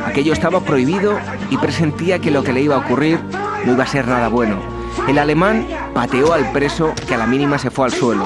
Aquello 0.06 0.32
estaba 0.32 0.62
prohibido 0.62 1.20
y 1.50 1.58
presentía 1.58 2.20
que 2.20 2.32
lo 2.32 2.46
que 2.46 2.54
le 2.54 2.62
iba 2.62 2.76
a 2.76 2.80
ocurrir 2.80 3.20
no 3.66 3.74
iba 3.74 3.84
a 3.84 3.88
ser 3.88 4.08
nada 4.08 4.30
bueno. 4.30 4.62
El 5.10 5.18
alemán 5.18 5.68
pateó 5.94 6.32
al 6.32 6.50
preso 6.54 6.94
que 7.06 7.16
a 7.16 7.18
la 7.18 7.28
mínima 7.28 7.58
se 7.58 7.72
fue 7.72 7.84
al 7.84 7.92
suelo. 7.92 8.26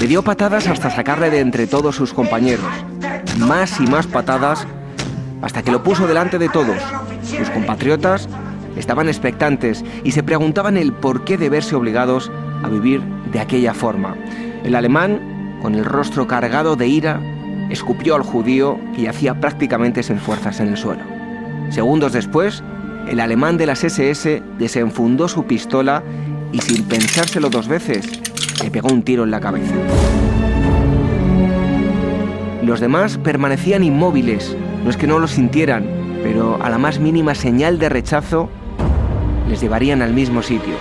Le 0.00 0.06
dio 0.06 0.22
patadas 0.22 0.68
hasta 0.68 0.90
sacarle 0.90 1.28
de 1.28 1.40
entre 1.40 1.66
todos 1.66 1.96
sus 1.96 2.14
compañeros. 2.14 2.66
Más 3.38 3.80
y 3.80 3.86
más 3.86 4.06
patadas 4.06 4.64
hasta 5.42 5.62
que 5.62 5.72
lo 5.72 5.82
puso 5.82 6.06
delante 6.06 6.38
de 6.38 6.48
todos. 6.48 6.78
Sus 7.22 7.50
compatriotas 7.50 8.28
estaban 8.76 9.08
expectantes 9.08 9.84
y 10.04 10.12
se 10.12 10.22
preguntaban 10.22 10.76
el 10.76 10.92
porqué 10.92 11.36
de 11.36 11.48
verse 11.48 11.74
obligados 11.74 12.30
a 12.62 12.68
vivir 12.68 13.02
de 13.32 13.40
aquella 13.40 13.74
forma. 13.74 14.16
El 14.62 14.76
alemán, 14.76 15.58
con 15.62 15.74
el 15.74 15.84
rostro 15.84 16.28
cargado 16.28 16.76
de 16.76 16.86
ira, 16.86 17.20
escupió 17.68 18.14
al 18.14 18.22
judío 18.22 18.78
que 18.94 19.02
yacía 19.02 19.40
prácticamente 19.40 20.04
sin 20.04 20.18
fuerzas 20.18 20.60
en 20.60 20.68
el 20.68 20.76
suelo. 20.76 21.02
Segundos 21.70 22.12
después, 22.12 22.62
el 23.08 23.18
alemán 23.18 23.56
de 23.56 23.66
las 23.66 23.82
SS 23.82 24.42
desenfundó 24.58 25.26
su 25.26 25.44
pistola 25.44 26.04
y 26.52 26.60
sin 26.60 26.84
pensárselo 26.84 27.50
dos 27.50 27.66
veces, 27.66 28.08
le 28.62 28.70
pegó 28.70 28.88
un 28.92 29.02
tiro 29.02 29.24
en 29.24 29.30
la 29.30 29.40
cabeza. 29.40 29.74
Los 32.62 32.80
demás 32.80 33.18
permanecían 33.18 33.82
inmóviles, 33.82 34.56
no 34.84 34.90
es 34.90 34.96
que 34.96 35.06
no 35.06 35.18
lo 35.18 35.28
sintieran, 35.28 35.86
pero 36.22 36.62
a 36.62 36.68
la 36.68 36.78
más 36.78 36.98
mínima 36.98 37.34
señal 37.34 37.78
de 37.78 37.88
rechazo 37.88 38.50
les 39.48 39.60
llevarían 39.60 40.02
al 40.02 40.12
mismo 40.12 40.42
sitio. 40.42 40.74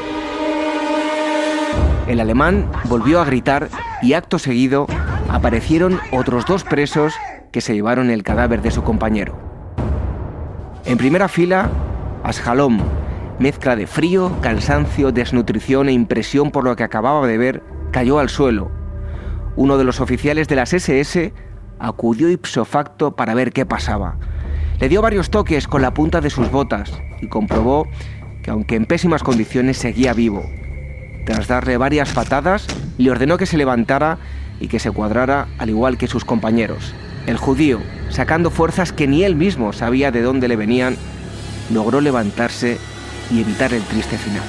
El 2.08 2.20
alemán 2.20 2.70
volvió 2.86 3.22
a 3.22 3.26
gritar 3.26 3.70
y 4.02 4.14
acto 4.14 4.40
seguido 4.40 4.88
aparecieron 5.30 6.00
otros 6.12 6.46
dos 6.46 6.64
presos 6.64 7.14
que 7.52 7.62
se 7.62 7.74
llevaron 7.74 8.10
el 8.10 8.24
cadáver 8.24 8.62
de 8.62 8.72
su 8.72 8.84
compañero. 8.84 9.36
En 10.86 10.98
primera 10.98 11.28
fila, 11.28 11.70
Asjalom, 12.24 12.80
mezcla 13.40 13.76
de 13.76 13.88
frío, 13.88 14.32
cansancio, 14.42 15.12
desnutrición 15.12 15.90
e 15.90 15.94
impresión 15.94 16.52
por 16.52 16.64
lo 16.64 16.76
que 16.76 16.84
acababa 16.84 17.26
de 17.28 17.38
ver, 17.38 17.64
cayó 17.92 18.20
al 18.20 18.30
suelo. 18.30 18.72
Uno 19.56 19.78
de 19.78 19.84
los 19.84 20.00
oficiales 20.00 20.48
de 20.48 20.56
las 20.56 20.74
SS 20.74 21.34
acudió 21.80 22.30
ipso 22.30 22.66
facto 22.66 23.16
para 23.16 23.34
ver 23.34 23.52
qué 23.52 23.66
pasaba. 23.66 24.18
Le 24.80 24.90
dio 24.90 25.02
varios 25.02 25.30
toques 25.30 25.68
con 25.68 25.82
la 25.82 25.94
punta 25.94 26.22
de 26.22 26.30
sus 26.30 26.52
botas 26.52 26.92
y 27.22 27.28
comprobó 27.28 27.88
que 28.44 28.52
aunque 28.52 28.76
en 28.76 28.86
pésimas 28.86 29.24
condiciones 29.24 29.78
seguía 29.78 30.14
vivo. 30.14 30.44
Tras 31.26 31.48
darle 31.48 31.78
varias 31.78 32.14
patadas, 32.14 32.68
le 32.98 33.12
ordenó 33.12 33.38
que 33.38 33.46
se 33.46 33.58
levantara 33.58 34.18
y 34.60 34.68
que 34.68 34.80
se 34.80 34.92
cuadrara 34.92 35.48
al 35.58 35.70
igual 35.70 35.98
que 35.98 36.08
sus 36.08 36.26
compañeros. 36.26 36.94
El 37.26 37.38
judío, 37.38 37.80
sacando 38.10 38.50
fuerzas 38.50 38.94
que 38.94 39.08
ni 39.08 39.24
él 39.24 39.36
mismo 39.36 39.74
sabía 39.74 40.12
de 40.12 40.22
dónde 40.22 40.48
le 40.48 40.56
venían, 40.56 40.96
logró 41.74 42.00
levantarse 42.00 42.78
y 43.32 43.42
evitar 43.42 43.74
el 43.74 43.84
triste 43.84 44.18
final. 44.18 44.44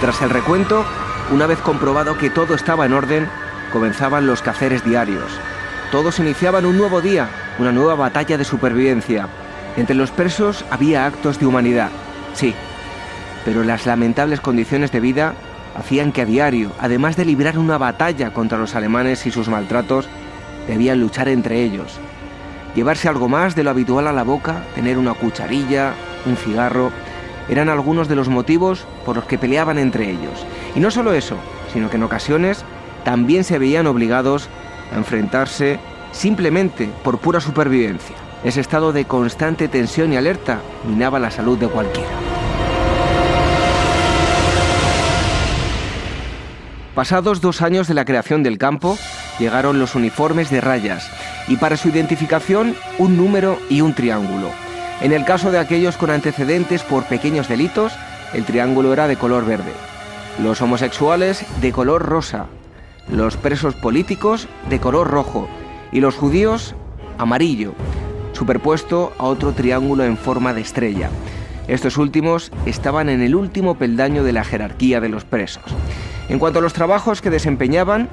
Tras 0.00 0.22
el 0.22 0.30
recuento, 0.30 0.84
una 1.32 1.46
vez 1.46 1.58
comprobado 1.58 2.16
que 2.16 2.30
todo 2.30 2.54
estaba 2.54 2.86
en 2.86 2.92
orden, 2.92 3.28
comenzaban 3.72 4.26
los 4.26 4.42
caceres 4.42 4.84
diarios. 4.84 5.30
Todos 5.90 6.18
iniciaban 6.20 6.66
un 6.66 6.78
nuevo 6.78 7.00
día, 7.00 7.28
una 7.58 7.72
nueva 7.72 7.94
batalla 7.96 8.38
de 8.38 8.44
supervivencia. 8.44 9.28
Entre 9.76 9.96
los 9.96 10.10
presos 10.10 10.64
había 10.70 11.06
actos 11.06 11.40
de 11.40 11.46
humanidad, 11.46 11.90
sí, 12.34 12.54
pero 13.44 13.64
las 13.64 13.86
lamentables 13.86 14.40
condiciones 14.40 14.92
de 14.92 15.00
vida 15.00 15.34
hacían 15.76 16.12
que 16.12 16.22
a 16.22 16.26
diario, 16.26 16.72
además 16.78 17.16
de 17.16 17.24
librar 17.24 17.58
una 17.58 17.78
batalla 17.78 18.32
contra 18.32 18.58
los 18.58 18.74
alemanes 18.74 19.26
y 19.26 19.30
sus 19.30 19.48
maltratos, 19.48 20.08
debían 20.66 21.00
luchar 21.00 21.28
entre 21.28 21.62
ellos. 21.62 21.98
Llevarse 22.74 23.08
algo 23.08 23.28
más 23.28 23.54
de 23.54 23.64
lo 23.64 23.70
habitual 23.70 24.06
a 24.06 24.12
la 24.12 24.24
boca, 24.24 24.64
tener 24.74 24.98
una 24.98 25.14
cucharilla, 25.14 25.94
un 26.26 26.36
cigarro, 26.36 26.90
eran 27.48 27.68
algunos 27.68 28.08
de 28.08 28.16
los 28.16 28.28
motivos 28.28 28.86
por 29.04 29.16
los 29.16 29.24
que 29.24 29.38
peleaban 29.38 29.78
entre 29.78 30.10
ellos. 30.10 30.44
Y 30.74 30.80
no 30.80 30.90
solo 30.90 31.12
eso, 31.12 31.36
sino 31.72 31.90
que 31.90 31.96
en 31.96 32.02
ocasiones 32.02 32.64
también 33.04 33.44
se 33.44 33.58
veían 33.58 33.86
obligados 33.86 34.48
a 34.92 34.96
enfrentarse 34.96 35.78
simplemente 36.12 36.90
por 37.02 37.18
pura 37.18 37.40
supervivencia. 37.40 38.16
Ese 38.44 38.60
estado 38.60 38.92
de 38.92 39.04
constante 39.04 39.66
tensión 39.68 40.12
y 40.12 40.16
alerta 40.16 40.60
minaba 40.86 41.18
la 41.18 41.30
salud 41.30 41.58
de 41.58 41.68
cualquiera. 41.68 42.08
Pasados 46.94 47.40
dos 47.40 47.62
años 47.62 47.88
de 47.88 47.94
la 47.94 48.04
creación 48.04 48.42
del 48.42 48.58
campo, 48.58 48.98
llegaron 49.38 49.78
los 49.78 49.94
uniformes 49.94 50.50
de 50.50 50.60
rayas 50.60 51.08
y 51.48 51.56
para 51.56 51.76
su 51.76 51.88
identificación 51.88 52.74
un 52.98 53.16
número 53.16 53.58
y 53.68 53.80
un 53.80 53.94
triángulo. 53.94 54.50
En 55.00 55.12
el 55.12 55.24
caso 55.24 55.50
de 55.50 55.58
aquellos 55.58 55.96
con 55.96 56.10
antecedentes 56.10 56.82
por 56.82 57.04
pequeños 57.04 57.48
delitos, 57.48 57.92
el 58.34 58.44
triángulo 58.44 58.92
era 58.92 59.08
de 59.08 59.16
color 59.16 59.46
verde. 59.46 59.72
Los 60.42 60.60
homosexuales 60.60 61.44
de 61.60 61.72
color 61.72 62.02
rosa, 62.02 62.46
los 63.10 63.36
presos 63.36 63.74
políticos 63.74 64.48
de 64.68 64.80
color 64.80 65.08
rojo 65.08 65.48
y 65.92 66.00
los 66.00 66.14
judíos 66.14 66.74
amarillo, 67.16 67.74
superpuesto 68.32 69.12
a 69.18 69.24
otro 69.24 69.52
triángulo 69.52 70.04
en 70.04 70.16
forma 70.16 70.54
de 70.54 70.60
estrella. 70.60 71.10
Estos 71.66 71.96
últimos 71.98 72.50
estaban 72.66 73.08
en 73.08 73.20
el 73.20 73.34
último 73.34 73.76
peldaño 73.76 74.24
de 74.24 74.32
la 74.32 74.44
jerarquía 74.44 75.00
de 75.00 75.08
los 75.08 75.24
presos. 75.24 75.64
En 76.28 76.38
cuanto 76.38 76.58
a 76.58 76.62
los 76.62 76.72
trabajos 76.72 77.20
que 77.20 77.30
desempeñaban, 77.30 78.08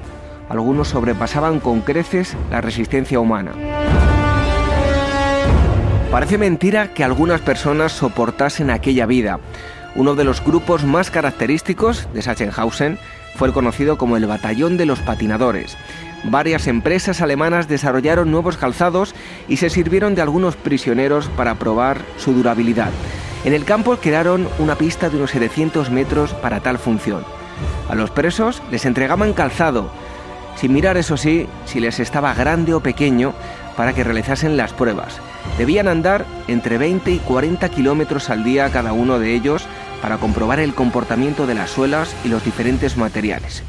algunos 0.48 0.88
sobrepasaban 0.88 1.60
con 1.60 1.80
creces 1.80 2.36
la 2.50 2.60
resistencia 2.60 3.20
humana. 3.20 3.52
Parece 6.10 6.38
mentira 6.38 6.94
que 6.94 7.04
algunas 7.04 7.40
personas 7.40 7.92
soportasen 7.92 8.70
aquella 8.70 9.06
vida. 9.06 9.40
Uno 9.96 10.14
de 10.14 10.24
los 10.24 10.42
grupos 10.42 10.84
más 10.84 11.10
característicos 11.10 12.08
de 12.12 12.22
Sachsenhausen 12.22 12.98
fue 13.34 13.48
el 13.48 13.54
conocido 13.54 13.98
como 13.98 14.16
el 14.16 14.26
Batallón 14.26 14.76
de 14.76 14.86
los 14.86 15.00
Patinadores. 15.00 15.76
Varias 16.24 16.66
empresas 16.66 17.20
alemanas 17.20 17.68
desarrollaron 17.68 18.30
nuevos 18.30 18.56
calzados 18.56 19.14
y 19.48 19.58
se 19.58 19.70
sirvieron 19.70 20.14
de 20.14 20.22
algunos 20.22 20.56
prisioneros 20.56 21.28
para 21.28 21.56
probar 21.56 22.00
su 22.16 22.32
durabilidad. 22.32 22.90
En 23.44 23.52
el 23.52 23.64
campo 23.64 23.98
quedaron 24.00 24.48
una 24.58 24.76
pista 24.76 25.08
de 25.08 25.18
unos 25.18 25.30
700 25.30 25.90
metros 25.90 26.32
para 26.34 26.60
tal 26.60 26.78
función. 26.78 27.24
A 27.88 27.94
los 27.94 28.10
presos 28.10 28.62
les 28.70 28.86
entregaban 28.86 29.34
calzado, 29.34 29.90
sin 30.56 30.72
mirar 30.72 30.96
eso 30.96 31.16
sí 31.16 31.46
si 31.64 31.80
les 31.80 32.00
estaba 32.00 32.34
grande 32.34 32.74
o 32.74 32.80
pequeño 32.80 33.34
para 33.76 33.92
que 33.92 34.04
realizasen 34.04 34.56
las 34.56 34.72
pruebas. 34.72 35.18
Debían 35.58 35.86
andar 35.88 36.26
entre 36.48 36.78
20 36.78 37.12
y 37.12 37.18
40 37.18 37.68
kilómetros 37.68 38.30
al 38.30 38.42
día 38.42 38.70
cada 38.70 38.92
uno 38.92 39.18
de 39.18 39.34
ellos 39.34 39.66
para 40.02 40.18
comprobar 40.18 40.60
el 40.60 40.74
comportamiento 40.74 41.46
de 41.46 41.54
las 41.54 41.70
suelas 41.70 42.14
y 42.24 42.28
los 42.28 42.44
diferentes 42.44 42.96
materiales. 42.96 43.62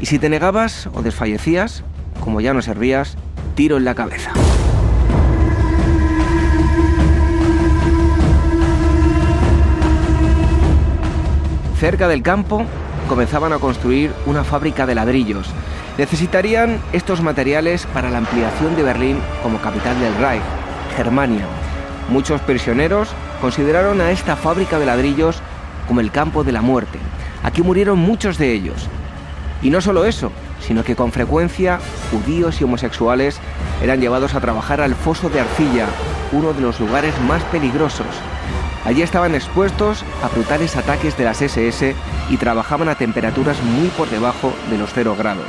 Y 0.00 0.06
si 0.06 0.18
te 0.18 0.28
negabas 0.28 0.88
o 0.94 1.02
desfallecías, 1.02 1.82
como 2.20 2.40
ya 2.40 2.54
no 2.54 2.62
servías, 2.62 3.16
tiro 3.54 3.76
en 3.76 3.84
la 3.84 3.94
cabeza. 3.94 4.32
Cerca 11.78 12.08
del 12.08 12.22
campo 12.22 12.64
comenzaban 13.08 13.52
a 13.52 13.58
construir 13.58 14.12
una 14.26 14.42
fábrica 14.42 14.84
de 14.84 14.96
ladrillos. 14.96 15.48
Necesitarían 15.98 16.80
estos 16.92 17.22
materiales 17.22 17.84
para 17.86 18.08
la 18.08 18.18
ampliación 18.18 18.76
de 18.76 18.84
Berlín 18.84 19.18
como 19.42 19.58
capital 19.58 19.98
del 19.98 20.14
Reich, 20.14 20.42
Germania. 20.96 21.44
Muchos 22.08 22.40
prisioneros 22.40 23.08
consideraron 23.40 24.00
a 24.00 24.12
esta 24.12 24.36
fábrica 24.36 24.78
de 24.78 24.86
ladrillos 24.86 25.42
como 25.88 25.98
el 25.98 26.12
campo 26.12 26.44
de 26.44 26.52
la 26.52 26.62
muerte. 26.62 27.00
Aquí 27.42 27.62
murieron 27.62 27.98
muchos 27.98 28.38
de 28.38 28.52
ellos. 28.52 28.88
Y 29.60 29.70
no 29.70 29.80
solo 29.80 30.04
eso, 30.04 30.30
sino 30.60 30.84
que 30.84 30.94
con 30.94 31.10
frecuencia 31.10 31.80
judíos 32.12 32.60
y 32.60 32.64
homosexuales 32.64 33.40
eran 33.82 34.00
llevados 34.00 34.36
a 34.36 34.40
trabajar 34.40 34.80
al 34.80 34.94
foso 34.94 35.28
de 35.28 35.40
arcilla, 35.40 35.86
uno 36.30 36.52
de 36.52 36.60
los 36.60 36.78
lugares 36.78 37.12
más 37.22 37.42
peligrosos. 37.44 38.06
Allí 38.84 39.02
estaban 39.02 39.34
expuestos 39.34 40.04
a 40.22 40.28
brutales 40.28 40.76
ataques 40.76 41.18
de 41.18 41.24
las 41.24 41.42
SS 41.42 41.96
y 42.30 42.36
trabajaban 42.36 42.88
a 42.88 42.94
temperaturas 42.94 43.60
muy 43.64 43.88
por 43.88 44.08
debajo 44.08 44.52
de 44.70 44.78
los 44.78 44.90
0 44.94 45.16
grados. 45.18 45.48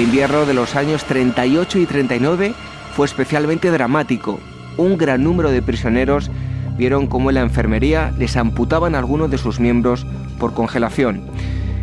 Invierno 0.00 0.46
de 0.46 0.54
los 0.54 0.76
años 0.76 1.04
38 1.04 1.78
y 1.78 1.84
39 1.84 2.54
fue 2.96 3.04
especialmente 3.04 3.70
dramático. 3.70 4.40
Un 4.78 4.96
gran 4.96 5.22
número 5.22 5.50
de 5.50 5.60
prisioneros 5.60 6.30
vieron 6.78 7.06
cómo 7.06 7.28
en 7.28 7.34
la 7.34 7.42
enfermería 7.42 8.10
les 8.16 8.38
amputaban 8.38 8.94
algunos 8.94 9.30
de 9.30 9.36
sus 9.36 9.60
miembros 9.60 10.06
por 10.38 10.54
congelación. 10.54 11.20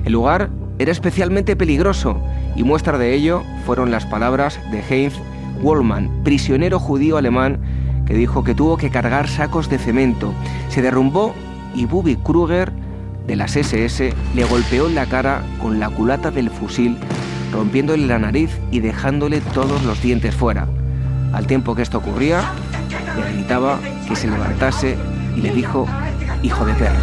El 0.03 0.13
lugar 0.13 0.49
era 0.80 0.91
especialmente 0.91 1.55
peligroso 1.55 2.20
y 2.55 2.63
muestra 2.63 2.97
de 2.97 3.13
ello 3.13 3.43
fueron 3.68 3.91
las 3.91 4.07
palabras 4.07 4.59
de 4.72 4.82
Heinz 4.89 5.13
Wollmann, 5.61 6.24
prisionero 6.24 6.80
judío 6.80 7.18
alemán 7.18 7.59
que 8.07 8.15
dijo 8.15 8.43
que 8.43 8.55
tuvo 8.55 8.78
que 8.78 8.89
cargar 8.89 9.28
sacos 9.28 9.70
de 9.70 9.78
cemento. 9.78 10.34
Se 10.70 10.82
derrumbó 10.82 11.36
y 11.76 11.86
Bubi 11.86 12.15
Kruger 12.15 12.74
de 13.28 13.36
las 13.36 13.55
SS 13.55 14.11
le 14.34 14.43
golpeó 14.45 14.88
en 14.88 14.95
la 14.95 15.05
cara 15.05 15.43
con 15.61 15.80
la 15.80 15.89
culata 15.91 16.32
del 16.32 16.49
fusil, 16.49 16.97
rompiéndole 17.52 18.06
la 18.06 18.20
nariz 18.20 18.52
y 18.72 18.80
dejándole 18.80 19.41
todos 19.41 19.84
los 19.84 20.02
dientes 20.02 20.36
fuera. 20.36 20.68
Al 21.34 21.48
tiempo 21.48 21.76
que 21.76 21.82
esto 21.82 21.98
ocurría, 22.00 22.41
le 23.16 23.34
gritaba 23.34 23.80
que 24.08 24.16
se 24.16 24.28
levantase 24.28 24.98
y 25.36 25.41
le 25.41 25.54
dijo, 25.54 25.88
hijo 26.41 26.66
de 26.66 26.74
perro. 26.74 26.95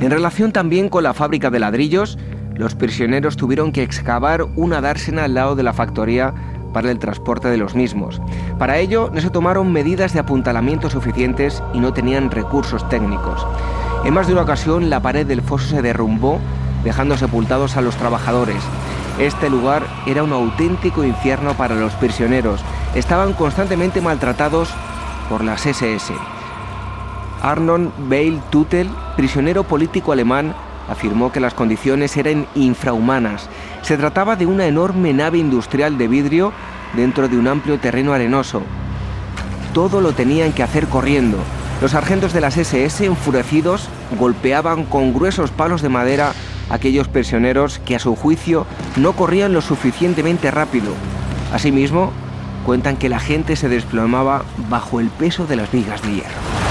En 0.00 0.10
relación 0.10 0.52
también 0.52 0.88
con 0.88 1.02
la 1.02 1.12
fábrica 1.12 1.50
de 1.50 1.58
ladrillos, 1.58 2.18
los 2.54 2.74
prisioneros 2.74 3.36
tuvieron 3.36 3.72
que 3.72 3.82
excavar 3.82 4.44
una 4.56 4.80
dársena 4.80 5.24
al 5.24 5.34
lado 5.34 5.56
de 5.56 5.62
la 5.62 5.72
factoría 5.72 6.34
para 6.72 6.90
el 6.90 6.98
transporte 6.98 7.48
de 7.48 7.56
los 7.56 7.74
mismos. 7.74 8.20
Para 8.58 8.78
ello 8.78 9.10
no 9.12 9.20
se 9.20 9.30
tomaron 9.30 9.72
medidas 9.72 10.12
de 10.12 10.20
apuntalamiento 10.20 10.90
suficientes 10.90 11.62
y 11.74 11.80
no 11.80 11.92
tenían 11.92 12.30
recursos 12.30 12.88
técnicos. 12.88 13.46
En 14.04 14.14
más 14.14 14.26
de 14.26 14.32
una 14.32 14.42
ocasión 14.42 14.90
la 14.90 15.00
pared 15.00 15.26
del 15.26 15.42
foso 15.42 15.68
se 15.68 15.82
derrumbó, 15.82 16.40
dejando 16.84 17.16
sepultados 17.16 17.76
a 17.76 17.82
los 17.82 17.96
trabajadores. 17.96 18.62
Este 19.18 19.50
lugar 19.50 19.86
era 20.06 20.22
un 20.22 20.32
auténtico 20.32 21.04
infierno 21.04 21.54
para 21.54 21.74
los 21.74 21.92
prisioneros. 21.94 22.62
Estaban 22.94 23.34
constantemente 23.34 24.00
maltratados 24.00 24.70
por 25.28 25.44
las 25.44 25.66
SS. 25.66 26.14
Arnon 27.42 27.92
Bale 27.98 28.40
Tutel, 28.50 28.90
prisionero 29.16 29.64
político 29.64 30.12
alemán, 30.12 30.54
afirmó 30.90 31.32
que 31.32 31.40
las 31.40 31.54
condiciones 31.54 32.16
eran 32.16 32.46
infrahumanas. 32.54 33.48
Se 33.82 33.96
trataba 33.96 34.36
de 34.36 34.46
una 34.46 34.66
enorme 34.66 35.12
nave 35.12 35.38
industrial 35.38 35.96
de 35.96 36.08
vidrio 36.08 36.52
dentro 36.94 37.28
de 37.28 37.38
un 37.38 37.48
amplio 37.48 37.78
terreno 37.78 38.12
arenoso. 38.12 38.62
Todo 39.72 40.00
lo 40.00 40.12
tenían 40.12 40.52
que 40.52 40.64
hacer 40.64 40.88
corriendo. 40.88 41.38
Los 41.80 41.92
sargentos 41.92 42.32
de 42.32 42.40
las 42.40 42.56
SS, 42.56 43.06
enfurecidos, 43.06 43.88
golpeaban 44.18 44.84
con 44.84 45.14
gruesos 45.14 45.50
palos 45.50 45.80
de 45.80 45.88
madera 45.88 46.32
a 46.68 46.74
aquellos 46.74 47.08
prisioneros 47.08 47.78
que 47.78 47.96
a 47.96 48.00
su 48.00 48.16
juicio 48.16 48.66
no 48.96 49.12
corrían 49.12 49.52
lo 49.52 49.62
suficientemente 49.62 50.50
rápido. 50.50 50.92
Asimismo, 51.54 52.12
cuentan 52.66 52.96
que 52.96 53.08
la 53.08 53.20
gente 53.20 53.56
se 53.56 53.68
desplomaba 53.68 54.42
bajo 54.68 55.00
el 55.00 55.08
peso 55.08 55.46
de 55.46 55.56
las 55.56 55.70
vigas 55.70 56.02
de 56.02 56.14
hierro. 56.16 56.69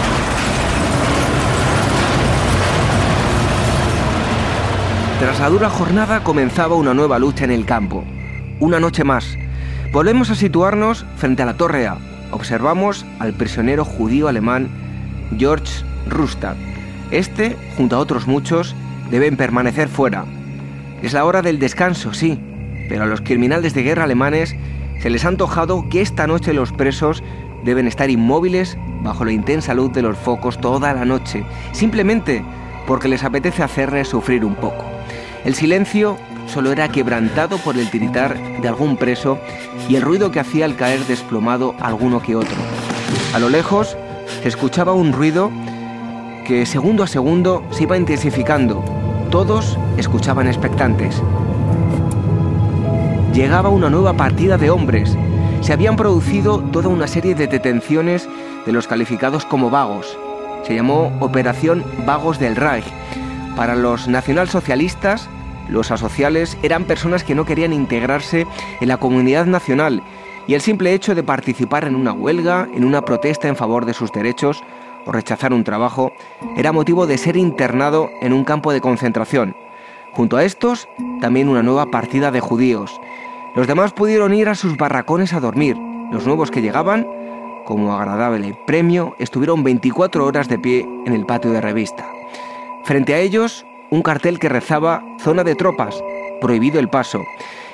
Tras 5.20 5.38
la 5.42 5.50
dura 5.50 5.70
jornada 5.70 6.24
comenzaba 6.24 6.76
una 6.76 6.94
nueva 6.94 7.20
lucha 7.20 7.44
en 7.44 7.52
el 7.52 7.66
campo. 7.66 8.06
Una 8.62 8.80
noche 8.80 9.04
más. 9.04 9.38
Volvemos 9.92 10.30
a 10.30 10.36
situarnos 10.36 11.06
frente 11.18 11.44
a 11.44 11.46
la 11.46 11.58
Torre 11.58 11.88
A. 11.88 11.98
Observamos 12.32 13.06
al 13.20 13.34
prisionero 13.34 13.84
judío 13.84 14.30
alemán 14.30 14.70
George 15.38 15.84
Rustad. 16.08 16.56
Este, 17.12 17.58
junto 17.76 17.98
a 17.98 18.00
otros 18.00 18.28
muchos, 18.28 18.78
deben 19.12 19.36
permanecer 19.36 19.90
fuera. 19.90 20.24
Es 21.04 21.12
la 21.12 21.26
hora 21.26 21.42
del 21.42 21.60
descanso, 21.60 22.14
sí, 22.14 22.40
pero 22.88 23.04
a 23.04 23.08
los 23.08 23.20
criminales 23.20 23.74
de 23.74 23.84
guerra 23.84 24.06
alemanes 24.06 24.56
se 25.02 25.10
les 25.10 25.26
ha 25.26 25.28
antojado 25.28 25.90
que 25.90 26.00
esta 26.00 26.28
noche 26.28 26.54
los 26.54 26.72
presos 26.72 27.26
deben 27.66 27.88
estar 27.88 28.10
inmóviles 28.10 28.78
bajo 29.02 29.26
la 29.26 29.34
intensa 29.34 29.74
luz 29.74 29.92
de 29.92 30.02
los 30.02 30.18
focos 30.18 30.62
toda 30.62 30.94
la 30.94 31.04
noche, 31.04 31.44
simplemente 31.74 32.42
porque 32.88 33.10
les 33.10 33.26
apetece 33.26 33.64
hacerles 33.64 34.08
sufrir 34.08 34.46
un 34.46 34.56
poco. 34.56 34.99
El 35.46 35.56
silencio 35.56 36.18
solo 36.48 36.72
era 36.72 36.90
quebrantado 36.90 37.58
por 37.58 37.78
el 37.78 37.90
tiritar 37.90 38.38
de 38.62 38.68
algún 38.68 38.98
preso 38.98 39.40
y 39.88 39.96
el 39.96 40.02
ruido 40.02 40.32
que 40.32 40.40
hacía 40.40 40.66
al 40.66 40.76
caer 40.76 41.00
desplomado 41.06 41.76
alguno 41.80 42.22
que 42.22 42.36
otro. 42.36 42.58
A 43.34 43.40
lo 43.40 43.50
lejos 43.50 43.96
se 44.42 44.48
escuchaba 44.48 44.94
un 44.94 45.14
ruido 45.14 45.52
que 46.46 46.66
segundo 46.66 47.04
a 47.04 47.08
segundo 47.08 47.64
se 47.72 47.84
iba 47.84 47.98
intensificando. 47.98 48.84
Todos 49.30 49.78
escuchaban 49.98 50.48
expectantes. 50.48 51.22
Llegaba 53.34 53.70
una 53.70 53.90
nueva 53.90 54.14
partida 54.14 54.58
de 54.58 54.70
hombres. 54.70 55.16
Se 55.62 55.74
habían 55.74 55.96
producido 55.96 56.60
toda 56.60 56.90
una 56.90 57.08
serie 57.08 57.36
de 57.36 57.48
detenciones 57.48 58.28
de 58.66 58.72
los 58.72 58.88
calificados 58.88 59.46
como 59.46 59.70
vagos. 59.70 60.18
Se 60.64 60.76
llamó 60.76 61.12
Operación 61.20 61.84
Vagos 62.06 62.40
del 62.40 62.56
Reich. 62.56 62.86
Para 63.56 63.76
los 63.76 64.08
nacionalsocialistas, 64.08 65.30
los 65.70 65.92
asociales 65.92 66.58
eran 66.64 66.86
personas 66.86 67.24
que 67.24 67.36
no 67.36 67.46
querían 67.46 67.74
integrarse 67.74 68.48
en 68.80 68.88
la 68.88 68.98
comunidad 68.98 69.46
nacional 69.46 70.02
y 70.48 70.56
el 70.56 70.62
simple 70.62 70.94
hecho 70.94 71.14
de 71.14 71.24
participar 71.24 71.86
en 71.86 71.96
una 71.96 72.12
huelga, 72.12 72.68
en 72.74 72.84
una 72.84 73.04
protesta 73.04 73.48
en 73.48 73.56
favor 73.56 73.86
de 73.86 73.94
sus 73.94 74.12
derechos 74.12 74.64
o 75.06 75.12
rechazar 75.12 75.54
un 75.54 75.64
trabajo, 75.64 76.12
era 76.58 76.72
motivo 76.72 77.06
de 77.06 77.20
ser 77.20 77.38
internado 77.38 78.10
en 78.22 78.34
un 78.34 78.44
campo 78.44 78.72
de 78.72 78.82
concentración. 78.82 79.56
Junto 80.12 80.38
a 80.38 80.44
estos, 80.44 80.90
también 81.22 81.50
una 81.50 81.62
nueva 81.62 81.92
partida 81.92 82.32
de 82.32 82.40
judíos. 82.40 83.00
Los 83.56 83.68
demás 83.68 83.94
pudieron 83.94 84.34
ir 84.34 84.50
a 84.50 84.56
sus 84.56 84.76
barracones 84.76 85.34
a 85.34 85.40
dormir. 85.40 85.78
Los 86.12 86.26
nuevos 86.26 86.50
que 86.50 86.64
llegaban, 86.64 87.08
como 87.66 87.96
agradable 87.96 88.58
premio, 88.66 89.16
estuvieron 89.20 89.64
24 89.64 90.26
horas 90.26 90.48
de 90.48 90.58
pie 90.58 90.90
en 91.06 91.14
el 91.14 91.28
patio 91.28 91.52
de 91.52 91.62
revista. 91.62 92.08
Frente 92.90 93.14
a 93.14 93.20
ellos, 93.20 93.68
un 93.92 94.02
cartel 94.02 94.40
que 94.40 94.50
rezaba 94.50 95.04
Zona 95.20 95.44
de 95.44 95.54
tropas, 95.54 96.04
prohibido 96.42 96.80
el 96.80 96.90
paso, 96.90 97.24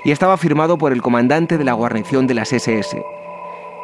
y 0.03 0.11
estaba 0.11 0.36
firmado 0.36 0.78
por 0.78 0.91
el 0.91 1.01
comandante 1.01 1.57
de 1.57 1.63
la 1.63 1.72
guarnición 1.72 2.28
de 2.28 2.34
las 2.34 2.51
SS. 2.51 3.01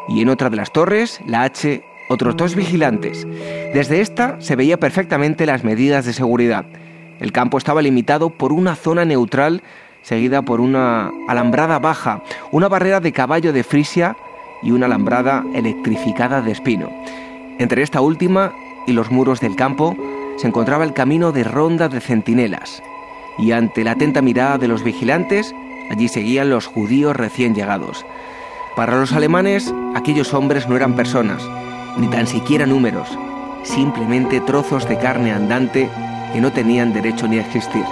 Y 0.09 0.21
en 0.21 0.27
otra 0.27 0.49
de 0.49 0.57
las 0.57 0.73
torres, 0.73 1.21
la 1.25 1.43
H, 1.43 1.83
otros 2.09 2.35
dos 2.35 2.53
vigilantes. 2.53 3.25
Desde 3.73 4.01
esta 4.01 4.41
se 4.41 4.57
veía 4.57 4.77
perfectamente 4.77 5.45
las 5.45 5.63
medidas 5.63 6.03
de 6.03 6.11
seguridad. 6.11 6.65
El 7.21 7.31
campo 7.31 7.57
estaba 7.57 7.81
limitado 7.81 8.31
por 8.31 8.51
una 8.51 8.75
zona 8.75 9.05
neutral 9.05 9.63
seguida 10.01 10.41
por 10.41 10.59
una 10.59 11.13
alambrada 11.29 11.79
baja, 11.79 12.21
una 12.51 12.67
barrera 12.67 12.99
de 12.99 13.13
caballo 13.13 13.53
de 13.53 13.63
Frisia 13.63 14.17
y 14.63 14.71
una 14.71 14.87
alambrada 14.87 15.45
electrificada 15.53 16.41
de 16.41 16.51
espino. 16.51 16.89
Entre 17.57 17.83
esta 17.83 18.01
última 18.01 18.51
y 18.85 18.91
los 18.91 19.11
muros 19.11 19.39
del 19.39 19.55
campo 19.55 19.95
se 20.37 20.47
encontraba 20.47 20.83
el 20.83 20.93
camino 20.93 21.31
de 21.31 21.43
ronda 21.43 21.89
de 21.89 21.99
centinelas, 22.01 22.81
y 23.37 23.51
ante 23.51 23.83
la 23.83 23.91
atenta 23.91 24.21
mirada 24.21 24.57
de 24.57 24.67
los 24.67 24.83
vigilantes, 24.83 25.53
allí 25.89 26.07
seguían 26.07 26.49
los 26.49 26.65
judíos 26.65 27.15
recién 27.15 27.55
llegados. 27.55 28.05
Para 28.75 28.97
los 28.99 29.13
alemanes, 29.13 29.73
aquellos 29.95 30.33
hombres 30.33 30.67
no 30.67 30.75
eran 30.75 30.95
personas, 30.95 31.43
ni 31.97 32.07
tan 32.07 32.27
siquiera 32.27 32.65
números, 32.65 33.17
simplemente 33.63 34.39
trozos 34.41 34.87
de 34.87 34.97
carne 34.97 35.31
andante 35.31 35.89
que 36.33 36.41
no 36.41 36.51
tenían 36.51 36.93
derecho 36.93 37.27
ni 37.27 37.37
a 37.37 37.41
existir. 37.41 37.83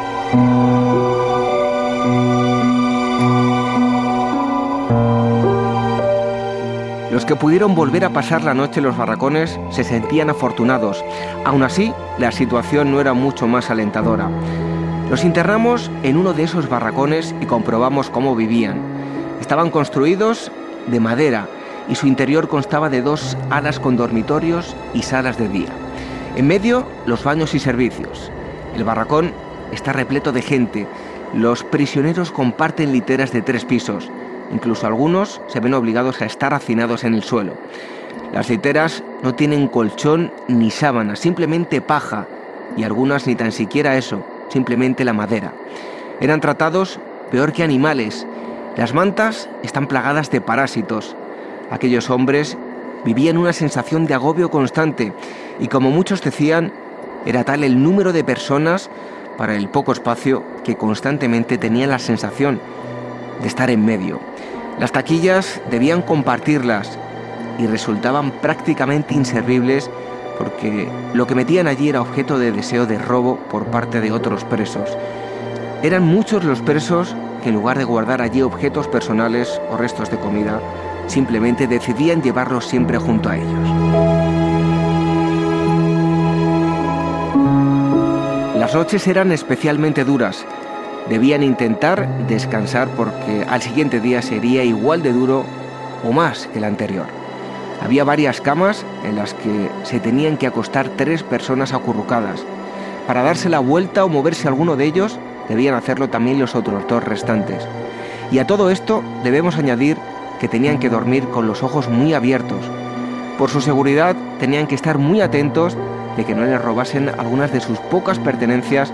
Los 7.19 7.25
que 7.25 7.35
pudieron 7.35 7.75
volver 7.75 8.05
a 8.05 8.11
pasar 8.11 8.45
la 8.45 8.53
noche 8.53 8.79
en 8.79 8.85
los 8.85 8.95
barracones 8.95 9.59
se 9.71 9.83
sentían 9.83 10.29
afortunados. 10.29 11.03
Aún 11.43 11.63
así, 11.63 11.91
la 12.17 12.31
situación 12.31 12.93
no 12.93 13.01
era 13.01 13.11
mucho 13.11 13.45
más 13.45 13.69
alentadora. 13.69 14.29
Los 15.09 15.25
internamos 15.25 15.91
en 16.03 16.15
uno 16.15 16.31
de 16.31 16.43
esos 16.43 16.69
barracones 16.69 17.35
y 17.41 17.45
comprobamos 17.45 18.09
cómo 18.09 18.37
vivían. 18.37 18.79
Estaban 19.41 19.69
construidos 19.69 20.49
de 20.87 21.01
madera 21.01 21.49
y 21.89 21.95
su 21.95 22.07
interior 22.07 22.47
constaba 22.47 22.89
de 22.89 23.01
dos 23.01 23.35
alas 23.49 23.81
con 23.81 23.97
dormitorios 23.97 24.73
y 24.93 25.01
salas 25.01 25.37
de 25.37 25.49
día. 25.49 25.73
En 26.37 26.47
medio, 26.47 26.87
los 27.05 27.25
baños 27.25 27.53
y 27.53 27.59
servicios. 27.59 28.31
El 28.77 28.85
barracón 28.85 29.33
está 29.73 29.91
repleto 29.91 30.31
de 30.31 30.41
gente. 30.41 30.87
Los 31.33 31.65
prisioneros 31.65 32.31
comparten 32.31 32.93
literas 32.93 33.33
de 33.33 33.41
tres 33.41 33.65
pisos. 33.65 34.09
Incluso 34.51 34.87
algunos 34.87 35.41
se 35.47 35.59
ven 35.59 35.73
obligados 35.73 36.21
a 36.21 36.25
estar 36.25 36.53
hacinados 36.53 37.03
en 37.03 37.13
el 37.13 37.23
suelo. 37.23 37.53
Las 38.33 38.49
literas 38.49 39.03
no 39.23 39.35
tienen 39.35 39.67
colchón 39.67 40.31
ni 40.47 40.71
sábana, 40.71 41.15
simplemente 41.15 41.81
paja, 41.81 42.27
y 42.77 42.83
algunas 42.83 43.27
ni 43.27 43.35
tan 43.35 43.51
siquiera 43.51 43.97
eso, 43.97 44.23
simplemente 44.49 45.03
la 45.03 45.13
madera. 45.13 45.53
Eran 46.19 46.41
tratados 46.41 46.99
peor 47.31 47.53
que 47.53 47.63
animales. 47.63 48.27
Las 48.75 48.93
mantas 48.93 49.49
están 49.63 49.87
plagadas 49.87 50.29
de 50.31 50.41
parásitos. 50.41 51.15
Aquellos 51.71 52.09
hombres 52.09 52.57
vivían 53.05 53.37
una 53.37 53.53
sensación 53.53 54.05
de 54.05 54.13
agobio 54.13 54.49
constante 54.49 55.13
y 55.59 55.67
como 55.67 55.91
muchos 55.91 56.21
decían, 56.21 56.71
era 57.25 57.43
tal 57.43 57.63
el 57.63 57.81
número 57.81 58.13
de 58.13 58.23
personas 58.23 58.89
para 59.37 59.55
el 59.55 59.69
poco 59.69 59.91
espacio 59.91 60.43
que 60.63 60.75
constantemente 60.75 61.57
tenían 61.57 61.89
la 61.89 61.99
sensación 61.99 62.59
de 63.41 63.47
estar 63.47 63.69
en 63.69 63.85
medio. 63.85 64.19
Las 64.79 64.93
taquillas 64.93 65.61
debían 65.69 66.01
compartirlas 66.01 66.97
y 67.57 67.67
resultaban 67.67 68.31
prácticamente 68.31 69.13
inservibles 69.13 69.89
porque 70.37 70.87
lo 71.13 71.27
que 71.27 71.35
metían 71.35 71.67
allí 71.67 71.89
era 71.89 72.01
objeto 72.01 72.39
de 72.39 72.53
deseo 72.53 72.85
de 72.85 72.97
robo 72.97 73.35
por 73.51 73.65
parte 73.65 73.99
de 73.99 74.13
otros 74.13 74.45
presos. 74.45 74.97
Eran 75.83 76.03
muchos 76.03 76.45
los 76.45 76.61
presos 76.61 77.13
que 77.43 77.49
en 77.49 77.55
lugar 77.55 77.77
de 77.77 77.83
guardar 77.83 78.21
allí 78.21 78.41
objetos 78.41 78.87
personales 78.87 79.61
o 79.69 79.75
restos 79.75 80.09
de 80.09 80.17
comida, 80.17 80.61
simplemente 81.07 81.67
decidían 81.67 82.21
llevarlos 82.21 82.65
siempre 82.65 82.97
junto 82.97 83.29
a 83.29 83.37
ellos. 83.37 83.69
Las 88.57 88.73
noches 88.75 89.07
eran 89.07 89.31
especialmente 89.31 90.05
duras. 90.05 90.45
Debían 91.09 91.41
intentar 91.41 92.07
descansar 92.27 92.87
porque 92.89 93.45
al 93.49 93.61
siguiente 93.61 93.99
día 93.99 94.21
sería 94.21 94.63
igual 94.63 95.01
de 95.01 95.11
duro 95.11 95.43
o 96.07 96.11
más 96.11 96.47
que 96.47 96.59
el 96.59 96.65
anterior. 96.65 97.07
Había 97.81 98.03
varias 98.03 98.41
camas 98.41 98.85
en 99.03 99.15
las 99.15 99.33
que 99.33 99.69
se 99.83 99.99
tenían 99.99 100.37
que 100.37 100.47
acostar 100.47 100.89
tres 100.89 101.23
personas 101.23 101.73
acurrucadas. 101.73 102.43
Para 103.07 103.23
darse 103.23 103.49
la 103.49 103.59
vuelta 103.59 104.05
o 104.05 104.09
moverse 104.09 104.47
alguno 104.47 104.75
de 104.75 104.85
ellos, 104.85 105.17
debían 105.47 105.73
hacerlo 105.73 106.09
también 106.09 106.39
los 106.39 106.55
otros 106.55 106.87
dos 106.87 107.03
restantes. 107.03 107.67
Y 108.31 108.37
a 108.37 108.45
todo 108.45 108.69
esto 108.69 109.03
debemos 109.23 109.57
añadir 109.57 109.97
que 110.39 110.47
tenían 110.47 110.77
que 110.77 110.89
dormir 110.89 111.27
con 111.29 111.47
los 111.47 111.63
ojos 111.63 111.89
muy 111.89 112.13
abiertos. 112.13 112.59
Por 113.39 113.49
su 113.49 113.61
seguridad 113.61 114.15
tenían 114.39 114.67
que 114.67 114.75
estar 114.75 114.99
muy 114.99 115.21
atentos 115.21 115.75
de 116.17 116.25
que 116.25 116.35
no 116.35 116.45
les 116.45 116.61
robasen 116.61 117.09
algunas 117.17 117.51
de 117.51 117.61
sus 117.61 117.79
pocas 117.79 118.19
pertenencias 118.19 118.93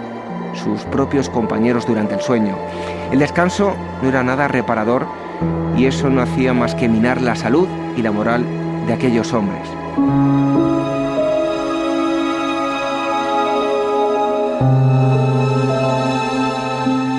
sus 0.55 0.81
propios 0.85 1.29
compañeros 1.29 1.85
durante 1.85 2.15
el 2.15 2.21
sueño. 2.21 2.55
El 3.11 3.19
descanso 3.19 3.73
no 4.01 4.09
era 4.09 4.23
nada 4.23 4.47
reparador 4.47 5.05
y 5.77 5.85
eso 5.85 6.09
no 6.09 6.21
hacía 6.21 6.53
más 6.53 6.75
que 6.75 6.89
minar 6.89 7.21
la 7.21 7.35
salud 7.35 7.67
y 7.95 8.01
la 8.01 8.11
moral 8.11 8.45
de 8.87 8.93
aquellos 8.93 9.33
hombres. 9.33 9.67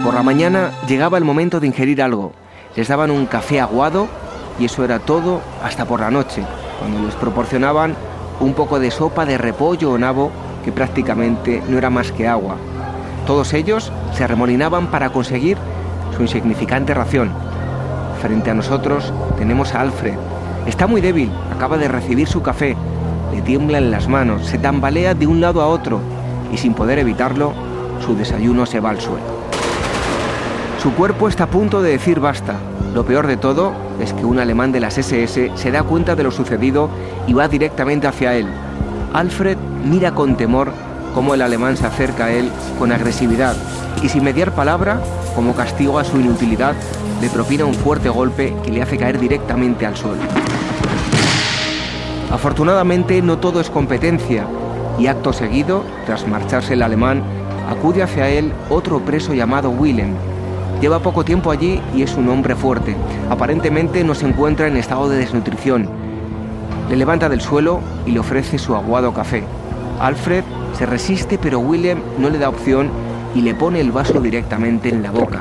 Por 0.04 0.14
la 0.14 0.22
mañana 0.22 0.70
llegaba 0.86 1.18
el 1.18 1.24
momento 1.24 1.60
de 1.60 1.66
ingerir 1.66 2.02
algo. 2.02 2.32
Les 2.74 2.88
daban 2.88 3.10
un 3.10 3.26
café 3.26 3.60
aguado 3.60 4.08
y 4.58 4.66
eso 4.66 4.84
era 4.84 4.98
todo 4.98 5.40
hasta 5.62 5.84
por 5.84 6.00
la 6.00 6.10
noche, 6.10 6.42
cuando 6.78 7.02
les 7.04 7.14
proporcionaban 7.14 7.94
un 8.40 8.54
poco 8.54 8.78
de 8.78 8.90
sopa 8.90 9.24
de 9.24 9.38
repollo 9.38 9.92
o 9.92 9.98
nabo 9.98 10.30
que 10.64 10.72
prácticamente 10.72 11.62
no 11.68 11.78
era 11.78 11.90
más 11.90 12.12
que 12.12 12.26
agua. 12.26 12.56
Todos 13.26 13.52
ellos 13.54 13.92
se 14.14 14.22
arremolinaban 14.22 14.86
para 14.86 15.10
conseguir 15.10 15.58
su 16.16 16.22
insignificante 16.22 16.94
ración. 16.94 17.30
Frente 18.22 18.50
a 18.50 18.54
nosotros 18.54 19.12
tenemos 19.36 19.74
a 19.74 19.80
Alfred. 19.80 20.14
Está 20.66 20.86
muy 20.86 21.00
débil, 21.00 21.30
acaba 21.54 21.76
de 21.76 21.88
recibir 21.88 22.28
su 22.28 22.40
café, 22.40 22.76
le 23.34 23.42
tiemblan 23.42 23.90
las 23.90 24.08
manos, 24.08 24.46
se 24.46 24.58
tambalea 24.58 25.14
de 25.14 25.26
un 25.26 25.40
lado 25.40 25.60
a 25.60 25.66
otro 25.66 26.00
y 26.52 26.56
sin 26.56 26.74
poder 26.74 27.00
evitarlo, 27.00 27.52
su 28.04 28.16
desayuno 28.16 28.64
se 28.64 28.80
va 28.80 28.90
al 28.90 29.00
suelo. 29.00 29.36
Su 30.80 30.92
cuerpo 30.92 31.28
está 31.28 31.44
a 31.44 31.50
punto 31.50 31.82
de 31.82 31.90
decir 31.90 32.20
basta. 32.20 32.54
Lo 32.94 33.04
peor 33.04 33.26
de 33.26 33.36
todo 33.36 33.72
es 34.00 34.12
que 34.12 34.24
un 34.24 34.38
alemán 34.38 34.70
de 34.70 34.80
las 34.80 34.98
SS 34.98 35.50
se 35.54 35.70
da 35.72 35.82
cuenta 35.82 36.14
de 36.14 36.22
lo 36.22 36.30
sucedido 36.30 36.88
y 37.26 37.32
va 37.32 37.48
directamente 37.48 38.06
hacia 38.06 38.34
él. 38.34 38.46
Alfred 39.12 39.58
mira 39.84 40.12
con 40.12 40.36
temor 40.36 40.72
cómo 41.16 41.32
el 41.32 41.40
alemán 41.40 41.78
se 41.78 41.86
acerca 41.86 42.26
a 42.26 42.30
él 42.30 42.50
con 42.78 42.92
agresividad 42.92 43.56
y 44.02 44.10
sin 44.10 44.22
mediar 44.22 44.54
palabra, 44.54 45.00
como 45.34 45.54
castigo 45.54 45.98
a 45.98 46.04
su 46.04 46.20
inutilidad, 46.20 46.74
le 47.22 47.30
propina 47.30 47.64
un 47.64 47.72
fuerte 47.72 48.10
golpe 48.10 48.54
que 48.62 48.70
le 48.70 48.82
hace 48.82 48.98
caer 48.98 49.18
directamente 49.18 49.86
al 49.86 49.96
suelo. 49.96 50.20
Afortunadamente 52.30 53.22
no 53.22 53.38
todo 53.38 53.62
es 53.62 53.70
competencia 53.70 54.46
y 54.98 55.06
acto 55.06 55.32
seguido, 55.32 55.84
tras 56.04 56.28
marcharse 56.28 56.74
el 56.74 56.82
alemán, 56.82 57.22
acude 57.70 58.02
hacia 58.02 58.28
él 58.28 58.52
otro 58.68 59.00
preso 59.00 59.32
llamado 59.32 59.70
Willem, 59.70 60.14
Lleva 60.82 60.98
poco 60.98 61.24
tiempo 61.24 61.50
allí 61.50 61.80
y 61.94 62.02
es 62.02 62.14
un 62.16 62.28
hombre 62.28 62.54
fuerte. 62.54 62.94
Aparentemente 63.30 64.04
no 64.04 64.14
se 64.14 64.26
encuentra 64.26 64.66
en 64.66 64.76
estado 64.76 65.08
de 65.08 65.16
desnutrición. 65.16 65.88
Le 66.90 66.96
levanta 66.96 67.30
del 67.30 67.40
suelo 67.40 67.80
y 68.04 68.10
le 68.10 68.20
ofrece 68.20 68.58
su 68.58 68.76
aguado 68.76 69.14
café. 69.14 69.42
Alfred 69.98 70.44
se 70.76 70.86
resiste 70.86 71.38
pero 71.38 71.60
William 71.60 72.00
no 72.18 72.30
le 72.30 72.38
da 72.38 72.48
opción 72.48 72.90
y 73.34 73.42
le 73.42 73.54
pone 73.54 73.80
el 73.80 73.92
vaso 73.92 74.20
directamente 74.20 74.88
en 74.88 75.02
la 75.02 75.10
boca. 75.10 75.40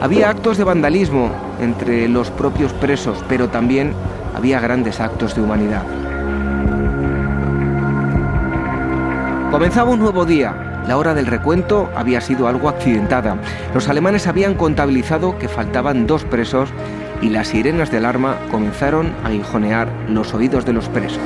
Había 0.00 0.30
actos 0.30 0.56
de 0.56 0.64
vandalismo 0.64 1.30
entre 1.60 2.08
los 2.08 2.30
propios 2.30 2.72
presos, 2.72 3.22
pero 3.28 3.48
también 3.48 3.92
había 4.34 4.60
grandes 4.60 5.00
actos 5.00 5.34
de 5.34 5.42
humanidad. 5.42 5.84
Comenzaba 9.50 9.90
un 9.90 9.98
nuevo 9.98 10.24
día, 10.24 10.82
la 10.86 10.96
hora 10.96 11.12
del 11.12 11.26
recuento 11.26 11.90
había 11.94 12.20
sido 12.20 12.48
algo 12.48 12.68
accidentada. 12.68 13.36
Los 13.74 13.88
alemanes 13.88 14.26
habían 14.26 14.54
contabilizado 14.54 15.38
que 15.38 15.48
faltaban 15.48 16.06
dos 16.06 16.24
presos 16.24 16.70
y 17.20 17.28
las 17.28 17.48
sirenas 17.48 17.90
de 17.90 17.98
alarma 17.98 18.36
comenzaron 18.50 19.12
a 19.24 19.30
guijonear 19.30 19.88
los 20.08 20.32
oídos 20.32 20.64
de 20.64 20.72
los 20.72 20.88
presos. 20.88 21.20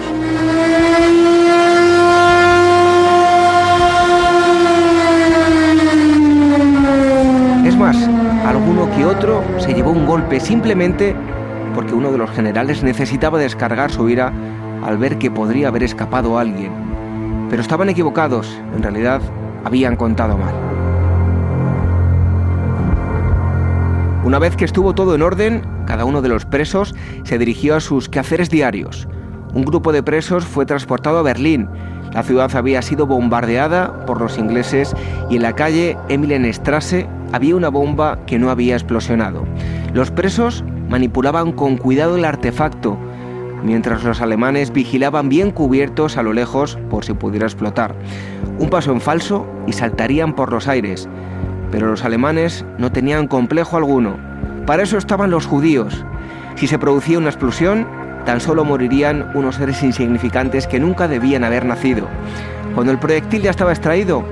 Es 7.64 7.76
más, 7.76 7.96
alguno 8.44 8.83
que 8.96 9.04
otro 9.04 9.42
se 9.58 9.74
llevó 9.74 9.90
un 9.90 10.06
golpe 10.06 10.38
simplemente 10.38 11.16
porque 11.74 11.94
uno 11.94 12.12
de 12.12 12.18
los 12.18 12.30
generales 12.30 12.82
necesitaba 12.82 13.38
descargar 13.38 13.90
su 13.90 14.08
ira 14.08 14.32
al 14.84 14.98
ver 14.98 15.18
que 15.18 15.30
podría 15.30 15.68
haber 15.68 15.82
escapado 15.82 16.38
alguien. 16.38 16.72
Pero 17.50 17.60
estaban 17.60 17.88
equivocados, 17.88 18.60
en 18.76 18.82
realidad 18.82 19.20
habían 19.64 19.96
contado 19.96 20.38
mal. 20.38 20.54
Una 24.24 24.38
vez 24.38 24.56
que 24.56 24.64
estuvo 24.64 24.94
todo 24.94 25.14
en 25.14 25.22
orden, 25.22 25.62
cada 25.86 26.04
uno 26.04 26.22
de 26.22 26.28
los 26.28 26.46
presos 26.46 26.94
se 27.24 27.38
dirigió 27.38 27.74
a 27.76 27.80
sus 27.80 28.08
quehaceres 28.08 28.48
diarios. 28.48 29.08
Un 29.52 29.64
grupo 29.64 29.92
de 29.92 30.02
presos 30.02 30.44
fue 30.44 30.66
transportado 30.66 31.18
a 31.18 31.22
Berlín. 31.22 31.68
La 32.12 32.22
ciudad 32.22 32.54
había 32.54 32.80
sido 32.80 33.06
bombardeada 33.06 34.06
por 34.06 34.20
los 34.20 34.38
ingleses 34.38 34.94
y 35.28 35.36
en 35.36 35.42
la 35.42 35.54
calle 35.54 35.98
Emilenstrasse 36.08 37.08
había 37.34 37.56
una 37.56 37.68
bomba 37.68 38.20
que 38.26 38.38
no 38.38 38.48
había 38.48 38.74
explosionado. 38.74 39.44
Los 39.92 40.12
presos 40.12 40.64
manipulaban 40.88 41.50
con 41.50 41.76
cuidado 41.76 42.16
el 42.16 42.24
artefacto, 42.24 42.96
mientras 43.64 44.04
los 44.04 44.20
alemanes 44.20 44.72
vigilaban 44.72 45.28
bien 45.28 45.50
cubiertos 45.50 46.16
a 46.16 46.22
lo 46.22 46.32
lejos 46.32 46.78
por 46.90 47.04
si 47.04 47.12
pudiera 47.12 47.46
explotar. 47.46 47.96
Un 48.60 48.70
paso 48.70 48.92
en 48.92 49.00
falso 49.00 49.48
y 49.66 49.72
saltarían 49.72 50.36
por 50.36 50.52
los 50.52 50.68
aires, 50.68 51.08
pero 51.72 51.88
los 51.88 52.04
alemanes 52.04 52.64
no 52.78 52.92
tenían 52.92 53.26
complejo 53.26 53.76
alguno. 53.76 54.16
Para 54.64 54.84
eso 54.84 54.96
estaban 54.96 55.32
los 55.32 55.44
judíos. 55.44 56.06
Si 56.54 56.68
se 56.68 56.78
producía 56.78 57.18
una 57.18 57.30
explosión, 57.30 57.84
tan 58.24 58.40
solo 58.40 58.64
morirían 58.64 59.32
unos 59.34 59.56
seres 59.56 59.82
insignificantes 59.82 60.68
que 60.68 60.78
nunca 60.78 61.08
debían 61.08 61.42
haber 61.42 61.64
nacido. 61.64 62.06
Cuando 62.76 62.92
el 62.92 63.00
proyectil 63.00 63.42
ya 63.42 63.50
estaba 63.50 63.72
extraído, 63.72 64.24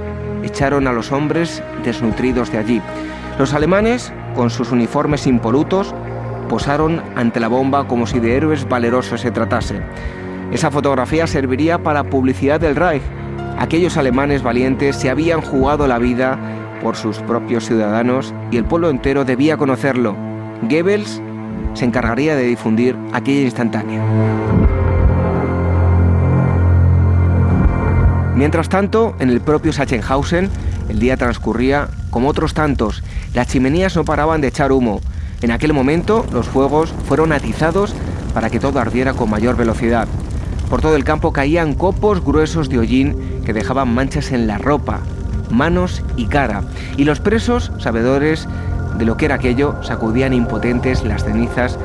echaron 0.42 0.86
a 0.86 0.92
los 0.92 1.12
hombres 1.12 1.62
desnutridos 1.84 2.50
de 2.52 2.58
allí. 2.58 2.82
Los 3.38 3.54
alemanes, 3.54 4.12
con 4.34 4.50
sus 4.50 4.72
uniformes 4.72 5.26
impolutos, 5.26 5.94
posaron 6.48 7.02
ante 7.16 7.40
la 7.40 7.48
bomba 7.48 7.86
como 7.88 8.06
si 8.06 8.20
de 8.20 8.36
héroes 8.36 8.68
valerosos 8.68 9.20
se 9.20 9.30
tratase. 9.30 9.80
Esa 10.52 10.70
fotografía 10.70 11.26
serviría 11.26 11.82
para 11.82 12.04
publicidad 12.04 12.60
del 12.60 12.76
Reich. 12.76 13.02
Aquellos 13.58 13.96
alemanes 13.96 14.42
valientes 14.42 14.96
se 14.96 15.08
habían 15.08 15.40
jugado 15.40 15.86
la 15.86 15.98
vida 15.98 16.38
por 16.82 16.96
sus 16.96 17.18
propios 17.20 17.66
ciudadanos 17.66 18.34
y 18.50 18.58
el 18.58 18.64
pueblo 18.64 18.90
entero 18.90 19.24
debía 19.24 19.56
conocerlo. 19.56 20.14
Goebbels 20.62 21.22
se 21.74 21.84
encargaría 21.84 22.36
de 22.36 22.42
difundir 22.42 22.96
aquella 23.12 23.42
instantánea. 23.42 24.02
Mientras 28.34 28.68
tanto, 28.68 29.14
en 29.18 29.28
el 29.28 29.40
propio 29.40 29.72
Sachsenhausen, 29.72 30.48
el 30.88 30.98
día 30.98 31.16
transcurría 31.16 31.88
como 32.10 32.28
otros 32.28 32.54
tantos. 32.54 33.02
Las 33.34 33.48
chimeneas 33.48 33.94
no 33.94 34.04
paraban 34.04 34.40
de 34.40 34.48
echar 34.48 34.72
humo. 34.72 35.00
En 35.42 35.50
aquel 35.50 35.72
momento 35.72 36.26
los 36.32 36.48
fuegos 36.48 36.94
fueron 37.06 37.32
atizados 37.32 37.94
para 38.32 38.48
que 38.48 38.60
todo 38.60 38.78
ardiera 38.78 39.12
con 39.12 39.28
mayor 39.28 39.56
velocidad. 39.56 40.08
Por 40.70 40.80
todo 40.80 40.96
el 40.96 41.04
campo 41.04 41.32
caían 41.32 41.74
copos 41.74 42.24
gruesos 42.24 42.70
de 42.70 42.78
hollín 42.78 43.42
que 43.44 43.52
dejaban 43.52 43.92
manchas 43.92 44.32
en 44.32 44.46
la 44.46 44.56
ropa, 44.56 45.00
manos 45.50 46.02
y 46.16 46.26
cara, 46.26 46.62
y 46.96 47.04
los 47.04 47.20
presos, 47.20 47.72
sabedores 47.78 48.48
de 48.96 49.04
lo 49.04 49.16
que 49.18 49.26
era 49.26 49.34
aquello, 49.34 49.82
sacudían 49.82 50.32
impotentes 50.32 51.04
las 51.04 51.24
cenizas, 51.24 51.78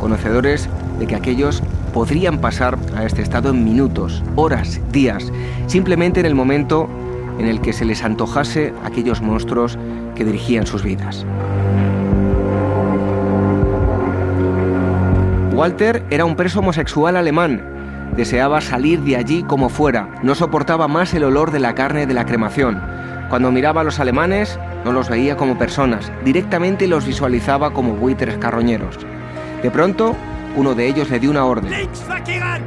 conocedores 0.00 0.68
de 0.98 1.06
que 1.06 1.16
aquellos 1.16 1.62
podrían 1.92 2.38
pasar 2.38 2.78
a 2.96 3.04
este 3.04 3.22
estado 3.22 3.50
en 3.50 3.64
minutos, 3.64 4.22
horas, 4.36 4.80
días, 4.92 5.32
simplemente 5.66 6.20
en 6.20 6.26
el 6.26 6.34
momento 6.34 6.88
en 7.38 7.46
el 7.46 7.60
que 7.60 7.72
se 7.72 7.84
les 7.84 8.02
antojase 8.02 8.72
aquellos 8.84 9.20
monstruos 9.20 9.78
que 10.14 10.24
dirigían 10.24 10.66
sus 10.66 10.82
vidas. 10.82 11.24
Walter 15.52 16.02
era 16.10 16.24
un 16.24 16.36
preso 16.36 16.60
homosexual 16.60 17.16
alemán. 17.16 17.62
Deseaba 18.16 18.60
salir 18.60 19.00
de 19.00 19.16
allí 19.16 19.42
como 19.42 19.68
fuera. 19.68 20.08
No 20.22 20.34
soportaba 20.34 20.88
más 20.88 21.12
el 21.14 21.24
olor 21.24 21.50
de 21.50 21.60
la 21.60 21.74
carne 21.74 22.06
de 22.06 22.14
la 22.14 22.24
cremación. 22.24 22.80
Cuando 23.28 23.52
miraba 23.52 23.82
a 23.82 23.84
los 23.84 24.00
alemanes, 24.00 24.58
no 24.84 24.92
los 24.92 25.08
veía 25.08 25.36
como 25.36 25.58
personas, 25.58 26.10
directamente 26.24 26.88
los 26.88 27.06
visualizaba 27.06 27.72
como 27.72 27.92
buitres 27.92 28.38
carroñeros. 28.38 28.98
De 29.62 29.70
pronto, 29.70 30.16
uno 30.56 30.74
de 30.74 30.86
ellos 30.88 31.10
le 31.10 31.20
dio 31.20 31.30
una 31.30 31.44
orden. 31.44 31.72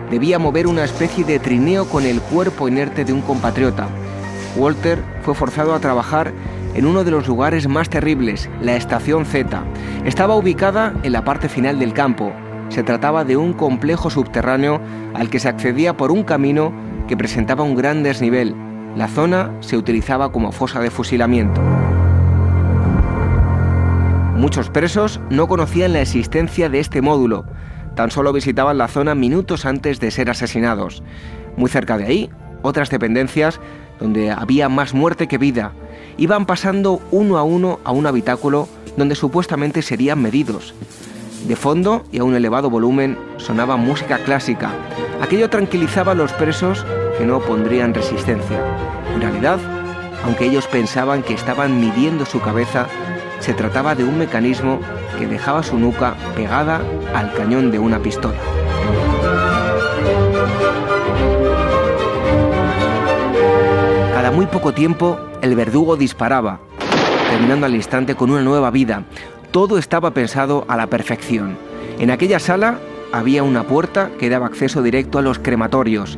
Debía 0.10 0.40
mover 0.40 0.68
una 0.68 0.84
especie 0.84 1.24
de 1.24 1.40
trineo 1.40 1.86
con 1.86 2.06
el 2.06 2.22
cuerpo 2.22 2.68
inerte 2.68 3.06
de 3.06 3.14
un 3.14 3.22
compatriota. 3.22 3.88
Walter 4.56 5.04
fue 5.24 5.34
forzado 5.34 5.74
a 5.74 5.80
trabajar 5.80 6.32
en 6.76 6.86
uno 6.86 7.04
de 7.04 7.12
los 7.12 7.28
lugares 7.28 7.68
más 7.68 7.90
terribles, 7.90 8.50
la 8.62 8.76
Estación 8.76 9.26
Z. 9.26 9.64
Estaba 10.06 10.36
ubicada 10.36 10.94
en 11.04 11.12
la 11.12 11.24
parte 11.24 11.50
final 11.50 11.80
del 11.80 11.94
campo, 11.94 12.34
se 12.70 12.84
trataba 12.84 13.24
de 13.24 13.38
un 13.38 13.54
complejo 13.54 14.10
subterráneo 14.10 14.82
al 15.14 15.30
que 15.30 15.40
se 15.40 15.50
accedía 15.50 15.96
por 15.96 16.12
un 16.12 16.24
camino 16.24 16.74
que 17.08 17.18
presentaba 17.18 17.64
un 17.64 17.76
gran 17.76 18.04
desnivel. 18.04 18.56
La 18.96 19.08
zona 19.08 19.52
se 19.60 19.78
utilizaba 19.78 20.32
como 20.32 20.52
fosa 20.52 20.80
de 20.80 20.90
fusilamiento. 20.90 21.62
Muchos 24.36 24.70
presos 24.70 25.22
no 25.30 25.48
conocían 25.48 25.94
la 25.94 26.02
existencia 26.02 26.68
de 26.70 26.80
este 26.80 27.02
módulo, 27.02 27.46
tan 27.96 28.12
solo 28.12 28.34
visitaban 28.34 28.78
la 28.78 28.88
zona 28.88 29.16
minutos 29.16 29.66
antes 29.66 30.00
de 30.00 30.12
ser 30.12 30.30
asesinados. 30.30 31.04
Muy 31.56 31.70
cerca 31.70 31.98
de 31.98 32.06
ahí, 32.06 32.30
otras 32.62 32.90
dependencias 32.90 33.60
donde 34.00 34.32
había 34.32 34.70
más 34.70 34.94
muerte 34.94 35.28
que 35.28 35.38
vida, 35.38 35.74
iban 36.18 36.46
pasando 36.46 37.02
uno 37.12 37.38
a 37.38 37.44
uno 37.44 37.80
a 37.84 37.92
un 37.92 38.08
habitáculo 38.08 38.68
donde 38.98 39.16
supuestamente 39.16 39.82
serían 39.82 40.22
medidos. 40.22 40.74
De 41.48 41.56
fondo 41.56 42.04
y 42.12 42.20
a 42.20 42.24
un 42.24 42.36
elevado 42.36 42.70
volumen 42.70 43.18
sonaba 43.38 43.76
música 43.76 44.20
clásica. 44.20 44.72
Aquello 45.22 45.50
tranquilizaba 45.50 46.14
a 46.14 46.16
los 46.16 46.32
presos 46.34 46.86
que 47.18 47.26
no 47.26 47.42
pondrían 47.42 47.94
resistencia. 47.94 48.60
En 49.14 49.22
realidad, 49.22 49.60
aunque 50.26 50.46
ellos 50.46 50.68
pensaban 50.68 51.22
que 51.22 51.34
estaban 51.34 51.80
midiendo 51.80 52.26
su 52.26 52.40
cabeza, 52.40 52.88
se 53.40 53.54
trataba 53.54 53.94
de 53.94 54.06
un 54.06 54.18
mecanismo 54.18 54.80
que 55.18 55.28
dejaba 55.28 55.64
su 55.64 55.78
nuca 55.78 56.16
pegada 56.36 56.82
al 57.14 57.34
cañón 57.34 57.72
de 57.72 57.80
una 57.80 58.00
pistola. 58.00 58.38
Cada 64.14 64.32
muy 64.32 64.46
poco 64.46 64.74
tiempo, 64.74 65.20
el 65.42 65.56
verdugo 65.56 65.98
disparaba, 65.98 66.60
terminando 67.30 67.66
al 67.66 67.76
instante 67.76 68.16
con 68.16 68.32
una 68.32 68.42
nueva 68.42 68.72
vida. 68.72 69.04
Todo 69.52 69.78
estaba 69.78 70.12
pensado 70.12 70.66
a 70.68 70.78
la 70.78 70.88
perfección. 70.88 71.58
En 72.00 72.10
aquella 72.10 72.40
sala 72.40 72.80
había 73.12 73.44
una 73.44 73.64
puerta 73.64 74.10
que 74.18 74.30
daba 74.30 74.48
acceso 74.48 74.82
directo 74.82 75.20
a 75.20 75.22
los 75.22 75.40
crematorios. 75.40 76.18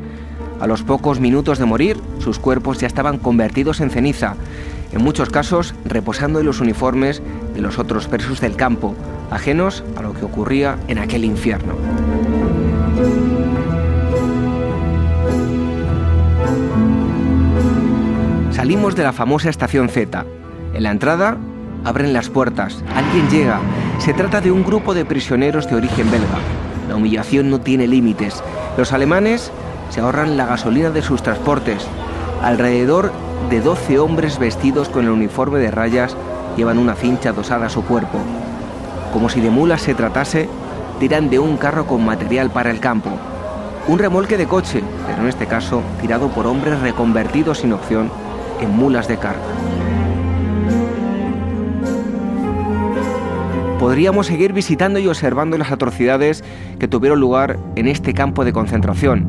A 0.62 0.68
los 0.68 0.84
pocos 0.84 1.20
minutos 1.20 1.60
de 1.60 1.66
morir, 1.66 2.00
sus 2.20 2.40
cuerpos 2.40 2.80
ya 2.80 2.88
estaban 2.88 3.18
convertidos 3.18 3.82
en 3.82 3.90
ceniza, 3.90 4.36
en 4.92 5.04
muchos 5.04 5.30
casos 5.30 5.76
reposando 5.86 6.40
en 6.40 6.46
los 6.46 6.62
uniformes 6.62 7.22
de 7.54 7.62
los 7.62 7.80
otros 7.80 8.08
presos 8.08 8.42
del 8.42 8.56
campo, 8.56 8.96
ajenos 9.32 9.84
a 9.98 10.02
lo 10.02 10.14
que 10.14 10.26
ocurría 10.26 10.78
en 10.88 11.00
aquel 11.00 11.26
infierno. 11.26 11.74
Salimos 18.52 18.96
de 18.96 19.04
la 19.04 19.14
famosa 19.14 19.50
estación 19.50 19.90
Z. 19.90 20.26
En 20.74 20.84
la 20.84 20.92
entrada 20.92 21.38
abren 21.84 22.14
las 22.14 22.30
puertas, 22.30 22.84
alguien 22.96 23.30
llega. 23.30 23.60
Se 24.00 24.14
trata 24.14 24.42
de 24.42 24.52
un 24.52 24.64
grupo 24.64 24.94
de 24.94 25.06
prisioneros 25.06 25.70
de 25.70 25.76
origen 25.76 26.10
belga. 26.10 26.40
La 26.90 26.96
humillación 26.96 27.50
no 27.50 27.62
tiene 27.62 27.88
límites. 27.88 28.42
Los 28.78 28.92
alemanes 28.92 29.52
se 29.90 30.02
ahorran 30.02 30.36
la 30.36 30.46
gasolina 30.46 30.90
de 30.90 31.02
sus 31.02 31.22
transportes. 31.22 31.86
Alrededor 32.42 33.12
de 33.50 33.62
12 33.62 34.00
hombres 34.00 34.40
vestidos 34.40 34.90
con 34.90 35.06
el 35.06 35.12
uniforme 35.12 35.60
de 35.60 35.70
rayas 35.70 36.16
llevan 36.58 36.80
una 36.80 36.96
cincha 36.96 37.32
dosada 37.32 37.68
a 37.68 37.70
su 37.70 37.84
cuerpo. 37.84 38.20
Como 39.14 39.30
si 39.30 39.40
de 39.40 39.50
mulas 39.50 39.82
se 39.82 39.94
tratase, 39.94 40.50
tiran 41.00 41.30
de 41.30 41.40
un 41.40 41.58
carro 41.58 41.86
con 41.86 42.04
material 42.04 42.50
para 42.50 42.72
el 42.72 42.80
campo. 42.80 43.12
Un 43.88 44.00
remolque 44.00 44.38
de 44.38 44.48
coche, 44.48 44.82
pero 45.06 45.22
en 45.22 45.28
este 45.28 45.46
caso 45.46 45.84
tirado 46.02 46.30
por 46.30 46.48
hombres 46.48 46.80
reconvertidos 46.80 47.60
sin 47.60 47.74
opción 47.74 48.10
en 48.62 48.76
mulas 48.76 49.08
de 49.08 49.18
carga. 49.18 49.42
Podríamos 53.80 54.26
seguir 54.26 54.54
visitando 54.54 54.98
y 54.98 55.08
observando 55.08 55.58
las 55.60 55.72
atrocidades 55.72 56.44
que 56.80 56.88
tuvieron 56.88 57.20
lugar 57.20 57.60
en 57.76 57.88
este 57.88 58.16
campo 58.16 58.44
de 58.44 58.54
concentración, 58.54 59.28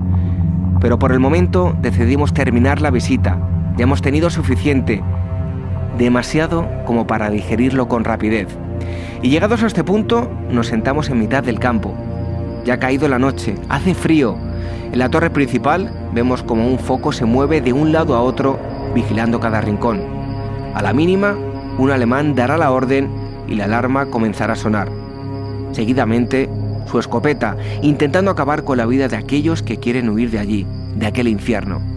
pero 0.80 0.98
por 0.98 1.12
el 1.12 1.20
momento 1.20 1.76
decidimos 1.82 2.32
terminar 2.32 2.80
la 2.80 2.90
visita. 2.90 3.38
Ya 3.76 3.84
hemos 3.84 4.00
tenido 4.00 4.30
suficiente, 4.30 5.02
demasiado 5.98 6.66
como 6.86 7.06
para 7.06 7.30
digerirlo 7.30 7.88
con 7.88 8.04
rapidez. 8.04 8.48
Y 9.22 9.28
llegados 9.28 9.62
a 9.62 9.66
este 9.66 9.84
punto, 9.84 10.30
nos 10.50 10.68
sentamos 10.68 11.10
en 11.10 11.18
mitad 11.18 11.42
del 11.42 11.58
campo. 11.58 11.94
Ya 12.64 12.74
ha 12.74 12.78
caído 12.78 13.06
la 13.08 13.18
noche, 13.18 13.54
hace 13.68 13.94
frío. 13.94 14.36
En 14.92 14.98
la 14.98 15.10
torre 15.10 15.30
principal 15.30 15.92
vemos 16.14 16.42
como 16.42 16.66
un 16.66 16.78
foco 16.78 17.12
se 17.12 17.26
mueve 17.26 17.60
de 17.60 17.72
un 17.72 17.92
lado 17.92 18.14
a 18.14 18.22
otro, 18.22 18.58
vigilando 18.94 19.40
cada 19.40 19.60
rincón. 19.60 20.02
A 20.74 20.82
la 20.82 20.92
mínima, 20.92 21.36
un 21.78 21.90
alemán 21.90 22.34
dará 22.34 22.56
la 22.56 22.70
orden 22.70 23.10
y 23.46 23.54
la 23.54 23.64
alarma 23.64 24.06
comenzará 24.06 24.54
a 24.54 24.56
sonar. 24.56 24.88
Seguidamente, 25.72 26.48
su 26.86 26.98
escopeta, 26.98 27.56
intentando 27.82 28.30
acabar 28.30 28.64
con 28.64 28.78
la 28.78 28.86
vida 28.86 29.08
de 29.08 29.16
aquellos 29.16 29.62
que 29.62 29.78
quieren 29.78 30.08
huir 30.08 30.30
de 30.30 30.38
allí, 30.38 30.66
de 30.94 31.06
aquel 31.06 31.28
infierno. 31.28 31.95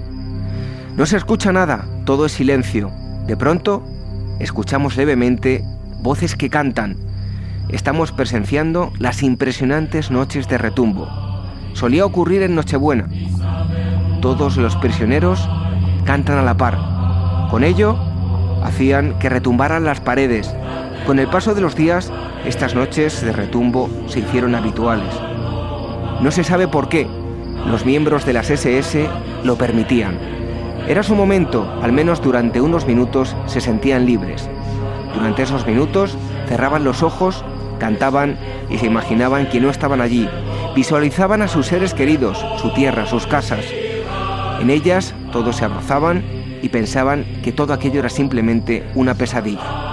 No 1.00 1.06
se 1.06 1.16
escucha 1.16 1.54
nada, 1.54 1.86
todo 2.04 2.26
es 2.26 2.34
silencio. 2.34 2.91
De 3.26 3.38
pronto, 3.38 3.82
escuchamos 4.39 4.97
levemente 4.97 5.64
voces 6.02 6.36
que 6.36 6.50
cantan. 6.50 6.97
Estamos 7.70 8.12
presenciando 8.12 8.91
las 9.00 9.24
impresionantes 9.24 10.12
noches 10.12 10.50
de 10.50 10.58
retumbo. 10.58 11.08
Solía 11.72 12.06
ocurrir 12.06 12.41
en 12.41 12.54
Nochebuena. 12.54 13.08
Todos 14.20 14.58
los 14.58 14.76
prisioneros 14.76 15.47
cantan 16.04 16.38
a 16.38 16.43
la 16.43 16.58
par. 16.58 16.78
Con 17.50 17.64
ello, 17.64 17.97
hacían 18.62 19.18
que 19.20 19.30
retumbaran 19.30 19.86
las 19.86 20.02
paredes. 20.02 20.54
Con 21.06 21.20
el 21.20 21.30
paso 21.30 21.56
de 21.56 21.62
los 21.62 21.78
días, 21.78 22.12
estas 22.43 22.76
noches 22.76 23.22
de 23.22 23.32
retumbo 23.32 23.89
se 24.10 24.20
hicieron 24.20 24.54
habituales. 24.54 25.16
No 26.20 26.30
se 26.30 26.43
sabe 26.43 26.68
por 26.68 26.89
qué. 26.89 27.08
Los 27.68 27.86
miembros 27.86 28.26
de 28.26 28.34
las 28.34 28.50
SS 28.50 29.08
lo 29.45 29.56
permitían. 29.56 30.39
Era 30.90 31.04
su 31.04 31.14
momento, 31.14 31.72
al 31.84 31.92
menos 31.92 32.20
durante 32.20 32.62
unos 32.62 32.88
minutos 32.88 33.36
se 33.46 33.62
sentían 33.62 34.08
libres. 34.08 34.50
Durante 35.14 35.44
esos 35.44 35.68
minutos 35.68 36.18
cerraban 36.48 36.84
los 36.84 37.04
ojos, 37.04 37.46
cantaban 37.78 38.40
y 38.72 38.80
se 38.80 38.88
imaginaban 38.88 39.48
que 39.50 39.62
no 39.62 39.70
estaban 39.70 40.02
allí. 40.02 40.28
Visualizaban 40.76 41.44
a 41.44 41.48
sus 41.48 41.68
seres 41.68 41.94
queridos, 41.94 42.44
su 42.60 42.74
tierra, 42.74 43.06
sus 43.06 43.28
casas. 43.28 43.66
En 44.60 44.72
ellas 44.72 45.14
todos 45.32 45.58
se 45.58 45.66
abrazaban 45.66 46.24
y 46.64 46.70
pensaban 46.70 47.24
que 47.44 47.52
todo 47.52 47.72
aquello 47.74 48.00
era 48.00 48.10
simplemente 48.10 48.84
una 48.96 49.14
pesadilla. 49.14 49.89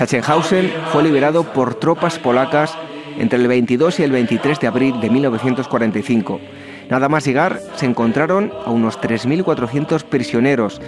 Sachsenhausen 0.00 0.72
fue 0.92 1.02
liberado 1.02 1.44
por 1.44 1.74
tropas 1.74 2.18
polacas 2.18 2.74
entre 3.18 3.38
el 3.38 3.46
22 3.46 4.00
y 4.00 4.02
el 4.02 4.12
23 4.12 4.58
de 4.58 4.66
abril 4.66 4.98
de 4.98 5.10
1945. 5.10 6.40
Nada 6.88 7.10
más 7.10 7.26
llegar, 7.26 7.60
se 7.76 7.84
encontraron 7.84 8.50
a 8.64 8.70
unos 8.70 8.98
3.400 8.98 10.04
prisioneros, 10.04 10.80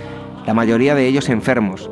la 0.46 0.54
mayoría 0.54 0.94
de 0.94 1.06
ellos 1.06 1.28
enfermos. 1.28 1.90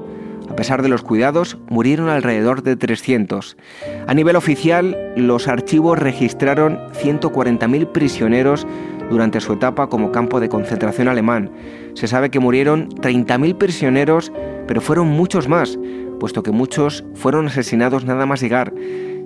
A 0.48 0.56
pesar 0.56 0.80
de 0.80 0.88
los 0.88 1.02
cuidados, 1.02 1.58
murieron 1.68 2.08
alrededor 2.08 2.62
de 2.62 2.76
300. 2.76 3.58
A 4.06 4.14
nivel 4.14 4.36
oficial, 4.36 4.96
los 5.14 5.46
archivos 5.46 5.98
registraron 5.98 6.78
140.000 7.02 7.92
prisioneros 7.92 8.66
durante 9.10 9.42
su 9.42 9.52
etapa 9.52 9.88
como 9.88 10.10
campo 10.10 10.40
de 10.40 10.48
concentración 10.48 11.06
alemán. 11.06 11.50
Se 11.92 12.08
sabe 12.08 12.30
que 12.30 12.40
murieron 12.40 12.88
30.000 12.88 13.58
prisioneros, 13.58 14.32
pero 14.66 14.80
fueron 14.80 15.08
muchos 15.08 15.48
más, 15.48 15.76
puesto 16.20 16.44
que 16.44 16.52
muchos 16.52 17.04
fueron 17.14 17.48
asesinados 17.48 18.04
nada 18.04 18.26
más 18.26 18.40
llegar, 18.40 18.72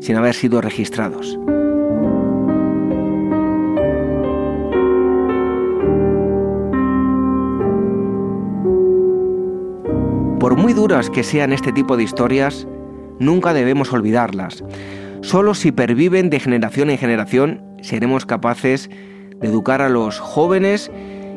sin 0.00 0.16
haber 0.16 0.34
sido 0.34 0.62
registrados. 0.62 1.38
Por 10.40 10.56
muy 10.56 10.72
duras 10.72 11.10
que 11.10 11.22
sean 11.22 11.52
este 11.52 11.72
tipo 11.72 11.98
de 11.98 12.04
historias, 12.04 12.66
nunca 13.18 13.52
debemos 13.52 13.92
olvidarlas. 13.92 14.64
Solo 15.20 15.54
si 15.54 15.72
perviven 15.72 16.30
de 16.30 16.40
generación 16.40 16.90
en 16.90 16.98
generación 16.98 17.62
seremos 17.82 18.26
capaces 18.26 18.90
de 19.40 19.48
educar 19.48 19.82
a 19.82 19.88
los 19.88 20.20
jóvenes 20.20 20.90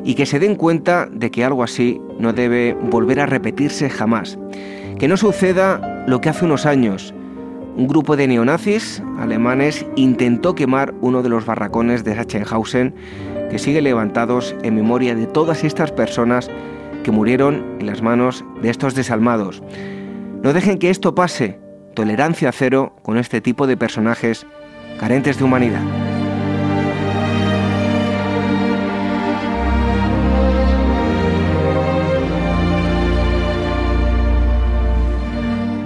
y 0.04 0.14
que 0.14 0.26
se 0.26 0.38
den 0.38 0.56
cuenta 0.56 1.08
de 1.10 1.30
que 1.30 1.44
algo 1.44 1.62
así 1.62 2.00
no 2.18 2.32
debe 2.32 2.74
volver 2.74 3.20
a 3.20 3.26
repetirse 3.26 3.90
jamás. 3.90 4.38
Que 4.98 5.06
no 5.06 5.16
suceda 5.16 6.04
lo 6.08 6.20
que 6.20 6.28
hace 6.28 6.44
unos 6.44 6.66
años. 6.66 7.14
Un 7.76 7.86
grupo 7.86 8.16
de 8.16 8.26
neonazis 8.26 9.00
alemanes 9.20 9.86
intentó 9.94 10.56
quemar 10.56 10.92
uno 11.00 11.22
de 11.22 11.28
los 11.28 11.46
barracones 11.46 12.02
de 12.02 12.16
Sachsenhausen 12.16 12.94
que 13.48 13.60
sigue 13.60 13.80
levantados 13.80 14.56
en 14.62 14.74
memoria 14.74 15.14
de 15.14 15.26
todas 15.26 15.62
estas 15.62 15.92
personas 15.92 16.50
que 17.04 17.12
murieron 17.12 17.64
en 17.78 17.86
las 17.86 18.02
manos 18.02 18.44
de 18.60 18.70
estos 18.70 18.96
desalmados. 18.96 19.62
No 20.42 20.52
dejen 20.52 20.78
que 20.78 20.90
esto 20.90 21.14
pase. 21.14 21.60
Tolerancia 21.94 22.50
cero 22.50 22.96
con 23.02 23.18
este 23.18 23.40
tipo 23.40 23.68
de 23.68 23.76
personajes 23.76 24.46
carentes 24.98 25.38
de 25.38 25.44
humanidad. 25.44 25.82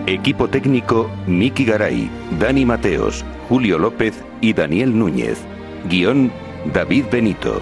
Equipo 0.07 0.48
técnico 0.48 1.09
Miki 1.28 1.64
Garay, 1.64 2.11
Dani 2.40 2.66
Mateos, 2.66 3.24
Julio 3.48 3.78
López 3.78 4.20
y 4.40 4.53
Daniel 4.53 4.98
Núñez. 4.98 5.38
Guión 5.88 6.32
David 6.74 7.05
Benito. 7.12 7.61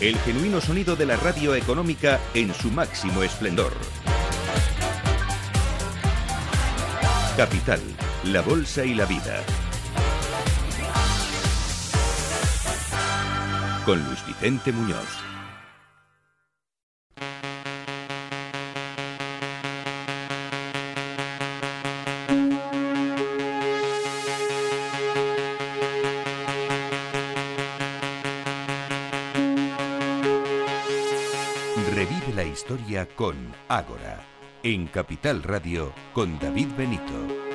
El 0.00 0.16
genuino 0.20 0.58
sonido 0.58 0.96
de 0.96 1.04
la 1.04 1.16
radio 1.16 1.54
económica 1.54 2.18
en 2.32 2.54
su 2.54 2.70
máximo 2.70 3.22
esplendor. 3.22 3.74
Capital, 7.36 7.82
la 8.24 8.40
Bolsa 8.40 8.86
y 8.86 8.94
la 8.94 9.04
Vida. 9.04 9.42
Con 13.84 14.02
Luis 14.02 14.26
Vicente 14.26 14.72
Muñoz. 14.72 15.27
Con 33.16 33.36
Ágora, 33.68 34.24
en 34.62 34.86
Capital 34.86 35.42
Radio 35.42 35.92
con 36.12 36.38
David 36.38 36.68
Benito. 36.76 37.47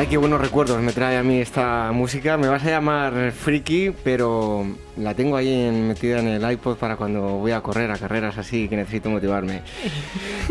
Ay, 0.00 0.06
qué 0.06 0.16
buenos 0.16 0.40
recuerdos 0.40 0.80
me 0.80 0.94
trae 0.94 1.18
a 1.18 1.22
mí 1.22 1.42
esta 1.42 1.92
música. 1.92 2.38
Me 2.38 2.48
vas 2.48 2.64
a 2.64 2.70
llamar 2.70 3.32
friki, 3.32 3.92
pero 4.02 4.64
la 4.96 5.14
tengo 5.14 5.36
ahí 5.36 5.70
metida 5.70 6.20
en 6.20 6.28
el 6.28 6.52
iPod 6.52 6.76
para 6.76 6.96
cuando 6.96 7.20
voy 7.20 7.52
a 7.52 7.60
correr 7.60 7.90
a 7.90 7.98
carreras 7.98 8.38
así 8.38 8.66
que 8.68 8.76
necesito 8.76 9.10
motivarme. 9.10 9.62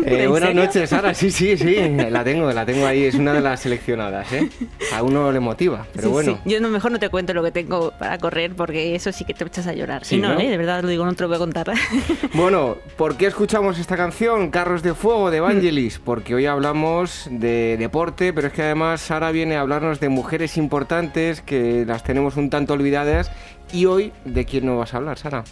Eh, 0.02 0.26
buenas 0.26 0.54
noches, 0.54 0.88
Sara. 0.88 1.12
Sí, 1.12 1.30
sí, 1.30 1.58
sí, 1.58 1.76
la 2.10 2.24
tengo, 2.24 2.50
la 2.50 2.64
tengo 2.64 2.86
ahí. 2.86 3.04
Es 3.04 3.16
una 3.16 3.34
de 3.34 3.42
las 3.42 3.60
seleccionadas, 3.60 4.32
¿eh? 4.32 4.48
A 4.94 5.02
uno 5.02 5.30
le 5.30 5.40
motiva, 5.40 5.86
pero 5.92 6.08
bueno. 6.08 6.38
Yo 6.46 6.58
no, 6.58 6.70
mejor 6.70 6.90
no 6.90 6.98
te 6.98 7.10
cuento 7.10 7.34
lo 7.34 7.42
que 7.42 7.50
tengo 7.50 7.92
para 7.98 8.16
correr 8.16 8.54
porque 8.56 8.94
eso 8.94 9.12
sí 9.12 9.26
que 9.26 9.34
te 9.34 9.44
echas 9.44 9.66
a 9.66 9.74
llorar. 9.74 10.06
Sí, 10.06 10.16
no, 10.16 10.40
¿eh? 10.40 10.48
de 10.48 10.56
verdad 10.56 10.82
lo 10.82 10.88
digo, 10.88 11.04
no 11.04 11.12
te 11.12 11.22
lo 11.22 11.28
voy 11.28 11.36
a 11.36 11.38
contar. 11.38 11.70
Bueno, 12.32 12.78
¿por 12.96 13.16
qué 13.16 13.26
escuchamos 13.26 13.78
esta 13.78 13.96
canción, 13.96 14.50
Carros 14.50 14.82
de 14.82 14.94
Fuego, 14.94 15.30
de 15.30 15.38
Evangelis? 15.38 15.98
Porque 15.98 16.34
hoy 16.34 16.46
hablamos 16.46 17.28
de 17.30 17.76
deporte, 17.78 18.32
pero 18.32 18.46
es 18.46 18.54
que 18.54 18.62
además 18.62 19.02
Sara 19.02 19.32
viene 19.40 19.56
a 19.56 19.62
hablarnos 19.62 20.00
de 20.00 20.10
mujeres 20.10 20.58
importantes 20.58 21.40
que 21.40 21.86
las 21.86 22.04
tenemos 22.04 22.36
un 22.36 22.50
tanto 22.50 22.74
olvidadas. 22.74 23.32
Y 23.72 23.86
hoy, 23.86 24.12
¿de 24.26 24.44
quién 24.44 24.66
nos 24.66 24.78
vas 24.78 24.92
a 24.92 24.98
hablar, 24.98 25.16
Sara? 25.16 25.44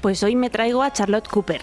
Pues 0.00 0.20
hoy 0.24 0.34
me 0.34 0.50
traigo 0.50 0.82
a 0.82 0.92
Charlotte 0.92 1.28
Cooper. 1.28 1.60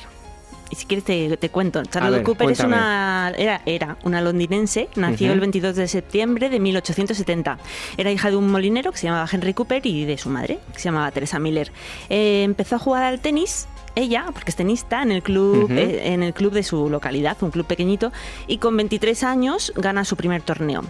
Y 0.69 0.77
si 0.77 0.85
quieres 0.85 1.03
te, 1.03 1.49
cuento. 1.49 1.83
Charlotte 1.83 2.23
Cooper 2.23 2.51
es 2.51 2.61
una, 2.61 3.33
era, 3.37 3.61
era 3.65 3.97
una 4.05 4.21
londinense, 4.21 4.87
nació 4.95 5.33
el 5.33 5.41
22 5.41 5.75
de 5.75 5.89
septiembre 5.89 6.49
de 6.49 6.61
1870. 6.61 7.57
Era 7.97 8.11
hija 8.11 8.31
de 8.31 8.37
un 8.37 8.49
molinero 8.49 8.93
que 8.93 8.99
se 8.99 9.07
llamaba 9.07 9.27
Henry 9.29 9.53
Cooper 9.53 9.85
y 9.85 10.05
de 10.05 10.17
su 10.17 10.29
madre, 10.29 10.59
que 10.71 10.79
se 10.79 10.85
llamaba 10.85 11.11
Teresa 11.11 11.37
Miller. 11.37 11.69
Eh, 12.09 12.43
empezó 12.43 12.77
a 12.77 12.79
jugar 12.79 13.03
al 13.03 13.19
tenis 13.19 13.67
ella, 13.95 14.25
porque 14.33 14.49
es 14.49 14.55
tenista, 14.55 15.01
en 15.01 15.11
el 15.11 15.23
club, 15.23 15.71
eh, 15.71 16.13
en 16.13 16.23
el 16.23 16.33
club 16.33 16.53
de 16.53 16.63
su 16.63 16.89
localidad, 16.89 17.37
un 17.41 17.51
club 17.51 17.65
pequeñito, 17.65 18.11
y 18.47 18.57
con 18.57 18.75
23 18.77 19.23
años 19.23 19.73
gana 19.75 20.05
su 20.05 20.15
primer 20.15 20.41
torneo. 20.41 20.83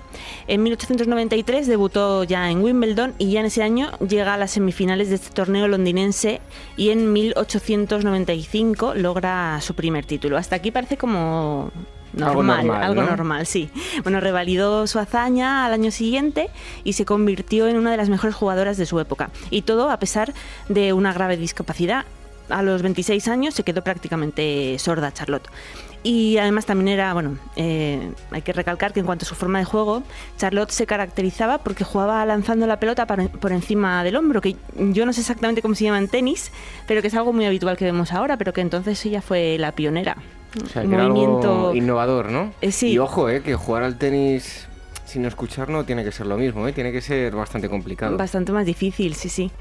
En 0.48 0.64
1893 0.64 1.68
debutó 1.68 2.24
ya 2.24 2.50
en 2.50 2.64
Wimbledon 2.64 3.14
y 3.18 3.32
ya 3.32 3.42
en 3.42 3.48
ese 3.48 3.64
año 3.64 3.92
llega 4.00 4.34
a 4.34 4.38
las 4.38 4.52
semifinales 4.52 5.10
de 5.10 5.16
este 5.16 5.32
torneo 5.32 5.68
londinense 5.68 6.42
y 6.78 6.90
en 6.90 7.12
1895 7.14 8.96
logra 8.96 9.60
su 9.62 9.74
primer 9.74 10.06
título. 10.06 10.38
Hasta 10.38 10.56
aquí 10.56 10.72
parece 10.72 10.98
como 10.98 11.72
Normal, 12.14 12.70
algo 12.70 13.02
normal, 13.02 13.46
sí. 13.48 13.70
Bueno, 14.04 14.20
revalidó 14.20 14.86
su 14.88 15.00
hazaña 15.00 15.66
al 15.66 15.74
año 15.74 15.90
siguiente 15.90 16.50
y 16.84 16.94
se 16.94 17.06
convirtió 17.06 17.68
en 17.68 17.78
una 17.78 17.92
de 17.92 17.98
las 17.98 18.10
mejores 18.10 18.36
jugadoras 18.36 18.78
de 18.78 18.86
su 18.86 19.00
época. 19.00 19.32
Y 19.50 19.64
todo 19.64 19.90
a 19.90 19.98
pesar 19.98 20.34
de 20.70 20.94
una 20.94 21.12
grave 21.12 21.38
discapacidad 21.38 22.06
a 22.54 22.62
los 22.62 22.82
26 22.82 23.28
años 23.28 23.54
se 23.54 23.64
quedó 23.64 23.84
prácticamente 23.84 24.78
sorda 24.80 25.12
Charlotte. 25.12 25.50
Y 26.04 26.38
además 26.38 26.66
también 26.66 26.90
era, 26.90 27.14
bueno, 27.14 27.38
eh, 27.56 28.12
hay 28.32 28.42
que 28.42 28.52
recalcar 28.52 28.92
que 28.92 29.00
en 29.00 29.06
cuanto 29.06 29.24
a 29.24 29.28
su 29.28 29.36
forma 29.36 29.60
de 29.60 29.66
juego, 29.66 30.04
Charlotte 30.38 30.70
se 30.70 30.86
caracterizaba 30.86 31.60
porque 31.60 31.86
jugaba 31.86 32.26
lanzando 32.26 32.68
la 32.68 32.78
pelota 32.78 33.08
por 33.08 33.52
encima 33.54 34.04
del 34.04 34.18
hombro, 34.18 34.42
que 34.42 34.58
yo 34.76 35.06
no 35.06 35.14
sé 35.14 35.22
exactamente 35.22 35.62
cómo 35.62 35.76
se 35.76 35.86
llama 35.86 36.00
en 36.00 36.10
tenis, 36.10 36.52
pero 36.88 37.02
que 37.02 37.08
es 37.08 37.16
algo 37.16 37.32
muy 37.32 37.46
habitual 37.46 37.78
que 37.78 37.86
vemos 37.86 38.12
ahora, 38.12 38.36
pero 38.36 38.52
que 38.52 38.60
entonces 38.60 39.04
ella 39.06 39.22
fue 39.22 39.58
la 39.58 39.72
pionera. 39.72 40.18
O 40.62 40.68
sea, 40.68 40.82
que 40.82 40.90
movimiento... 40.90 41.68
algo 41.68 41.76
innovador, 41.76 42.32
¿no? 42.32 42.54
Eh, 42.60 42.74
sí. 42.74 42.92
Y 42.92 42.98
ojo, 43.00 43.30
eh, 43.30 43.42
que 43.42 43.56
jugar 43.56 43.84
al 43.84 43.98
tenis 43.98 44.68
sin 45.06 45.24
escuchar 45.26 45.70
no 45.70 45.86
tiene 45.86 46.04
que 46.04 46.12
ser 46.12 46.28
lo 46.28 46.38
mismo, 46.38 46.68
¿eh? 46.68 46.74
tiene 46.74 46.92
que 46.92 47.00
ser 47.00 47.34
bastante 47.34 47.70
complicado. 47.70 48.18
Bastante 48.18 48.52
más 48.52 48.66
difícil, 48.66 49.16
sí, 49.16 49.30
sí. 49.30 49.52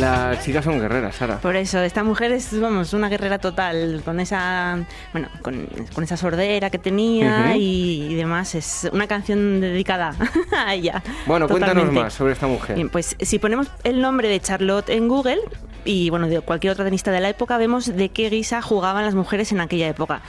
Las 0.00 0.44
chicas 0.44 0.64
son 0.64 0.80
guerreras, 0.80 1.16
Sara. 1.16 1.38
Por 1.38 1.56
eso, 1.56 1.80
esta 1.80 2.02
mujer 2.04 2.32
es, 2.32 2.58
vamos, 2.58 2.92
una 2.92 3.08
guerrera 3.08 3.38
total, 3.38 4.02
con 4.04 4.20
esa, 4.20 4.78
bueno, 5.12 5.28
con, 5.42 5.66
esa 6.02 6.16
sordera 6.16 6.70
que 6.70 6.78
tenía 6.78 7.56
y, 7.56 8.14
demás. 8.14 8.54
Es 8.54 8.88
una 8.92 9.06
canción 9.06 9.60
dedicada 9.60 10.14
a 10.66 10.74
ella. 10.74 11.02
Bueno, 11.26 11.48
cuéntanos 11.48 11.92
más 11.92 12.12
sobre 12.12 12.32
esta 12.32 12.46
mujer. 12.46 12.76
Bien, 12.76 12.88
pues 12.88 13.16
si 13.20 13.38
ponemos 13.38 13.68
el 13.84 14.00
nombre 14.00 14.28
de 14.28 14.40
Charlotte 14.40 14.90
en 14.90 15.08
Google, 15.08 15.40
y 15.84 16.10
bueno, 16.10 16.28
de 16.28 16.40
cualquier 16.40 16.72
otra 16.72 16.84
tenista 16.84 17.10
de 17.10 17.20
la 17.20 17.28
época, 17.28 17.58
vemos 17.58 17.86
de 17.86 18.08
qué 18.08 18.30
guisa 18.30 18.62
jugaban 18.62 19.04
las 19.04 19.14
mujeres 19.14 19.52
en 19.52 19.60
aquella 19.60 19.88
época. 19.88 20.22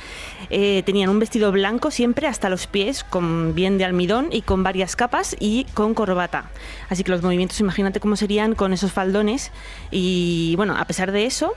Eh, 0.49 0.83
tenían 0.85 1.09
un 1.09 1.19
vestido 1.19 1.51
blanco 1.51 1.91
siempre 1.91 2.27
hasta 2.27 2.49
los 2.49 2.67
pies, 2.67 3.03
con 3.03 3.55
bien 3.55 3.77
de 3.77 3.85
almidón 3.85 4.29
y 4.31 4.41
con 4.41 4.63
varias 4.63 4.95
capas 4.95 5.35
y 5.39 5.65
con 5.73 5.93
corbata. 5.93 6.49
Así 6.89 7.03
que 7.03 7.11
los 7.11 7.21
movimientos, 7.21 7.59
imagínate 7.59 7.99
cómo 7.99 8.15
serían 8.15 8.55
con 8.55 8.73
esos 8.73 8.91
faldones. 8.91 9.51
Y 9.91 10.55
bueno, 10.57 10.75
a 10.77 10.85
pesar 10.85 11.11
de 11.11 11.25
eso, 11.25 11.53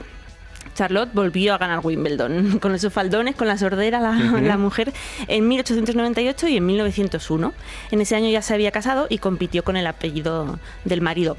Charlotte 0.75 1.09
volvió 1.13 1.53
a 1.53 1.57
ganar 1.57 1.81
Wimbledon 1.83 2.59
con 2.61 2.73
esos 2.73 2.93
faldones, 2.93 3.35
con 3.35 3.47
la 3.47 3.57
sordera, 3.57 3.99
la, 3.99 4.57
mujer, 4.57 4.93
en 5.27 5.47
1898 5.47 6.47
y 6.47 6.57
en 6.57 6.65
1901. 6.65 7.53
En 7.91 8.01
ese 8.01 8.15
año 8.15 8.29
ya 8.29 8.41
se 8.41 8.53
había 8.53 8.71
casado 8.71 9.07
y 9.09 9.17
compitió 9.17 9.63
con 9.63 9.75
el 9.75 9.87
apellido 9.87 10.57
del 10.85 11.01
marido. 11.01 11.35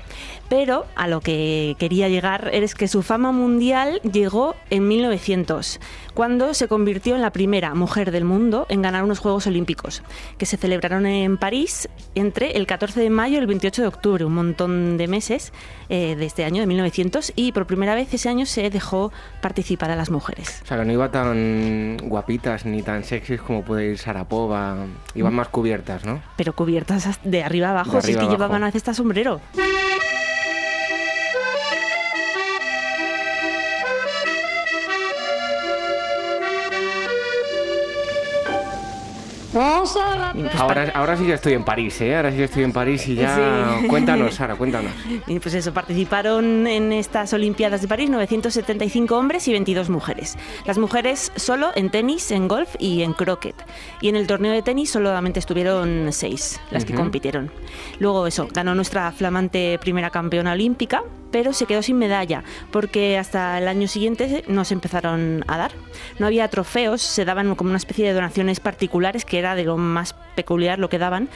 Pero 0.50 0.84
a 0.96 1.06
lo 1.06 1.20
que 1.20 1.76
quería 1.78 2.08
llegar 2.08 2.50
es 2.52 2.74
que 2.74 2.88
su 2.88 3.02
fama 3.02 3.30
mundial 3.30 4.00
llegó 4.02 4.56
en 4.68 4.88
1900, 4.88 5.78
cuando 6.12 6.54
se 6.54 6.66
convirtió 6.66 7.14
en 7.14 7.22
la 7.22 7.30
primera 7.30 7.72
mujer 7.76 8.10
del 8.10 8.24
mundo 8.24 8.66
en 8.68 8.82
ganar 8.82 9.04
unos 9.04 9.20
Juegos 9.20 9.46
Olímpicos, 9.46 10.02
que 10.38 10.46
se 10.46 10.56
celebraron 10.56 11.06
en 11.06 11.36
París 11.36 11.88
entre 12.16 12.56
el 12.56 12.66
14 12.66 12.98
de 12.98 13.10
mayo 13.10 13.36
y 13.36 13.38
el 13.38 13.46
28 13.46 13.82
de 13.82 13.88
octubre, 13.88 14.24
un 14.24 14.34
montón 14.34 14.98
de 14.98 15.06
meses 15.06 15.52
eh, 15.88 16.16
de 16.16 16.26
este 16.26 16.44
año, 16.44 16.62
de 16.62 16.66
1900, 16.66 17.32
y 17.36 17.52
por 17.52 17.68
primera 17.68 17.94
vez 17.94 18.12
ese 18.12 18.28
año 18.28 18.44
se 18.44 18.70
dejó 18.70 19.12
participar 19.40 19.92
a 19.92 19.96
las 19.96 20.10
mujeres. 20.10 20.62
O 20.64 20.66
sea, 20.66 20.78
que 20.78 20.84
no 20.84 20.92
iba 20.92 21.12
tan 21.12 21.96
guapitas 22.02 22.66
ni 22.66 22.82
tan 22.82 23.04
sexys 23.04 23.40
como 23.40 23.62
puede 23.62 23.92
ir 23.92 23.98
Sarapova, 23.98 24.78
iban 25.14 25.32
mm. 25.32 25.36
más 25.36 25.48
cubiertas, 25.48 26.04
¿no? 26.04 26.20
Pero 26.36 26.56
cubiertas 26.56 27.20
de 27.22 27.44
arriba 27.44 27.70
abajo, 27.70 28.00
si 28.00 28.10
es 28.10 28.16
que 28.16 28.26
llevaban 28.26 28.64
a 28.64 28.66
veces 28.66 28.80
hasta 28.80 28.94
sombrero. 28.94 29.40
Ahora, 40.58 40.92
ahora 40.94 41.16
sí 41.16 41.24
que 41.24 41.32
estoy 41.32 41.54
en 41.54 41.64
París, 41.64 42.00
¿eh? 42.00 42.16
Ahora 42.16 42.30
sí 42.30 42.36
que 42.36 42.44
estoy 42.44 42.62
en 42.62 42.72
París 42.72 43.06
y 43.08 43.16
ya... 43.16 43.80
Cuéntanos, 43.88 44.34
Sara, 44.34 44.54
cuéntanos. 44.54 44.92
Y 45.26 45.38
pues 45.40 45.54
eso, 45.54 45.72
participaron 45.72 46.66
en 46.66 46.92
estas 46.92 47.32
Olimpiadas 47.32 47.82
de 47.82 47.88
París 47.88 48.10
975 48.10 49.16
hombres 49.16 49.48
y 49.48 49.52
22 49.52 49.90
mujeres. 49.90 50.36
Las 50.66 50.78
mujeres 50.78 51.32
solo 51.36 51.70
en 51.74 51.90
tenis, 51.90 52.30
en 52.30 52.48
golf 52.48 52.74
y 52.78 53.02
en 53.02 53.12
croquet. 53.12 53.56
Y 54.00 54.08
en 54.08 54.16
el 54.16 54.26
torneo 54.26 54.52
de 54.52 54.62
tenis 54.62 54.90
solamente 54.90 55.40
estuvieron 55.40 56.12
seis 56.12 56.60
las 56.70 56.84
que 56.84 56.94
compitieron. 56.94 57.50
Luego 57.98 58.26
eso, 58.26 58.48
ganó 58.52 58.74
nuestra 58.74 59.10
flamante 59.12 59.78
primera 59.80 60.10
campeona 60.10 60.52
olímpica, 60.52 61.02
pero 61.30 61.52
se 61.52 61.66
quedó 61.66 61.82
sin 61.82 61.98
medalla 61.98 62.42
porque 62.70 63.18
hasta 63.18 63.58
el 63.58 63.68
año 63.68 63.88
siguiente 63.88 64.44
nos 64.48 64.72
empezaron 64.72 65.44
a 65.46 65.58
dar. 65.58 65.72
No 66.18 66.26
había 66.26 66.48
trofeos, 66.48 67.02
se 67.02 67.24
daban 67.24 67.54
como 67.54 67.70
una 67.70 67.78
especie 67.78 68.06
de 68.06 68.12
donaciones 68.12 68.60
particulares 68.60 69.24
que 69.24 69.39
era 69.40 69.54
de 69.56 69.64
lo 69.64 69.76
más 69.76 70.14
peculiar 70.36 70.78
lo 70.78 70.88
que 70.88 70.98
daban. 70.98 71.28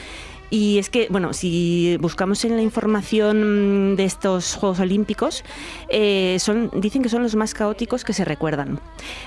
Y 0.51 0.79
es 0.79 0.89
que, 0.89 1.09
bueno, 1.11 1.33
si 1.33 1.97
buscamos 1.99 2.45
en 2.45 2.55
la 2.55 2.63
información 2.63 3.97
de 3.97 4.05
estos 4.05 4.55
Juegos 4.55 4.79
Olímpicos, 4.79 5.43
eh, 5.89 6.37
son, 6.39 6.71
dicen 6.75 7.03
que 7.03 7.09
son 7.09 7.23
los 7.23 7.35
más 7.35 7.55
caóticos 7.55 8.05
que 8.05 8.13
se 8.13 8.25
recuerdan. 8.25 8.79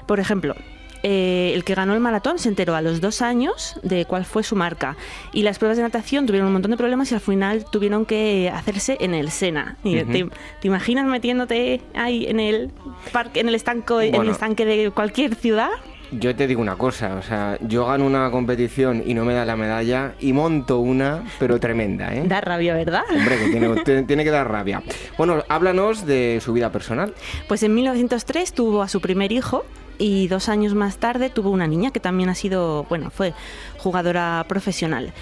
Por 0.05 0.21
ejemplo, 0.21 0.55
eh, 1.03 1.51
el 1.53 1.63
que 1.63 1.75
ganó 1.75 1.93
el 1.93 1.99
maratón 1.99 2.39
se 2.39 2.49
enteró 2.49 2.75
a 2.75 2.81
los 2.81 3.01
dos 3.01 3.21
años 3.21 3.79
de 3.83 4.05
cuál 4.05 4.25
fue 4.25 4.43
su 4.43 4.55
marca. 4.55 4.95
Y 5.33 5.43
las 5.43 5.57
pruebas 5.57 5.77
de 5.77 5.83
natación 5.83 6.25
tuvieron 6.25 6.47
un 6.47 6.53
montón 6.53 6.71
de 6.71 6.77
problemas 6.77 7.11
y 7.11 7.15
al 7.15 7.21
final 7.21 7.65
tuvieron 7.69 8.05
que 8.05 8.49
hacerse 8.53 8.97
en 8.99 9.13
el 9.13 9.31
Sena. 9.31 9.77
te, 9.83 10.29
imaginas 10.63 11.05
metiéndote 11.05 11.81
ahí 11.93 12.25
en 12.27 12.39
el 12.39 12.71
parque, 13.11 13.41
en 13.41 13.49
el 13.49 13.55
estanco, 13.55 14.01
en 14.01 14.15
el 14.15 14.29
estanque 14.29 14.65
de 14.65 14.91
cualquier 14.91 15.35
ciudad? 15.35 15.71
Yo 16.11 16.35
te 16.35 16.47
digo 16.47 16.61
una 16.61 16.77
cosa, 16.77 17.15
o 17.15 17.21
sea, 17.21 17.57
yo 17.61 17.85
gano 17.85 18.05
una 18.05 18.31
competición 18.31 19.03
y 19.05 19.13
no 19.13 19.25
me 19.25 19.33
da 19.33 19.45
la 19.45 19.55
medalla 19.55 20.13
y 20.19 20.31
monto 20.31 20.79
una, 20.79 21.23
pero 21.37 21.59
tremenda, 21.59 22.13
¿eh? 22.13 22.23
Da 22.25 22.39
rabia, 22.39 22.75
¿verdad? 22.75 23.03
Hombre, 23.09 23.37
que 23.37 23.49
tiene, 23.49 24.03
tiene 24.03 24.23
que 24.23 24.31
dar 24.31 24.49
rabia. 24.49 24.81
Bueno, 25.17 25.43
háblanos 25.49 26.05
de 26.05 26.39
su 26.41 26.53
vida 26.53 26.71
personal. 26.71 27.13
Pues 27.47 27.61
en 27.63 27.73
1903 27.75 28.53
tuvo 28.53 28.81
a 28.81 28.87
su 28.87 29.01
primer 29.01 29.31
hijo, 29.31 29.65
y 29.99 30.27
dos 30.27 30.49
años 30.49 30.75
más 30.75 30.97
tarde 30.97 31.29
tuvo 31.29 31.49
una 31.49 31.67
niña 31.67 31.91
que 31.91 31.99
también 31.99 32.29
ha 32.29 32.35
sido, 32.35 32.83
bueno, 32.83 33.09
fue 33.09 33.33
jugadora 33.77 34.45
profesional. 34.47 35.13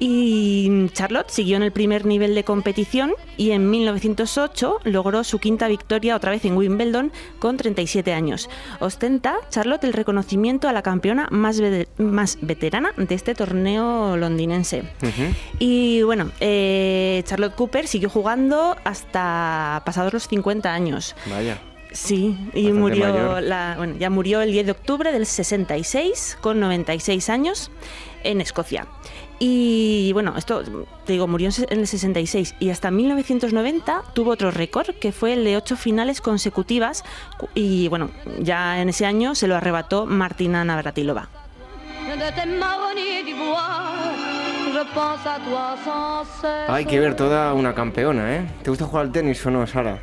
Y 0.00 0.88
Charlotte 0.92 1.30
siguió 1.30 1.56
en 1.56 1.62
el 1.62 1.72
primer 1.72 2.06
nivel 2.06 2.34
de 2.34 2.44
competición 2.44 3.12
y 3.36 3.50
en 3.50 3.68
1908 3.68 4.80
logró 4.84 5.24
su 5.24 5.38
quinta 5.38 5.66
victoria 5.66 6.14
otra 6.14 6.30
vez 6.30 6.44
en 6.44 6.56
Wimbledon 6.56 7.12
con 7.38 7.56
37 7.56 8.12
años. 8.12 8.48
Ostenta 8.78 9.36
Charlotte 9.50 9.84
el 9.84 9.92
reconocimiento 9.92 10.68
a 10.68 10.72
la 10.72 10.82
campeona 10.82 11.28
más, 11.30 11.60
más 11.98 12.38
veterana 12.40 12.92
de 12.96 13.14
este 13.14 13.34
torneo 13.34 14.16
londinense. 14.16 14.84
Y 15.58 16.02
bueno, 16.02 16.30
eh, 16.40 17.22
Charlotte 17.26 17.54
Cooper 17.54 17.86
siguió 17.88 18.08
jugando 18.08 18.76
hasta 18.84 19.82
pasados 19.84 20.12
los 20.12 20.28
50 20.28 20.72
años. 20.72 21.16
Vaya. 21.28 21.58
Sí, 21.90 22.36
y 22.52 22.72
murió 22.72 23.40
la, 23.40 23.74
bueno, 23.78 23.96
ya 23.98 24.10
murió 24.10 24.42
el 24.42 24.52
10 24.52 24.66
de 24.66 24.72
octubre 24.72 25.10
del 25.10 25.26
66 25.26 26.36
con 26.40 26.60
96 26.60 27.30
años 27.30 27.70
en 28.24 28.40
Escocia. 28.40 28.86
Y 29.38 30.12
bueno, 30.14 30.34
esto 30.36 30.62
te 31.04 31.12
digo, 31.12 31.28
murió 31.28 31.50
en 31.68 31.80
el 31.80 31.86
66 31.86 32.56
y 32.58 32.70
hasta 32.70 32.90
1990 32.90 34.02
tuvo 34.12 34.32
otro 34.32 34.50
récord 34.50 34.94
que 34.96 35.12
fue 35.12 35.34
el 35.34 35.44
de 35.44 35.56
ocho 35.56 35.76
finales 35.76 36.20
consecutivas 36.20 37.04
y 37.54 37.88
bueno, 37.88 38.10
ya 38.40 38.80
en 38.80 38.88
ese 38.88 39.06
año 39.06 39.34
se 39.34 39.46
lo 39.46 39.56
arrebató 39.56 40.06
Martina 40.06 40.64
Navratilova. 40.64 41.28
Hay 46.68 46.84
que 46.86 47.00
ver 47.00 47.14
toda 47.14 47.52
una 47.54 47.74
campeona, 47.74 48.36
¿eh? 48.36 48.46
¿Te 48.62 48.70
gusta 48.70 48.86
jugar 48.86 49.06
al 49.06 49.12
tenis 49.12 49.44
o 49.46 49.50
no, 49.50 49.66
Sara? 49.66 49.98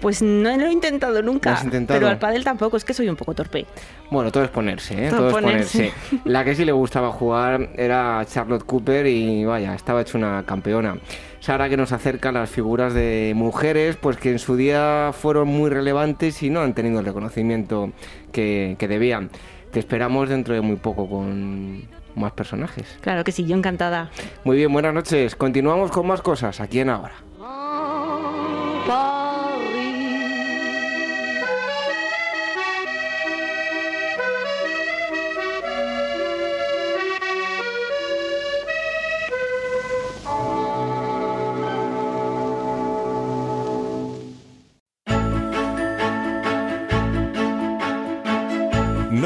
Pues 0.00 0.22
no 0.22 0.56
lo 0.56 0.66
he 0.66 0.72
intentado 0.72 1.22
nunca. 1.22 1.60
Pero 1.86 2.08
al 2.08 2.18
pádel 2.18 2.44
tampoco, 2.44 2.76
es 2.76 2.84
que 2.84 2.94
soy 2.94 3.08
un 3.08 3.16
poco 3.16 3.34
torpe. 3.34 3.66
Bueno, 4.10 4.32
todo 4.32 4.44
es 4.44 4.50
ponerse, 4.50 5.06
¿eh? 5.06 5.10
Todo, 5.10 5.28
es 5.28 5.34
ponerse. 5.34 5.92
La 6.24 6.44
que 6.44 6.54
sí 6.54 6.64
le 6.64 6.72
gustaba 6.72 7.10
jugar 7.10 7.70
era 7.76 8.24
Charlotte 8.26 8.64
Cooper 8.64 9.06
y 9.06 9.44
vaya, 9.44 9.74
estaba 9.74 10.00
hecha 10.00 10.16
una 10.16 10.42
campeona. 10.44 10.96
Sara 11.40 11.68
que 11.68 11.76
nos 11.76 11.92
acerca 11.92 12.30
a 12.30 12.32
las 12.32 12.50
figuras 12.50 12.92
de 12.92 13.32
mujeres, 13.34 13.96
pues 13.96 14.16
que 14.16 14.30
en 14.30 14.38
su 14.38 14.56
día 14.56 15.12
fueron 15.12 15.48
muy 15.48 15.70
relevantes 15.70 16.42
y 16.42 16.50
no 16.50 16.60
han 16.60 16.74
tenido 16.74 17.00
el 17.00 17.06
reconocimiento 17.06 17.92
que, 18.32 18.76
que 18.78 18.88
debían. 18.88 19.30
Te 19.70 19.78
esperamos 19.78 20.28
dentro 20.28 20.54
de 20.54 20.60
muy 20.60 20.76
poco 20.76 21.08
con 21.08 21.88
más 22.14 22.32
personajes. 22.32 22.98
Claro 23.00 23.24
que 23.24 23.32
sí, 23.32 23.46
yo 23.46 23.56
encantada. 23.56 24.10
Muy 24.44 24.56
bien, 24.56 24.72
buenas 24.72 24.92
noches. 24.92 25.36
Continuamos 25.36 25.90
con 25.90 26.06
más 26.06 26.22
cosas 26.22 26.60
aquí 26.60 26.80
en 26.80 26.90
Ahora. 26.90 27.14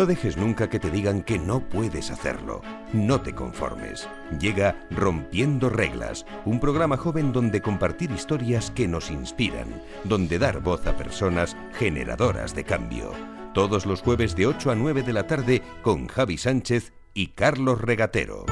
No 0.04 0.08
dejes 0.08 0.36
nunca 0.36 0.68
que 0.68 0.78
te 0.78 0.90
digan 0.90 1.22
que 1.22 1.38
no 1.38 1.60
puedes 1.60 2.10
hacerlo. 2.10 2.60
No 2.92 3.22
te 3.22 3.34
conformes. 3.34 4.06
Llega 4.38 4.86
Rompiendo 4.90 5.70
Reglas, 5.70 6.26
un 6.44 6.60
programa 6.60 6.98
joven 6.98 7.32
donde 7.32 7.62
compartir 7.62 8.10
historias 8.10 8.70
que 8.70 8.86
nos 8.86 9.10
inspiran, 9.10 9.80
donde 10.04 10.38
dar 10.38 10.60
voz 10.60 10.86
a 10.86 10.94
personas 10.94 11.56
generadoras 11.72 12.54
de 12.54 12.64
cambio. 12.64 13.12
Todos 13.54 13.86
los 13.86 14.02
jueves 14.02 14.36
de 14.36 14.46
8 14.46 14.72
a 14.72 14.74
9 14.74 15.04
de 15.04 15.12
la 15.14 15.26
tarde 15.26 15.62
con 15.80 16.06
Javi 16.06 16.36
Sánchez 16.36 16.92
y 17.14 17.28
Carlos 17.28 17.80
Regatero. 17.80 18.44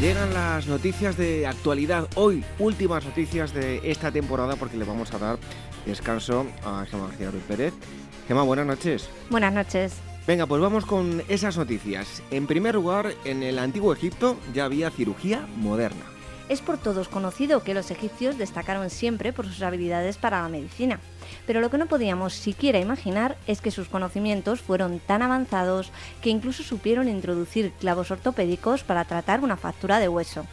Llegan 0.00 0.32
las 0.32 0.68
noticias 0.68 1.16
de 1.16 1.44
actualidad. 1.44 2.06
Hoy, 2.14 2.44
últimas 2.60 3.04
noticias 3.04 3.52
de 3.52 3.80
esta 3.82 4.12
temporada 4.12 4.54
porque 4.54 4.76
le 4.76 4.84
vamos 4.84 5.12
a 5.12 5.18
dar 5.18 5.38
descanso 5.86 6.46
a 6.64 6.86
Gemma 6.88 7.08
García 7.08 7.32
Ruiz 7.32 7.42
Pérez. 7.48 7.74
Gemma, 8.28 8.44
buenas 8.44 8.64
noches. 8.64 9.10
Buenas 9.28 9.52
noches. 9.52 9.94
Venga, 10.24 10.46
pues 10.46 10.62
vamos 10.62 10.86
con 10.86 11.24
esas 11.28 11.58
noticias. 11.58 12.22
En 12.30 12.46
primer 12.46 12.76
lugar, 12.76 13.12
en 13.24 13.42
el 13.42 13.58
antiguo 13.58 13.92
Egipto 13.92 14.36
ya 14.54 14.66
había 14.66 14.90
cirugía 14.90 15.44
moderna. 15.56 16.04
Es 16.48 16.60
por 16.60 16.78
todos 16.78 17.08
conocido 17.08 17.64
que 17.64 17.74
los 17.74 17.90
egipcios 17.90 18.38
destacaron 18.38 18.90
siempre 18.90 19.32
por 19.32 19.46
sus 19.46 19.62
habilidades 19.62 20.16
para 20.16 20.42
la 20.42 20.48
medicina 20.48 21.00
pero 21.48 21.62
lo 21.62 21.70
que 21.70 21.78
no 21.78 21.86
podíamos 21.86 22.34
siquiera 22.34 22.78
imaginar 22.78 23.38
es 23.46 23.62
que 23.62 23.70
sus 23.70 23.88
conocimientos 23.88 24.60
fueron 24.60 24.98
tan 24.98 25.22
avanzados 25.22 25.90
que 26.20 26.28
incluso 26.28 26.62
supieron 26.62 27.08
introducir 27.08 27.72
clavos 27.80 28.10
ortopédicos 28.10 28.84
para 28.84 29.06
tratar 29.06 29.40
una 29.40 29.56
fractura 29.56 29.98
de 29.98 30.10
hueso. 30.10 30.44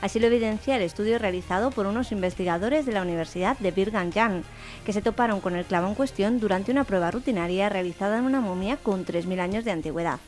Así 0.00 0.18
lo 0.18 0.26
evidencia 0.26 0.76
el 0.76 0.80
estudio 0.80 1.18
realizado 1.18 1.70
por 1.70 1.84
unos 1.84 2.12
investigadores 2.12 2.86
de 2.86 2.92
la 2.92 3.02
Universidad 3.02 3.58
de 3.58 3.72
Birmingham, 3.72 4.42
que 4.86 4.94
se 4.94 5.02
toparon 5.02 5.42
con 5.42 5.54
el 5.54 5.66
clavo 5.66 5.86
en 5.86 5.94
cuestión 5.94 6.40
durante 6.40 6.72
una 6.72 6.84
prueba 6.84 7.10
rutinaria 7.10 7.68
realizada 7.68 8.16
en 8.16 8.24
una 8.24 8.40
momia 8.40 8.78
con 8.78 9.04
3.000 9.04 9.40
años 9.40 9.66
de 9.66 9.72
antigüedad. 9.72 10.18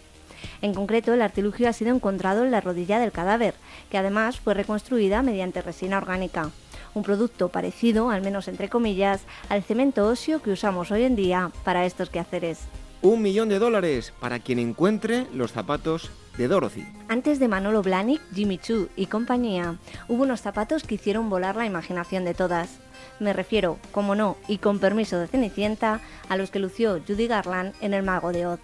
En 0.60 0.74
concreto, 0.74 1.14
el 1.14 1.22
artilugio 1.22 1.66
ha 1.66 1.72
sido 1.72 1.94
encontrado 1.94 2.44
en 2.44 2.51
la 2.51 2.60
rodilla 2.60 2.98
del 2.98 3.10
cadáver, 3.10 3.55
que 3.90 3.97
además 3.97 4.38
fue 4.38 4.52
reconstruida 4.52 5.22
mediante 5.22 5.62
resina 5.62 5.97
orgánica 5.97 6.51
un 6.94 7.02
producto 7.02 7.48
parecido, 7.48 8.10
al 8.10 8.22
menos 8.22 8.48
entre 8.48 8.68
comillas, 8.68 9.22
al 9.48 9.62
cemento 9.62 10.06
óseo 10.06 10.42
que 10.42 10.52
usamos 10.52 10.90
hoy 10.90 11.04
en 11.04 11.16
día 11.16 11.50
para 11.64 11.86
estos 11.86 12.10
quehaceres. 12.10 12.60
Un 13.02 13.22
millón 13.22 13.48
de 13.48 13.58
dólares 13.58 14.12
para 14.20 14.40
quien 14.40 14.58
encuentre 14.58 15.26
los 15.32 15.52
zapatos 15.52 16.10
de 16.36 16.48
Dorothy. 16.48 16.86
Antes 17.08 17.38
de 17.38 17.48
Manolo 17.48 17.82
Blahnik, 17.82 18.20
Jimmy 18.34 18.58
Choo 18.58 18.88
y 18.96 19.06
compañía, 19.06 19.76
hubo 20.08 20.22
unos 20.22 20.42
zapatos 20.42 20.84
que 20.84 20.96
hicieron 20.96 21.30
volar 21.30 21.56
la 21.56 21.66
imaginación 21.66 22.24
de 22.24 22.34
todas. 22.34 22.78
Me 23.18 23.32
refiero, 23.32 23.78
como 23.92 24.14
no, 24.14 24.36
y 24.48 24.58
con 24.58 24.78
permiso 24.78 25.18
de 25.18 25.28
Cenicienta, 25.28 26.00
a 26.28 26.36
los 26.36 26.50
que 26.50 26.58
lució 26.58 27.00
Judy 27.06 27.26
Garland 27.26 27.74
en 27.80 27.94
El 27.94 28.02
Mago 28.02 28.32
de 28.32 28.46
Oz. 28.46 28.60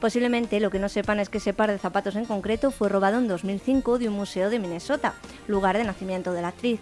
Posiblemente 0.00 0.60
lo 0.60 0.70
que 0.70 0.78
no 0.78 0.88
sepan 0.88 1.20
es 1.20 1.28
que 1.28 1.38
ese 1.38 1.52
par 1.52 1.70
de 1.70 1.78
zapatos 1.78 2.16
en 2.16 2.24
concreto 2.24 2.70
fue 2.70 2.88
robado 2.88 3.18
en 3.18 3.28
2005 3.28 3.98
de 3.98 4.08
un 4.08 4.14
museo 4.14 4.48
de 4.48 4.58
Minnesota, 4.58 5.14
lugar 5.46 5.76
de 5.76 5.84
nacimiento 5.84 6.32
de 6.32 6.42
la 6.42 6.48
actriz 6.48 6.80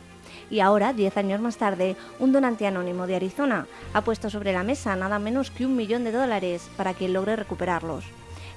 y 0.50 0.60
ahora, 0.60 0.92
10 0.92 1.16
años 1.16 1.40
más 1.40 1.56
tarde, 1.56 1.96
un 2.18 2.32
donante 2.32 2.66
anónimo 2.66 3.06
de 3.06 3.16
Arizona 3.16 3.66
ha 3.92 4.02
puesto 4.02 4.30
sobre 4.30 4.52
la 4.52 4.64
mesa 4.64 4.96
nada 4.96 5.18
menos 5.18 5.50
que 5.50 5.66
un 5.66 5.76
millón 5.76 6.04
de 6.04 6.12
dólares 6.12 6.68
para 6.76 6.94
quien 6.94 7.12
logre 7.12 7.36
recuperarlos. 7.36 8.04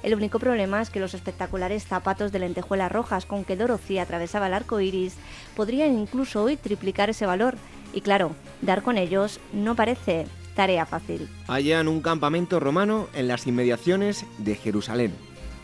El 0.02 0.14
único 0.14 0.38
problema 0.38 0.82
es 0.82 0.90
que 0.90 1.00
los 1.00 1.14
espectaculares 1.14 1.86
zapatos 1.86 2.32
de 2.32 2.40
lentejuelas 2.40 2.90
rojas 2.90 3.24
con 3.24 3.44
que 3.44 3.56
Dorothy 3.56 3.98
atravesaba 3.98 4.48
el 4.48 4.54
arco 4.54 4.80
iris 4.80 5.14
podrían 5.54 5.96
incluso 5.96 6.42
hoy 6.42 6.56
triplicar 6.56 7.10
ese 7.10 7.26
valor, 7.26 7.56
Y 7.94 8.00
claro, 8.00 8.32
dar 8.62 8.82
con 8.82 8.96
ellos 8.96 9.38
no 9.52 9.76
parece 9.76 10.26
tarea 10.56 10.86
fácil. 10.86 11.28
Hallan 11.46 11.88
un 11.88 12.00
campamento 12.00 12.58
romano 12.58 13.06
en 13.12 13.28
las 13.28 13.46
inmediaciones 13.46 14.24
de 14.38 14.54
Jerusalén. 14.54 15.12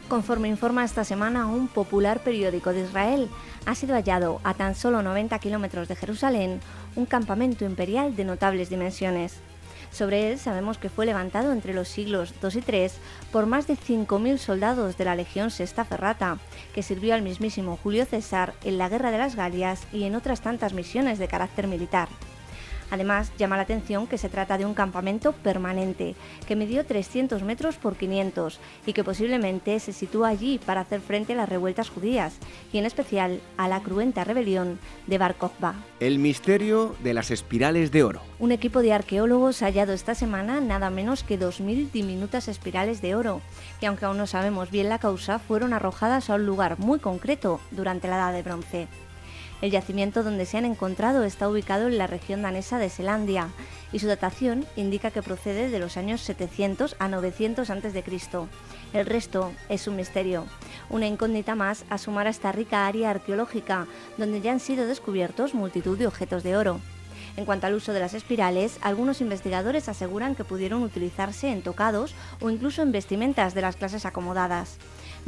Conforme 0.09 0.49
informa 0.49 0.85
esta 0.85 1.05
semana 1.05 1.47
un 1.47 1.69
popular 1.69 2.21
periódico 2.21 2.73
de 2.73 2.83
Israel, 2.85 3.29
ha 3.67 3.75
sido 3.75 3.95
hallado 3.95 4.41
a 4.45 4.55
tan 4.55 4.75
solo 4.75 5.03
90 5.03 5.39
kilómetros 5.39 5.89
de 5.89 5.97
Jerusalén 5.97 6.61
un 6.97 7.07
campamento 7.07 7.65
imperial 7.65 8.17
de 8.17 8.25
notables 8.25 8.71
dimensiones. 8.71 9.41
Sobre 9.91 10.31
él 10.31 10.39
sabemos 10.39 10.79
que 10.79 10.91
fue 10.91 11.07
levantado 11.07 11.53
entre 11.53 11.75
los 11.75 11.89
siglos 11.89 12.35
II 12.43 12.63
y 12.67 12.77
III 12.77 12.91
por 13.33 13.47
más 13.47 13.67
de 13.67 13.75
5.000 13.75 14.39
soldados 14.39 14.99
de 14.99 15.05
la 15.05 15.15
Legión 15.15 15.51
Sexta 15.51 15.85
Ferrata, 15.85 16.39
que 16.75 16.83
sirvió 16.83 17.15
al 17.15 17.23
mismísimo 17.23 17.79
Julio 17.83 18.05
César 18.05 18.55
en 18.65 18.79
la 18.79 18.89
Guerra 18.89 19.11
de 19.11 19.19
las 19.19 19.35
Galias 19.35 19.87
y 19.93 20.05
en 20.05 20.15
otras 20.15 20.41
tantas 20.41 20.75
misiones 20.75 21.19
de 21.19 21.29
carácter 21.29 21.67
militar. 21.67 22.09
Además, 22.91 23.33
llama 23.39 23.57
la 23.57 23.63
atención 23.63 24.07
que 24.07 24.19
se 24.19 24.29
trata 24.29 24.59
de 24.59 24.67
un 24.67 24.75
campamento 24.75 25.33
permanente, 25.33 26.15
que 26.47 26.57
midió 26.57 26.85
300 26.85 27.43
metros 27.43 27.77
por 27.77 27.97
500 27.97 28.61
y 28.87 28.93
que 28.93 29.05
posiblemente 29.05 29.79
se 29.81 29.93
sitúa 29.93 30.29
allí 30.29 30.59
para 30.59 30.83
hacer 30.83 31.01
frente 31.01 31.33
a 31.33 31.37
las 31.37 31.49
revueltas 31.49 31.91
judías 31.91 32.37
y 32.73 32.79
en 32.79 32.87
especial 32.87 33.41
a 33.57 33.69
la 33.69 33.83
cruenta 33.83 34.25
rebelión 34.25 34.79
de 35.07 35.19
Bar 35.19 35.37
Kokhba. 35.37 35.75
El 36.01 36.19
misterio 36.19 36.95
de 37.03 37.15
las 37.15 37.31
espirales 37.31 37.91
de 37.91 38.05
oro. 38.05 38.23
Un 38.39 38.53
equipo 38.53 38.83
de 38.83 38.93
arqueólogos 38.93 39.63
ha 39.63 39.67
hallado 39.67 39.93
esta 39.93 40.15
semana 40.15 40.61
nada 40.61 40.91
menos 40.91 41.25
que 41.25 41.39
2.000 41.39 41.91
diminutas 41.91 42.49
espirales 42.49 43.03
de 43.03 43.15
oro, 43.15 43.41
que 43.81 43.87
aunque 43.87 44.05
aún 44.05 44.17
no 44.17 44.27
sabemos 44.27 44.71
bien 44.71 44.89
la 44.89 44.99
causa, 44.99 45.39
fueron 45.39 45.73
arrojadas 45.73 46.31
a 46.31 46.35
un 46.35 46.47
lugar 46.47 46.79
muy 46.79 46.99
concreto 46.99 47.61
durante 47.71 48.09
la 48.09 48.17
Edad 48.17 48.33
de 48.33 48.43
Bronce. 48.43 48.89
El 49.61 49.73
yacimiento 49.73 50.23
donde 50.23 50.47
se 50.47 50.57
han 50.57 50.65
encontrado 50.65 51.25
está 51.25 51.49
ubicado 51.49 51.89
en 51.89 51.99
la 51.99 52.07
región 52.07 52.43
danesa 52.43 52.79
de 52.79 52.91
Selandia 52.91 53.49
y 53.93 53.99
su 53.99 54.07
datación 54.07 54.67
indica 54.77 55.11
que 55.11 55.23
procede 55.23 55.69
de 55.69 55.79
los 55.81 55.97
años 55.97 56.21
700 56.21 56.95
a 56.99 57.09
900 57.09 57.69
a.C. 57.69 58.05
El 58.93 59.07
resto 59.07 59.53
es 59.69 59.89
un 59.89 59.97
misterio, 59.97 60.47
una 60.91 61.07
incógnita 61.07 61.57
más 61.57 61.85
a 61.91 61.99
sumar 61.99 62.27
a 62.29 62.31
esta 62.31 62.53
rica 62.53 62.87
área 62.87 63.11
arqueológica 63.11 63.87
donde 64.17 64.41
ya 64.41 64.53
han 64.53 64.61
sido 64.61 64.87
descubiertos 64.87 65.55
multitud 65.55 65.99
de 65.99 66.07
objetos 66.07 66.43
de 66.45 66.57
oro. 66.57 66.81
En 67.37 67.45
cuanto 67.45 67.67
al 67.67 67.75
uso 67.75 67.93
de 67.93 68.01
las 68.01 68.15
espirales, 68.15 68.79
algunos 68.81 69.21
investigadores 69.21 69.89
aseguran 69.89 70.35
que 70.35 70.45
pudieron 70.45 70.83
utilizarse 70.83 71.51
en 71.51 71.63
tocados 71.63 72.15
o 72.41 72.51
incluso 72.51 72.83
en 72.83 72.93
vestimentas 72.93 73.55
de 73.55 73.63
las 73.63 73.77
clases 73.77 74.07
acomodadas. 74.07 74.79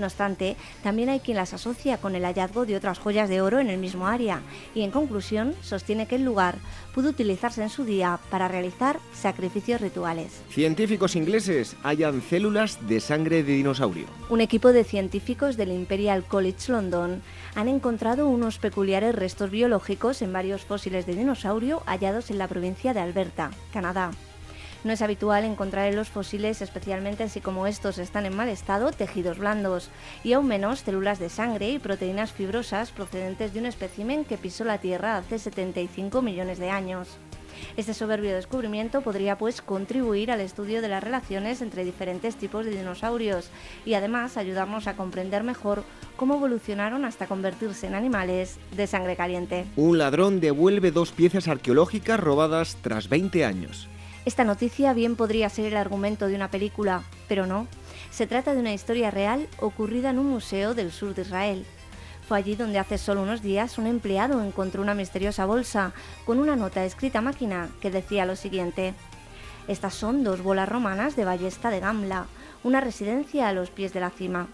No 0.01 0.07
obstante, 0.07 0.57
también 0.83 1.11
hay 1.11 1.21
quien 1.21 1.37
las 1.37 1.53
asocia 1.53 1.99
con 1.99 2.15
el 2.15 2.25
hallazgo 2.25 2.65
de 2.65 2.75
otras 2.75 2.99
joyas 2.99 3.29
de 3.29 3.43
oro 3.43 3.59
en 3.59 3.69
el 3.69 3.77
mismo 3.77 4.07
área 4.07 4.41
y 4.75 4.81
en 4.81 4.91
conclusión 4.91 5.55
sostiene 5.61 6.07
que 6.07 6.15
el 6.15 6.25
lugar 6.25 6.57
pudo 6.95 7.11
utilizarse 7.11 7.63
en 7.63 7.69
su 7.69 7.85
día 7.85 8.19
para 8.31 8.49
realizar 8.49 8.99
sacrificios 9.13 9.83
rituales. 9.83 10.41
Científicos 10.49 11.17
ingleses 11.17 11.77
hallan 11.83 12.23
células 12.23 12.79
de 12.89 12.99
sangre 13.01 13.43
de 13.43 13.53
dinosaurio. 13.53 14.07
Un 14.31 14.41
equipo 14.41 14.73
de 14.73 14.85
científicos 14.85 15.59
del 15.59 15.71
Imperial 15.71 16.25
College 16.25 16.73
London 16.73 17.21
han 17.55 17.69
encontrado 17.69 18.27
unos 18.27 18.59
peculiares 18.59 19.15
restos 19.15 19.51
biológicos 19.51 20.23
en 20.23 20.33
varios 20.33 20.63
fósiles 20.63 21.05
de 21.05 21.15
dinosaurio 21.15 21.83
hallados 21.85 22.31
en 22.31 22.39
la 22.39 22.49
provincia 22.49 22.95
de 22.95 23.01
Alberta, 23.01 23.51
Canadá. 23.71 24.13
No 24.83 24.93
es 24.93 25.03
habitual 25.03 25.45
encontrar 25.45 25.89
en 25.89 25.97
los 25.97 26.09
fósiles, 26.09 26.63
especialmente 26.63 27.29
si 27.29 27.41
como 27.41 27.67
estos 27.67 27.99
están 27.99 28.25
en 28.25 28.35
mal 28.35 28.49
estado, 28.49 28.93
tejidos 28.93 29.39
blandos, 29.39 29.91
y 30.25 30.33
aún 30.33 30.49
menos 30.49 30.81
células 30.81 31.19
de 31.19 31.29
sangre 31.29 31.71
y 31.71 31.79
proteínas 31.79 32.33
fibrosas 32.33 32.91
procedentes 32.91 33.53
de 33.53 33.61
un 33.61 33.67
espécimen 33.67 34.25
que 34.25 34.39
pisó 34.39 34.65
la 34.65 34.79
Tierra 34.79 35.19
hace 35.19 35.39
75 35.39 36.23
millones 36.23 36.59
de 36.59 36.71
años. 36.71 37.19
Este 37.77 37.93
soberbio 37.93 38.35
descubrimiento 38.35 39.03
podría 39.03 39.37
pues 39.37 39.61
contribuir 39.61 40.31
al 40.31 40.41
estudio 40.41 40.81
de 40.81 40.89
las 40.89 41.05
relaciones 41.05 41.61
entre 41.61 41.85
diferentes 41.85 42.37
tipos 42.37 42.65
de 42.65 42.71
dinosaurios 42.71 43.51
y 43.85 43.95
además 43.95 44.39
ayudarnos 44.39 44.87
a 44.87 44.97
comprender 44.97 45.43
mejor 45.43 45.85
cómo 46.17 46.37
evolucionaron 46.37 47.05
hasta 47.05 47.27
convertirse 47.27 47.87
en 47.87 47.95
animales 47.95 48.59
de 48.75 48.87
sangre 48.87 49.15
caliente. 49.15 49.67
Un 49.77 49.99
ladrón 49.99 50.41
devuelve 50.41 50.91
dos 50.91 51.13
piezas 51.13 51.49
arqueológicas 51.49 52.19
robadas 52.19 52.79
tras 52.81 53.11
20 53.11 53.45
años. 53.45 53.89
Esta 54.27 54.45
noticia 54.45 54.93
bien 54.93 55.17
podría 55.17 55.49
ser 55.49 55.65
el 55.65 55.77
argumento 55.79 56.27
de 56.27 56.35
una 56.35 56.51
película, 56.51 57.03
pero 57.27 57.47
no. 57.47 57.67
Se 58.11 58.27
trata 58.27 58.53
de 58.53 58.61
una 58.61 58.75
historia 58.75 59.11
real 59.11 59.49
ocurrida 59.59 60.11
en 60.11 60.19
un 60.19 60.27
museo 60.27 60.75
del 60.75 60.93
sur 60.93 61.15
de 61.15 61.23
Israel. 61.23 61.65
Fue 62.29 62.37
allí 62.37 62.55
donde 62.55 62.79
hace 62.79 62.99
solo 62.99 63.23
unos 63.23 63.41
días 63.41 63.79
un 63.79 63.87
empleado 63.87 64.45
encontró 64.45 64.83
una 64.83 64.95
misteriosa 64.95 65.47
bolsa 65.47 65.95
con 66.27 66.39
una 66.39 66.55
nota 66.55 66.85
escrita 66.85 67.21
a 67.21 67.23
máquina 67.23 67.71
que 67.81 67.91
decía 67.91 68.27
lo 68.27 68.37
siguiente. 68.37 68.95
Estas 69.69 69.95
son 69.95 70.23
dos 70.23 70.43
bolas 70.43 70.69
romanas 70.69 71.17
de 71.17 71.25
ballesta 71.25 71.71
de 71.71 71.81
Gamla, 71.81 72.27
una 72.63 72.81
residencia 72.81 73.49
a 73.49 73.53
los 73.53 73.71
pies 73.71 73.95
de 73.95 74.01
la 74.01 74.11
cima. 74.11 74.49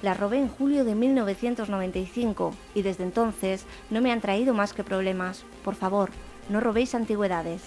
Las 0.00 0.18
robé 0.18 0.38
en 0.38 0.48
julio 0.48 0.84
de 0.84 0.94
1995 0.94 2.54
y 2.74 2.82
desde 2.82 3.04
entonces 3.04 3.66
no 3.90 4.00
me 4.00 4.12
han 4.12 4.22
traído 4.22 4.54
más 4.54 4.72
que 4.72 4.82
problemas. 4.82 5.44
Por 5.62 5.74
favor, 5.74 6.10
no 6.48 6.60
robéis 6.60 6.94
antigüedades. 6.94 7.60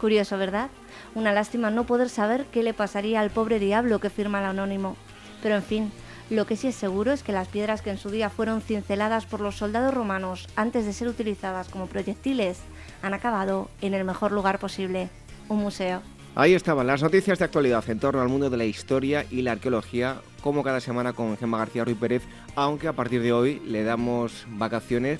Curioso, 0.00 0.38
¿verdad? 0.38 0.68
Una 1.16 1.32
lástima 1.32 1.70
no 1.70 1.86
poder 1.86 2.10
saber 2.10 2.44
qué 2.52 2.62
le 2.62 2.74
pasaría 2.74 3.20
al 3.20 3.30
pobre 3.30 3.58
diablo 3.58 4.00
que 4.00 4.10
firma 4.10 4.40
el 4.40 4.44
anónimo. 4.44 4.98
Pero 5.42 5.54
en 5.54 5.62
fin, 5.62 5.90
lo 6.28 6.44
que 6.44 6.56
sí 6.56 6.66
es 6.66 6.74
seguro 6.74 7.10
es 7.10 7.22
que 7.22 7.32
las 7.32 7.48
piedras 7.48 7.80
que 7.80 7.88
en 7.88 7.96
su 7.96 8.10
día 8.10 8.28
fueron 8.28 8.60
cinceladas 8.60 9.24
por 9.24 9.40
los 9.40 9.56
soldados 9.56 9.94
romanos 9.94 10.46
antes 10.56 10.84
de 10.84 10.92
ser 10.92 11.08
utilizadas 11.08 11.70
como 11.70 11.86
proyectiles 11.86 12.58
han 13.00 13.14
acabado 13.14 13.70
en 13.80 13.94
el 13.94 14.04
mejor 14.04 14.30
lugar 14.30 14.58
posible, 14.58 15.08
un 15.48 15.60
museo. 15.60 16.02
Ahí 16.34 16.52
estaban 16.52 16.86
las 16.86 17.02
noticias 17.02 17.38
de 17.38 17.46
actualidad 17.46 17.88
en 17.88 17.98
torno 17.98 18.20
al 18.20 18.28
mundo 18.28 18.50
de 18.50 18.58
la 18.58 18.66
historia 18.66 19.24
y 19.30 19.40
la 19.40 19.52
arqueología, 19.52 20.20
como 20.42 20.62
cada 20.62 20.82
semana 20.82 21.14
con 21.14 21.38
Gemma 21.38 21.56
García 21.56 21.86
Ruiz 21.86 21.96
Pérez, 21.96 22.24
aunque 22.56 22.88
a 22.88 22.92
partir 22.92 23.22
de 23.22 23.32
hoy 23.32 23.62
le 23.64 23.84
damos 23.84 24.44
vacaciones. 24.50 25.18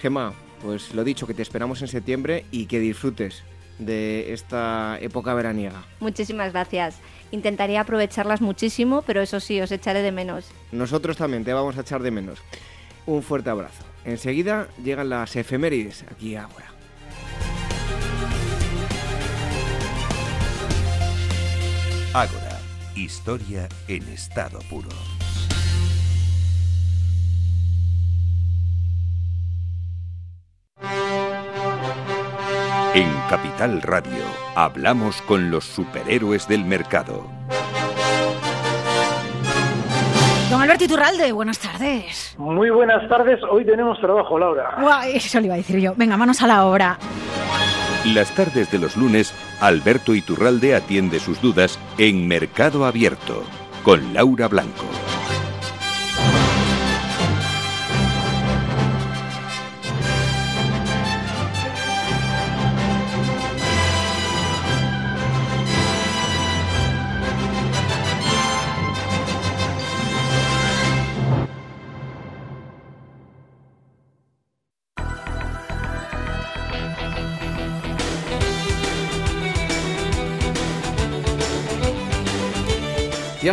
Gemma, 0.00 0.32
pues 0.64 0.94
lo 0.94 1.04
dicho, 1.04 1.28
que 1.28 1.34
te 1.34 1.42
esperamos 1.42 1.80
en 1.80 1.86
septiembre 1.86 2.44
y 2.50 2.66
que 2.66 2.80
disfrutes 2.80 3.44
de 3.78 4.32
esta 4.32 4.98
época 5.00 5.34
veraniega. 5.34 5.84
Muchísimas 6.00 6.52
gracias. 6.52 6.96
Intentaré 7.30 7.78
aprovecharlas 7.78 8.40
muchísimo, 8.40 9.02
pero 9.02 9.20
eso 9.20 9.40
sí, 9.40 9.60
os 9.60 9.70
echaré 9.70 10.02
de 10.02 10.12
menos. 10.12 10.50
Nosotros 10.72 11.16
también 11.16 11.44
te 11.44 11.52
vamos 11.52 11.76
a 11.76 11.82
echar 11.82 12.02
de 12.02 12.10
menos. 12.10 12.38
Un 13.06 13.22
fuerte 13.22 13.50
abrazo. 13.50 13.84
Enseguida 14.04 14.68
llegan 14.82 15.10
las 15.10 15.36
efemérides 15.36 16.04
aquí 16.10 16.36
ahora. 16.36 16.66
Ágora, 22.14 22.58
historia 22.94 23.68
en 23.86 24.02
estado 24.08 24.58
puro. 24.70 24.88
En 32.94 33.08
Capital 33.58 33.82
Radio 33.82 34.22
hablamos 34.54 35.20
con 35.22 35.50
los 35.50 35.64
superhéroes 35.64 36.46
del 36.46 36.64
mercado. 36.64 37.26
Don 40.48 40.62
Alberto 40.62 40.84
Iturralde, 40.84 41.32
buenas 41.32 41.58
tardes. 41.58 42.36
Muy 42.38 42.70
buenas 42.70 43.08
tardes, 43.08 43.40
hoy 43.50 43.64
tenemos 43.64 44.00
trabajo, 44.00 44.38
Laura. 44.38 44.76
Guay, 44.80 45.16
eso 45.16 45.40
le 45.40 45.46
iba 45.46 45.54
a 45.54 45.58
decir 45.58 45.80
yo. 45.80 45.92
Venga, 45.96 46.16
manos 46.16 46.40
a 46.40 46.46
la 46.46 46.66
obra. 46.66 46.98
Las 48.04 48.30
tardes 48.30 48.70
de 48.70 48.78
los 48.78 48.96
lunes, 48.96 49.34
Alberto 49.60 50.14
Iturralde 50.14 50.76
atiende 50.76 51.18
sus 51.18 51.42
dudas 51.42 51.80
en 51.98 52.28
Mercado 52.28 52.86
Abierto, 52.86 53.42
con 53.82 54.14
Laura 54.14 54.46
Blanco. 54.46 54.84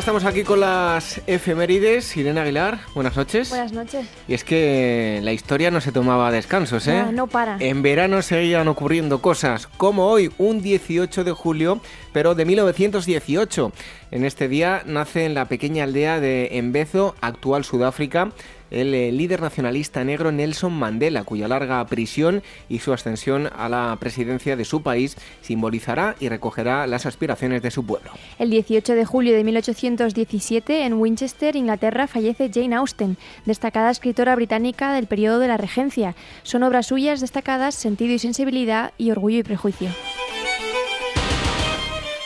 Estamos 0.05 0.25
aquí 0.25 0.43
con 0.43 0.59
las 0.59 1.19
efemérides. 1.25 2.15
Irene 2.15 2.39
Aguilar, 2.39 2.77
buenas 2.93 3.17
noches. 3.17 3.49
Buenas 3.49 3.71
noches. 3.71 4.05
Y 4.27 4.35
es 4.35 4.43
que 4.43 5.19
la 5.23 5.33
historia 5.33 5.71
no 5.71 5.81
se 5.81 5.91
tomaba 5.91 6.29
descansos, 6.29 6.87
¿eh? 6.87 7.01
No, 7.05 7.11
no 7.11 7.27
para. 7.27 7.57
En 7.59 7.81
verano 7.81 8.21
seguían 8.21 8.67
ocurriendo 8.67 9.19
cosas, 9.19 9.65
como 9.65 10.05
hoy, 10.05 10.31
un 10.37 10.61
18 10.61 11.23
de 11.23 11.31
julio, 11.31 11.81
pero 12.13 12.35
de 12.35 12.45
1918. 12.45 13.71
En 14.11 14.25
este 14.25 14.47
día 14.47 14.83
nace 14.85 15.25
en 15.25 15.33
la 15.33 15.45
pequeña 15.45 15.85
aldea 15.85 16.19
de 16.19 16.59
Embezo, 16.59 17.15
actual 17.19 17.65
Sudáfrica, 17.65 18.29
el 18.75 18.93
eh, 18.93 19.11
líder 19.11 19.41
nacionalista 19.41 20.03
negro 20.03 20.31
Nelson 20.31 20.73
Mandela, 20.73 21.23
cuya 21.23 21.47
larga 21.47 21.85
prisión 21.87 22.43
y 22.69 22.79
su 22.79 22.93
ascensión 22.93 23.49
a 23.55 23.69
la 23.69 23.97
presidencia 23.99 24.55
de 24.55 24.65
su 24.65 24.81
país 24.83 25.15
simbolizará 25.41 26.15
y 26.19 26.29
recogerá 26.29 26.85
las 26.85 27.05
aspiraciones 27.05 27.61
de 27.61 27.71
su 27.71 27.85
pueblo. 27.85 28.11
El 28.37 28.49
18 28.49 28.93
de 28.93 29.05
julio 29.05 29.33
de 29.33 29.43
1817, 29.43 30.85
en 30.85 30.93
Winchester, 30.93 31.55
Inglaterra, 31.55 32.07
fallece 32.07 32.51
Jane 32.53 32.75
Austen, 32.75 33.17
destacada 33.45 33.89
escritora 33.89 34.35
británica 34.35 34.93
del 34.93 35.07
periodo 35.07 35.39
de 35.39 35.47
la 35.47 35.57
Regencia. 35.57 36.15
Son 36.43 36.63
obras 36.63 36.87
suyas 36.87 37.21
destacadas 37.21 37.75
Sentido 37.75 38.13
y 38.13 38.19
Sensibilidad 38.19 38.91
y 38.97 39.11
Orgullo 39.11 39.39
y 39.39 39.43
Prejuicio. 39.43 39.89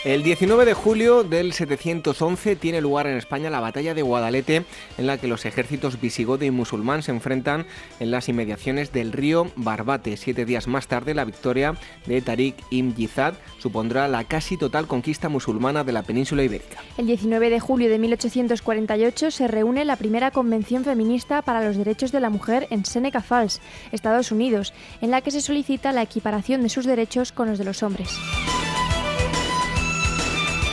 El 0.05 0.23
19 0.23 0.63
de 0.63 0.73
julio 0.73 1.26
del 1.26 1.51
711 1.51 2.55
tiene 2.55 2.80
lugar 2.80 3.05
en 3.05 3.17
España 3.17 3.49
la 3.49 3.59
batalla 3.59 3.93
de 3.93 4.01
Guadalete, 4.01 4.63
en 4.97 5.07
la 5.07 5.17
que 5.17 5.27
los 5.27 5.43
ejércitos 5.43 5.99
visigodo 5.99 6.45
y 6.45 6.51
musulmán 6.51 7.03
se 7.03 7.11
enfrentan 7.11 7.65
en 7.99 8.09
las 8.09 8.30
inmediaciones 8.30 8.93
del 8.93 9.11
río 9.11 9.51
Barbate. 9.57 10.15
Siete 10.15 10.45
días 10.45 10.67
más 10.67 10.88
tarde, 10.88 11.13
la 11.13 11.26
victoria 11.26 11.76
de 12.05 12.21
Tariq 12.21 12.55
ibn 12.69 12.95
Yizad 12.95 13.34
supondrá 13.57 14.07
la 14.07 14.23
casi 14.23 14.55
total 14.55 14.88
conquista 14.88 15.27
musulmana 15.27 15.84
de 15.84 15.91
la 15.91 16.03
península 16.03 16.43
ibérica. 16.43 16.81
El 16.97 17.07
19 17.07 17.49
de 17.49 17.59
julio 17.59 17.89
de 17.89 17.99
1848 17.99 19.31
se 19.31 19.49
reúne 19.49 19.84
la 19.84 19.97
primera 19.97 20.31
convención 20.31 20.85
feminista 20.85 21.41
para 21.41 21.61
los 21.61 21.76
derechos 21.76 22.13
de 22.13 22.21
la 22.21 22.30
mujer 22.30 22.67
en 22.69 22.85
Seneca 22.85 23.21
Falls, 23.21 23.59
Estados 23.91 24.31
Unidos, 24.31 24.73
en 25.01 25.11
la 25.11 25.19
que 25.19 25.31
se 25.31 25.41
solicita 25.41 25.91
la 25.91 26.03
equiparación 26.03 26.63
de 26.63 26.69
sus 26.69 26.85
derechos 26.85 27.34
con 27.34 27.49
los 27.49 27.57
de 27.57 27.65
los 27.65 27.84
hombres. 27.84 28.17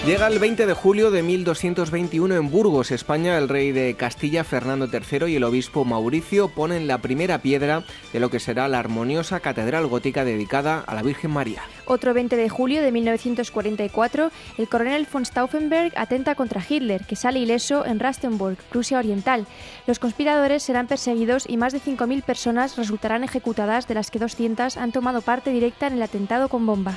Llega 0.07 0.29
el 0.29 0.39
20 0.39 0.67
de 0.67 0.73
julio 0.73 1.11
de 1.11 1.25
1221 1.25 2.37
en 2.37 2.49
Burgos, 2.49 2.93
España. 2.93 3.39
El 3.39 3.49
rey 3.49 3.73
de 3.73 3.95
Castilla, 3.95 4.45
Fernando 4.45 4.87
III, 4.87 5.27
y 5.27 5.35
el 5.35 5.43
obispo 5.43 5.85
Mauricio 5.85 6.47
ponen 6.47 6.87
la 6.87 6.99
primera 6.99 7.43
piedra 7.43 7.83
de 8.13 8.21
lo 8.21 8.31
que 8.31 8.39
será 8.39 8.69
la 8.69 8.79
armoniosa 8.79 9.41
catedral 9.41 9.89
gótica 9.89 10.25
dedicada 10.25 10.79
a 10.79 10.95
la 10.95 11.03
Virgen 11.03 11.33
María. 11.33 11.63
Otro 11.87 12.15
20 12.15 12.37
de 12.37 12.49
julio 12.49 12.83
de 12.83 12.93
1944, 12.93 14.31
el 14.59 14.69
coronel 14.69 15.09
von 15.13 15.27
Stauffenberg 15.27 15.93
atenta 15.97 16.37
contra 16.37 16.63
Hitler, 16.67 17.05
que 17.05 17.17
sale 17.17 17.41
ileso 17.41 17.85
en 17.85 17.99
Rastenburg, 17.99 18.59
Prusia 18.71 19.01
Oriental. 19.01 19.45
Los 19.89 19.99
conspiradores 19.99 20.63
serán 20.63 20.87
perseguidos 20.87 21.47
y 21.49 21.57
más 21.57 21.73
de 21.73 21.81
5.000 21.81 22.23
personas 22.23 22.77
resultarán 22.77 23.25
ejecutadas, 23.25 23.89
de 23.89 23.95
las 23.95 24.13
que 24.13 24.21
200 24.21 24.77
han 24.77 24.93
tomado 24.93 25.21
parte 25.21 25.51
directa 25.51 25.89
en 25.89 25.95
el 25.95 26.03
atentado 26.03 26.49
con 26.49 26.65
bomba. 26.65 26.97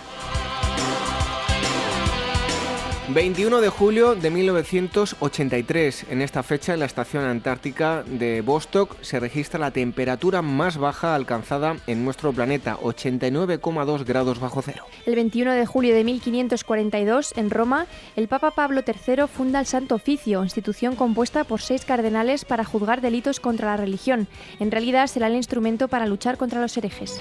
21 3.14 3.62
de 3.62 3.70
julio 3.70 4.14
de 4.14 4.30
1983. 4.30 6.06
En 6.12 6.22
esta 6.22 6.44
fecha, 6.44 6.74
en 6.74 6.80
la 6.80 6.86
estación 6.86 7.24
antártica 7.24 8.04
de 8.04 8.42
Vostok 8.42 9.02
se 9.02 9.20
registra 9.20 9.60
la 9.60 9.72
temperatura 9.72 10.44
más 10.44 10.78
baja 10.78 11.16
alcanzada 11.16 11.78
en 11.88 12.06
nuestro 12.06 12.32
planeta, 12.34 12.78
89,2 12.78 14.06
grados 14.06 14.40
bajo 14.40 14.62
cero. 14.62 14.86
El 15.08 15.16
21 15.16 15.54
de 15.54 15.66
julio 15.66 15.96
de 15.96 16.04
1542, 16.04 17.34
en 17.36 17.50
Roma, 17.50 17.88
el 18.16 18.28
Papa 18.28 18.52
Pablo 18.52 18.82
III 18.86 19.28
funda 19.28 19.60
el 19.60 19.66
Santo 19.66 19.96
Oficio, 19.96 20.44
institución 20.44 20.96
compuesta 20.96 21.46
por 21.46 21.62
seis 21.62 21.86
cardenales 21.86 22.46
para 22.46 22.64
juzgar 22.64 23.02
delitos 23.02 23.40
contra 23.40 23.72
la 23.72 23.78
religión. 23.78 24.28
En 24.60 24.70
realidad 24.70 25.08
será 25.08 25.28
el 25.28 25.36
instrumento 25.36 25.88
para 25.88 26.06
luchar 26.06 26.38
contra 26.38 26.62
los 26.62 26.78
herejes. 26.78 27.20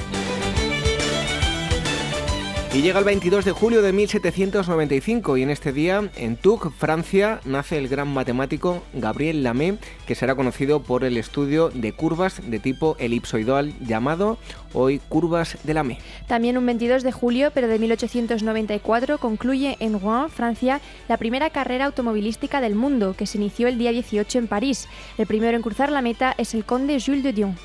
Y 2.79 2.83
llega 2.83 3.01
el 3.01 3.05
22 3.05 3.45
de 3.45 3.51
julio 3.51 3.83
de 3.83 3.93
1795 3.93 5.37
y 5.37 5.43
en 5.43 5.51
este 5.51 5.73
día, 5.73 6.09
en 6.15 6.37
Tours, 6.37 6.73
Francia, 6.79 7.41
nace 7.45 7.77
el 7.77 7.89
gran 7.89 8.07
matemático 8.07 8.85
Gabriel 8.93 9.43
Lamé, 9.43 9.79
que 10.07 10.15
será 10.15 10.37
conocido 10.37 10.81
por 10.81 11.03
el 11.03 11.17
estudio 11.17 11.71
de 11.71 11.93
curvas 11.93 12.41
de 12.49 12.61
tipo 12.61 12.95
elipsoidal 13.01 13.75
llamado 13.81 14.39
hoy 14.75 15.01
curvas 15.09 15.59
de 15.65 15.75
Lamé. 15.75 15.99
También 16.29 16.57
un 16.57 16.67
22 16.67 17.03
de 17.03 17.11
julio, 17.11 17.51
pero 17.53 17.67
de 17.67 17.81
1894, 17.81 19.19
concluye 19.19 19.77
en 19.81 20.01
Rouen, 20.01 20.31
Francia, 20.31 20.81
la 21.09 21.17
primera 21.17 21.51
carrera 21.51 21.87
automovilística 21.87 22.61
del 22.61 22.77
mundo, 22.77 23.17
que 23.19 23.27
se 23.27 23.39
inició 23.39 23.67
el 23.67 23.79
día 23.79 23.91
18 23.91 24.39
en 24.39 24.47
París. 24.47 24.87
El 25.17 25.27
primero 25.27 25.57
en 25.57 25.63
cruzar 25.65 25.91
la 25.91 26.01
meta 26.01 26.33
es 26.39 26.55
el 26.55 26.65
conde 26.65 27.03
Jules 27.05 27.25
de 27.25 27.33
Dion. 27.33 27.57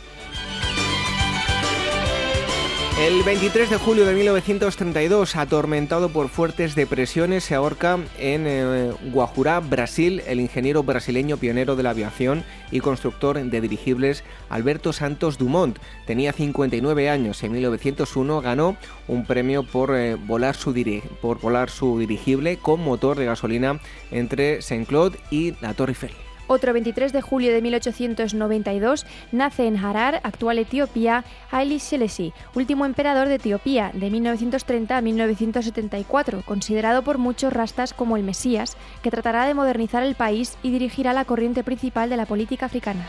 El 2.99 3.23
23 3.23 3.71
de 3.71 3.77
julio 3.77 4.05
de 4.05 4.13
1932, 4.13 5.35
atormentado 5.35 6.09
por 6.09 6.29
fuertes 6.29 6.75
depresiones, 6.75 7.43
se 7.43 7.55
ahorca 7.55 7.97
en 8.19 8.45
eh, 8.45 8.91
Guajurá, 9.11 9.59
Brasil, 9.61 10.21
el 10.27 10.39
ingeniero 10.39 10.83
brasileño 10.83 11.37
pionero 11.37 11.75
de 11.75 11.81
la 11.81 11.89
aviación 11.89 12.43
y 12.69 12.81
constructor 12.81 13.43
de 13.43 13.61
dirigibles 13.61 14.23
Alberto 14.47 14.93
Santos 14.93 15.39
Dumont. 15.39 15.79
Tenía 16.05 16.33
59 16.33 17.09
años. 17.09 17.41
En 17.41 17.53
1901 17.53 18.41
ganó 18.41 18.77
un 19.07 19.25
premio 19.25 19.63
por, 19.63 19.95
eh, 19.95 20.13
volar, 20.13 20.55
su 20.55 20.71
por 21.19 21.41
volar 21.41 21.71
su 21.71 21.97
dirigible 21.97 22.57
con 22.57 22.79
motor 22.79 23.17
de 23.17 23.25
gasolina 23.25 23.79
entre 24.11 24.61
Saint-Claude 24.61 25.17
y 25.31 25.55
la 25.61 25.73
Torre 25.73 25.93
Eiffel. 25.93 26.11
Otro 26.47 26.73
23 26.73 27.13
de 27.13 27.21
julio 27.21 27.53
de 27.53 27.61
1892 27.61 29.05
nace 29.31 29.67
en 29.67 29.77
Harar, 29.77 30.19
actual 30.23 30.59
Etiopía, 30.59 31.23
Haile 31.51 31.79
Selassie, 31.79 32.33
último 32.53 32.85
emperador 32.85 33.27
de 33.27 33.35
Etiopía, 33.35 33.91
de 33.93 34.09
1930 34.09 34.97
a 34.97 35.01
1974, 35.01 36.43
considerado 36.45 37.01
por 37.03 37.17
muchos 37.17 37.53
rastas 37.53 37.93
como 37.93 38.17
el 38.17 38.23
Mesías, 38.23 38.77
que 39.01 39.11
tratará 39.11 39.45
de 39.45 39.53
modernizar 39.53 40.03
el 40.03 40.15
país 40.15 40.57
y 40.63 40.71
dirigirá 40.71 41.13
la 41.13 41.25
corriente 41.25 41.63
principal 41.63 42.09
de 42.09 42.17
la 42.17 42.25
política 42.25 42.65
africana. 42.65 43.07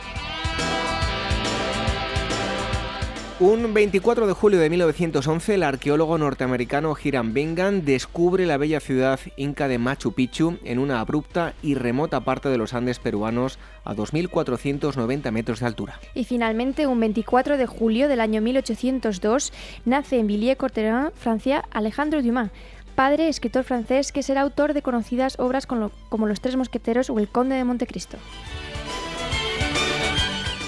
Un 3.41 3.75
24 3.75 4.29
de 4.29 4.33
julio 4.33 4.61
de 4.61 4.71
1911, 4.71 5.57
el 5.57 5.65
arqueólogo 5.65 6.17
norteamericano 6.19 6.95
Hiram 7.03 7.35
Bingham 7.35 7.83
descubre 7.83 8.47
la 8.47 8.59
bella 8.59 8.79
ciudad 8.79 9.19
inca 9.37 9.67
de 9.67 9.79
Machu 9.79 10.13
Picchu 10.13 10.59
en 10.63 10.79
una 10.79 11.01
abrupta 11.01 11.55
y 11.61 11.75
remota 11.75 12.21
parte 12.21 12.49
de 12.49 12.59
los 12.59 12.75
Andes 12.75 13.01
peruanos 13.01 13.59
a 13.83 13.93
2.490 13.93 15.33
metros 15.33 15.59
de 15.59 15.67
altura. 15.67 15.99
Y 16.15 16.23
finalmente, 16.23 16.87
un 16.87 17.01
24 17.01 17.57
de 17.57 17.67
julio 17.67 18.07
del 18.07 18.21
año 18.21 18.41
1802, 18.41 19.53
nace 19.85 20.21
en 20.21 20.29
Villiers-Corterin, 20.29 21.11
Francia, 21.17 21.65
Alejandro 21.73 22.23
Dumas, 22.23 22.53
padre 22.95 23.27
escritor 23.27 23.65
francés 23.65 24.13
que 24.13 24.23
será 24.23 24.43
autor 24.43 24.75
de 24.75 24.83
conocidas 24.83 25.41
obras 25.41 25.67
como 25.67 26.27
Los 26.29 26.41
Tres 26.41 26.55
Mosqueteros 26.55 27.11
o 27.11 27.19
El 27.19 27.27
Conde 27.27 27.57
de 27.57 27.65
Montecristo. 27.65 28.17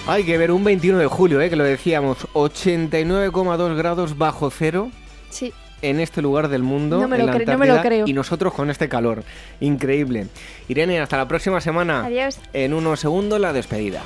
Hay 0.09 0.23
que 0.23 0.39
ver 0.39 0.53
un 0.53 0.63
21 0.63 0.99
de 0.99 1.07
julio, 1.07 1.41
eh, 1.41 1.51
que 1.51 1.57
lo 1.57 1.65
decíamos, 1.65 2.29
89,2 2.33 3.77
grados 3.77 4.17
bajo 4.17 4.51
cero. 4.51 4.91
Sí. 5.31 5.53
En 5.83 5.99
este 5.99 6.23
lugar 6.23 6.49
del 6.49 6.63
mundo, 6.63 7.01
no 7.01 7.09
me, 7.09 7.17
en 7.17 7.27
lo, 7.27 7.33
la 7.33 7.39
no 7.41 7.59
me 7.59 7.67
lo 7.67 7.83
creo. 7.83 8.07
Y 8.07 8.13
nosotros 8.13 8.55
con 8.55 8.71
este 8.71 8.89
calor. 8.89 9.25
Increíble. 9.59 10.29
Irene, 10.69 11.01
hasta 11.01 11.17
la 11.17 11.27
próxima 11.27 11.61
semana. 11.61 12.05
Adiós. 12.05 12.39
En 12.53 12.73
unos 12.73 13.01
segundos 13.01 13.41
la 13.41 13.53
despedida. 13.53 14.01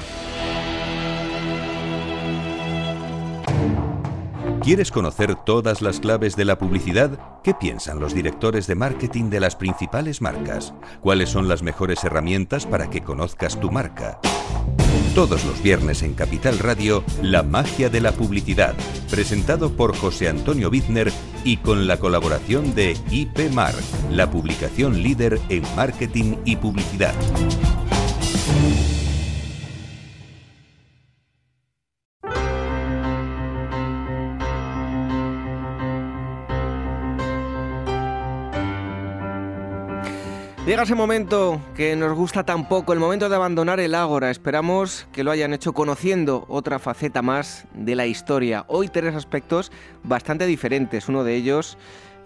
¿Quieres 4.62 4.90
conocer 4.90 5.34
todas 5.34 5.82
las 5.82 6.00
claves 6.00 6.34
de 6.34 6.46
la 6.46 6.58
publicidad? 6.58 7.40
¿Qué 7.44 7.54
piensan 7.54 8.00
los 8.00 8.14
directores 8.14 8.66
de 8.66 8.74
marketing 8.74 9.30
de 9.30 9.40
las 9.40 9.54
principales 9.54 10.22
marcas? 10.22 10.72
¿Cuáles 11.02 11.28
son 11.28 11.46
las 11.46 11.62
mejores 11.62 12.04
herramientas 12.04 12.66
para 12.66 12.88
que 12.88 13.02
conozcas 13.02 13.60
tu 13.60 13.70
marca? 13.70 14.18
Todos 15.14 15.44
los 15.44 15.60
viernes 15.60 16.02
en 16.02 16.14
Capital 16.14 16.60
Radio, 16.60 17.02
La 17.20 17.42
magia 17.42 17.88
de 17.88 18.00
la 18.00 18.12
publicidad, 18.12 18.76
presentado 19.10 19.72
por 19.76 19.96
José 19.96 20.28
Antonio 20.28 20.70
Bizner 20.70 21.12
y 21.42 21.56
con 21.56 21.88
la 21.88 21.98
colaboración 21.98 22.76
de 22.76 22.96
IP 23.10 23.50
Mar, 23.52 23.74
la 24.08 24.30
publicación 24.30 25.02
líder 25.02 25.40
en 25.48 25.64
marketing 25.74 26.36
y 26.44 26.56
publicidad. 26.56 27.14
Llega 40.70 40.84
ese 40.84 40.94
momento 40.94 41.60
que 41.74 41.96
nos 41.96 42.16
gusta 42.16 42.44
tan 42.44 42.68
poco, 42.68 42.92
el 42.92 43.00
momento 43.00 43.28
de 43.28 43.34
abandonar 43.34 43.80
el 43.80 43.92
ágora. 43.92 44.30
Esperamos 44.30 45.08
que 45.10 45.24
lo 45.24 45.32
hayan 45.32 45.52
hecho 45.52 45.72
conociendo 45.72 46.46
otra 46.48 46.78
faceta 46.78 47.22
más 47.22 47.64
de 47.74 47.96
la 47.96 48.06
historia. 48.06 48.66
Hoy 48.68 48.86
tres 48.86 49.16
aspectos 49.16 49.72
bastante 50.04 50.46
diferentes. 50.46 51.08
Uno 51.08 51.24
de 51.24 51.34
ellos 51.34 51.76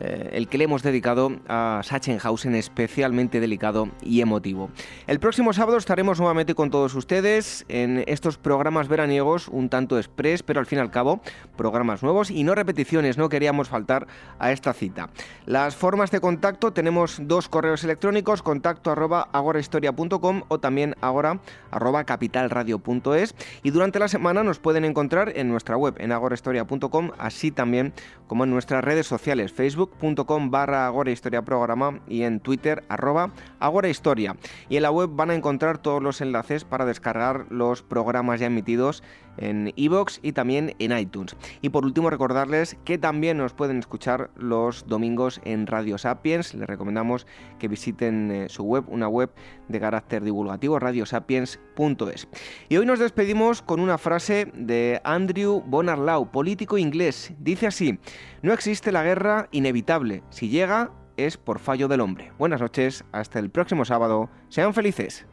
eh, 0.01 0.31
el 0.33 0.49
que 0.49 0.59
le 0.59 0.65
hemos 0.65 0.83
dedicado 0.83 1.33
a 1.49 1.81
Sachsenhausen, 1.85 2.55
especialmente 2.55 3.41
delicado 3.41 3.89
y 4.03 4.21
emotivo. 4.21 4.71
El 5.07 5.21
próximo 5.21 5.53
sábado 5.53 5.79
estaremos 5.79 6.19
nuevamente 6.19 6.55
con 6.55 6.71
todos 6.71 6.95
ustedes 6.95 7.65
en 7.69 8.05
estos 8.07 8.39
programas 8.39 8.89
veraniegos, 8.89 9.49
un 9.49 9.69
tanto 9.69 9.99
express, 9.99 10.43
pero 10.43 10.61
al 10.61 10.67
fin 10.67 10.79
y 10.79 10.83
al 10.83 10.91
cabo, 10.91 11.21
programas 11.57 12.03
nuevos 12.03 12.31
y 12.31 12.45
no 12.45 12.55
repeticiones, 12.55 13.19
no 13.19 13.29
queríamos 13.29 13.69
faltar 13.69 14.07
a 14.39 14.53
esta 14.53 14.73
cita. 14.73 15.11
Las 15.47 15.77
formas 15.77 16.11
de 16.11 16.21
contacto 16.21 16.73
tenemos 16.73 17.19
dos 17.23 17.49
correos 17.49 17.85
electrónicos, 17.85 18.43
contacto 18.43 18.91
arroba 18.91 19.29
agorahistoria.com 19.33 20.43
o 20.49 20.59
también 20.59 20.95
agora 21.01 21.41
arroba 21.71 22.05
capitalradio.es 22.05 23.35
y 23.63 23.71
durante 23.71 23.99
la 23.99 24.09
semana 24.09 24.43
nos 24.43 24.59
pueden 24.59 24.85
encontrar 24.85 25.33
en 25.37 25.49
nuestra 25.49 25.77
web 25.77 25.95
en 25.99 26.13
agorahistoria.com, 26.13 27.11
así 27.19 27.51
también 27.51 27.93
como 28.27 28.45
en 28.45 28.51
nuestras 28.51 28.85
redes 28.85 29.07
sociales, 29.07 29.53
facebook.com 29.87 30.51
barra 30.51 30.91
programa 31.45 32.01
y 32.09 32.23
en 32.23 32.41
Twitter 32.41 32.85
arroba 32.89 33.33
agorahistoria. 33.61 34.37
Y 34.69 34.77
en 34.77 34.83
la 34.83 34.91
web 34.91 35.11
van 35.13 35.31
a 35.31 35.35
encontrar 35.35 35.79
todos 35.79 36.03
los 36.03 36.21
enlaces 36.21 36.65
para 36.65 36.85
descargar 36.85 37.47
los 37.51 37.83
programas 37.83 38.41
ya 38.41 38.47
emitidos 38.47 39.03
en 39.37 39.73
iVoox 39.77 40.19
y 40.23 40.33
también 40.33 40.75
en 40.79 40.97
iTunes. 40.97 41.37
Y 41.61 41.71
por 41.71 41.85
último 41.85 42.11
recordarles 42.11 42.77
que 42.85 42.99
también 42.99 43.39
nos 43.39 43.53
pueden 43.53 43.79
escuchar 43.79 44.31
los 44.37 44.87
domingos 44.87 45.41
en 45.45 45.67
Radio 45.67 45.99
Sapiens. 45.99 46.55
Les 46.55 46.67
recomendamos 46.67 47.27
que 47.59 47.69
visiten 47.69 48.31
eh, 48.31 48.49
su 48.49 48.65
web, 48.65 48.85
una 48.89 49.09
web 49.09 49.31
de 49.69 49.81
carácter 49.81 50.23
divulgativo, 50.25 50.79
radiosapiens.es. 50.79 52.29
Y 52.69 52.77
hoy 52.77 52.87
nos 52.87 52.99
despedimos 52.99 53.63
con 53.63 53.81
una 53.81 53.99
frase 53.99 54.51
de 54.55 55.01
Andrew 55.05 55.63
Bonarlau, 55.67 56.31
político 56.31 56.79
inglés. 56.79 57.33
Dice 57.39 57.67
así, 57.67 57.99
no 58.43 58.53
existe 58.53 58.93
la 58.93 59.03
guerra 59.03 59.49
inevitable. 59.53 60.23
Si 60.31 60.49
llega, 60.49 60.93
es 61.17 61.37
por 61.37 61.59
fallo 61.59 61.89
del 61.89 62.01
hombre. 62.01 62.33
Buenas 62.39 62.61
noches, 62.61 63.05
hasta 63.13 63.39
el 63.39 63.51
próximo 63.51 63.85
sábado. 63.85 64.31
Sean 64.49 64.75
felices. 64.75 65.27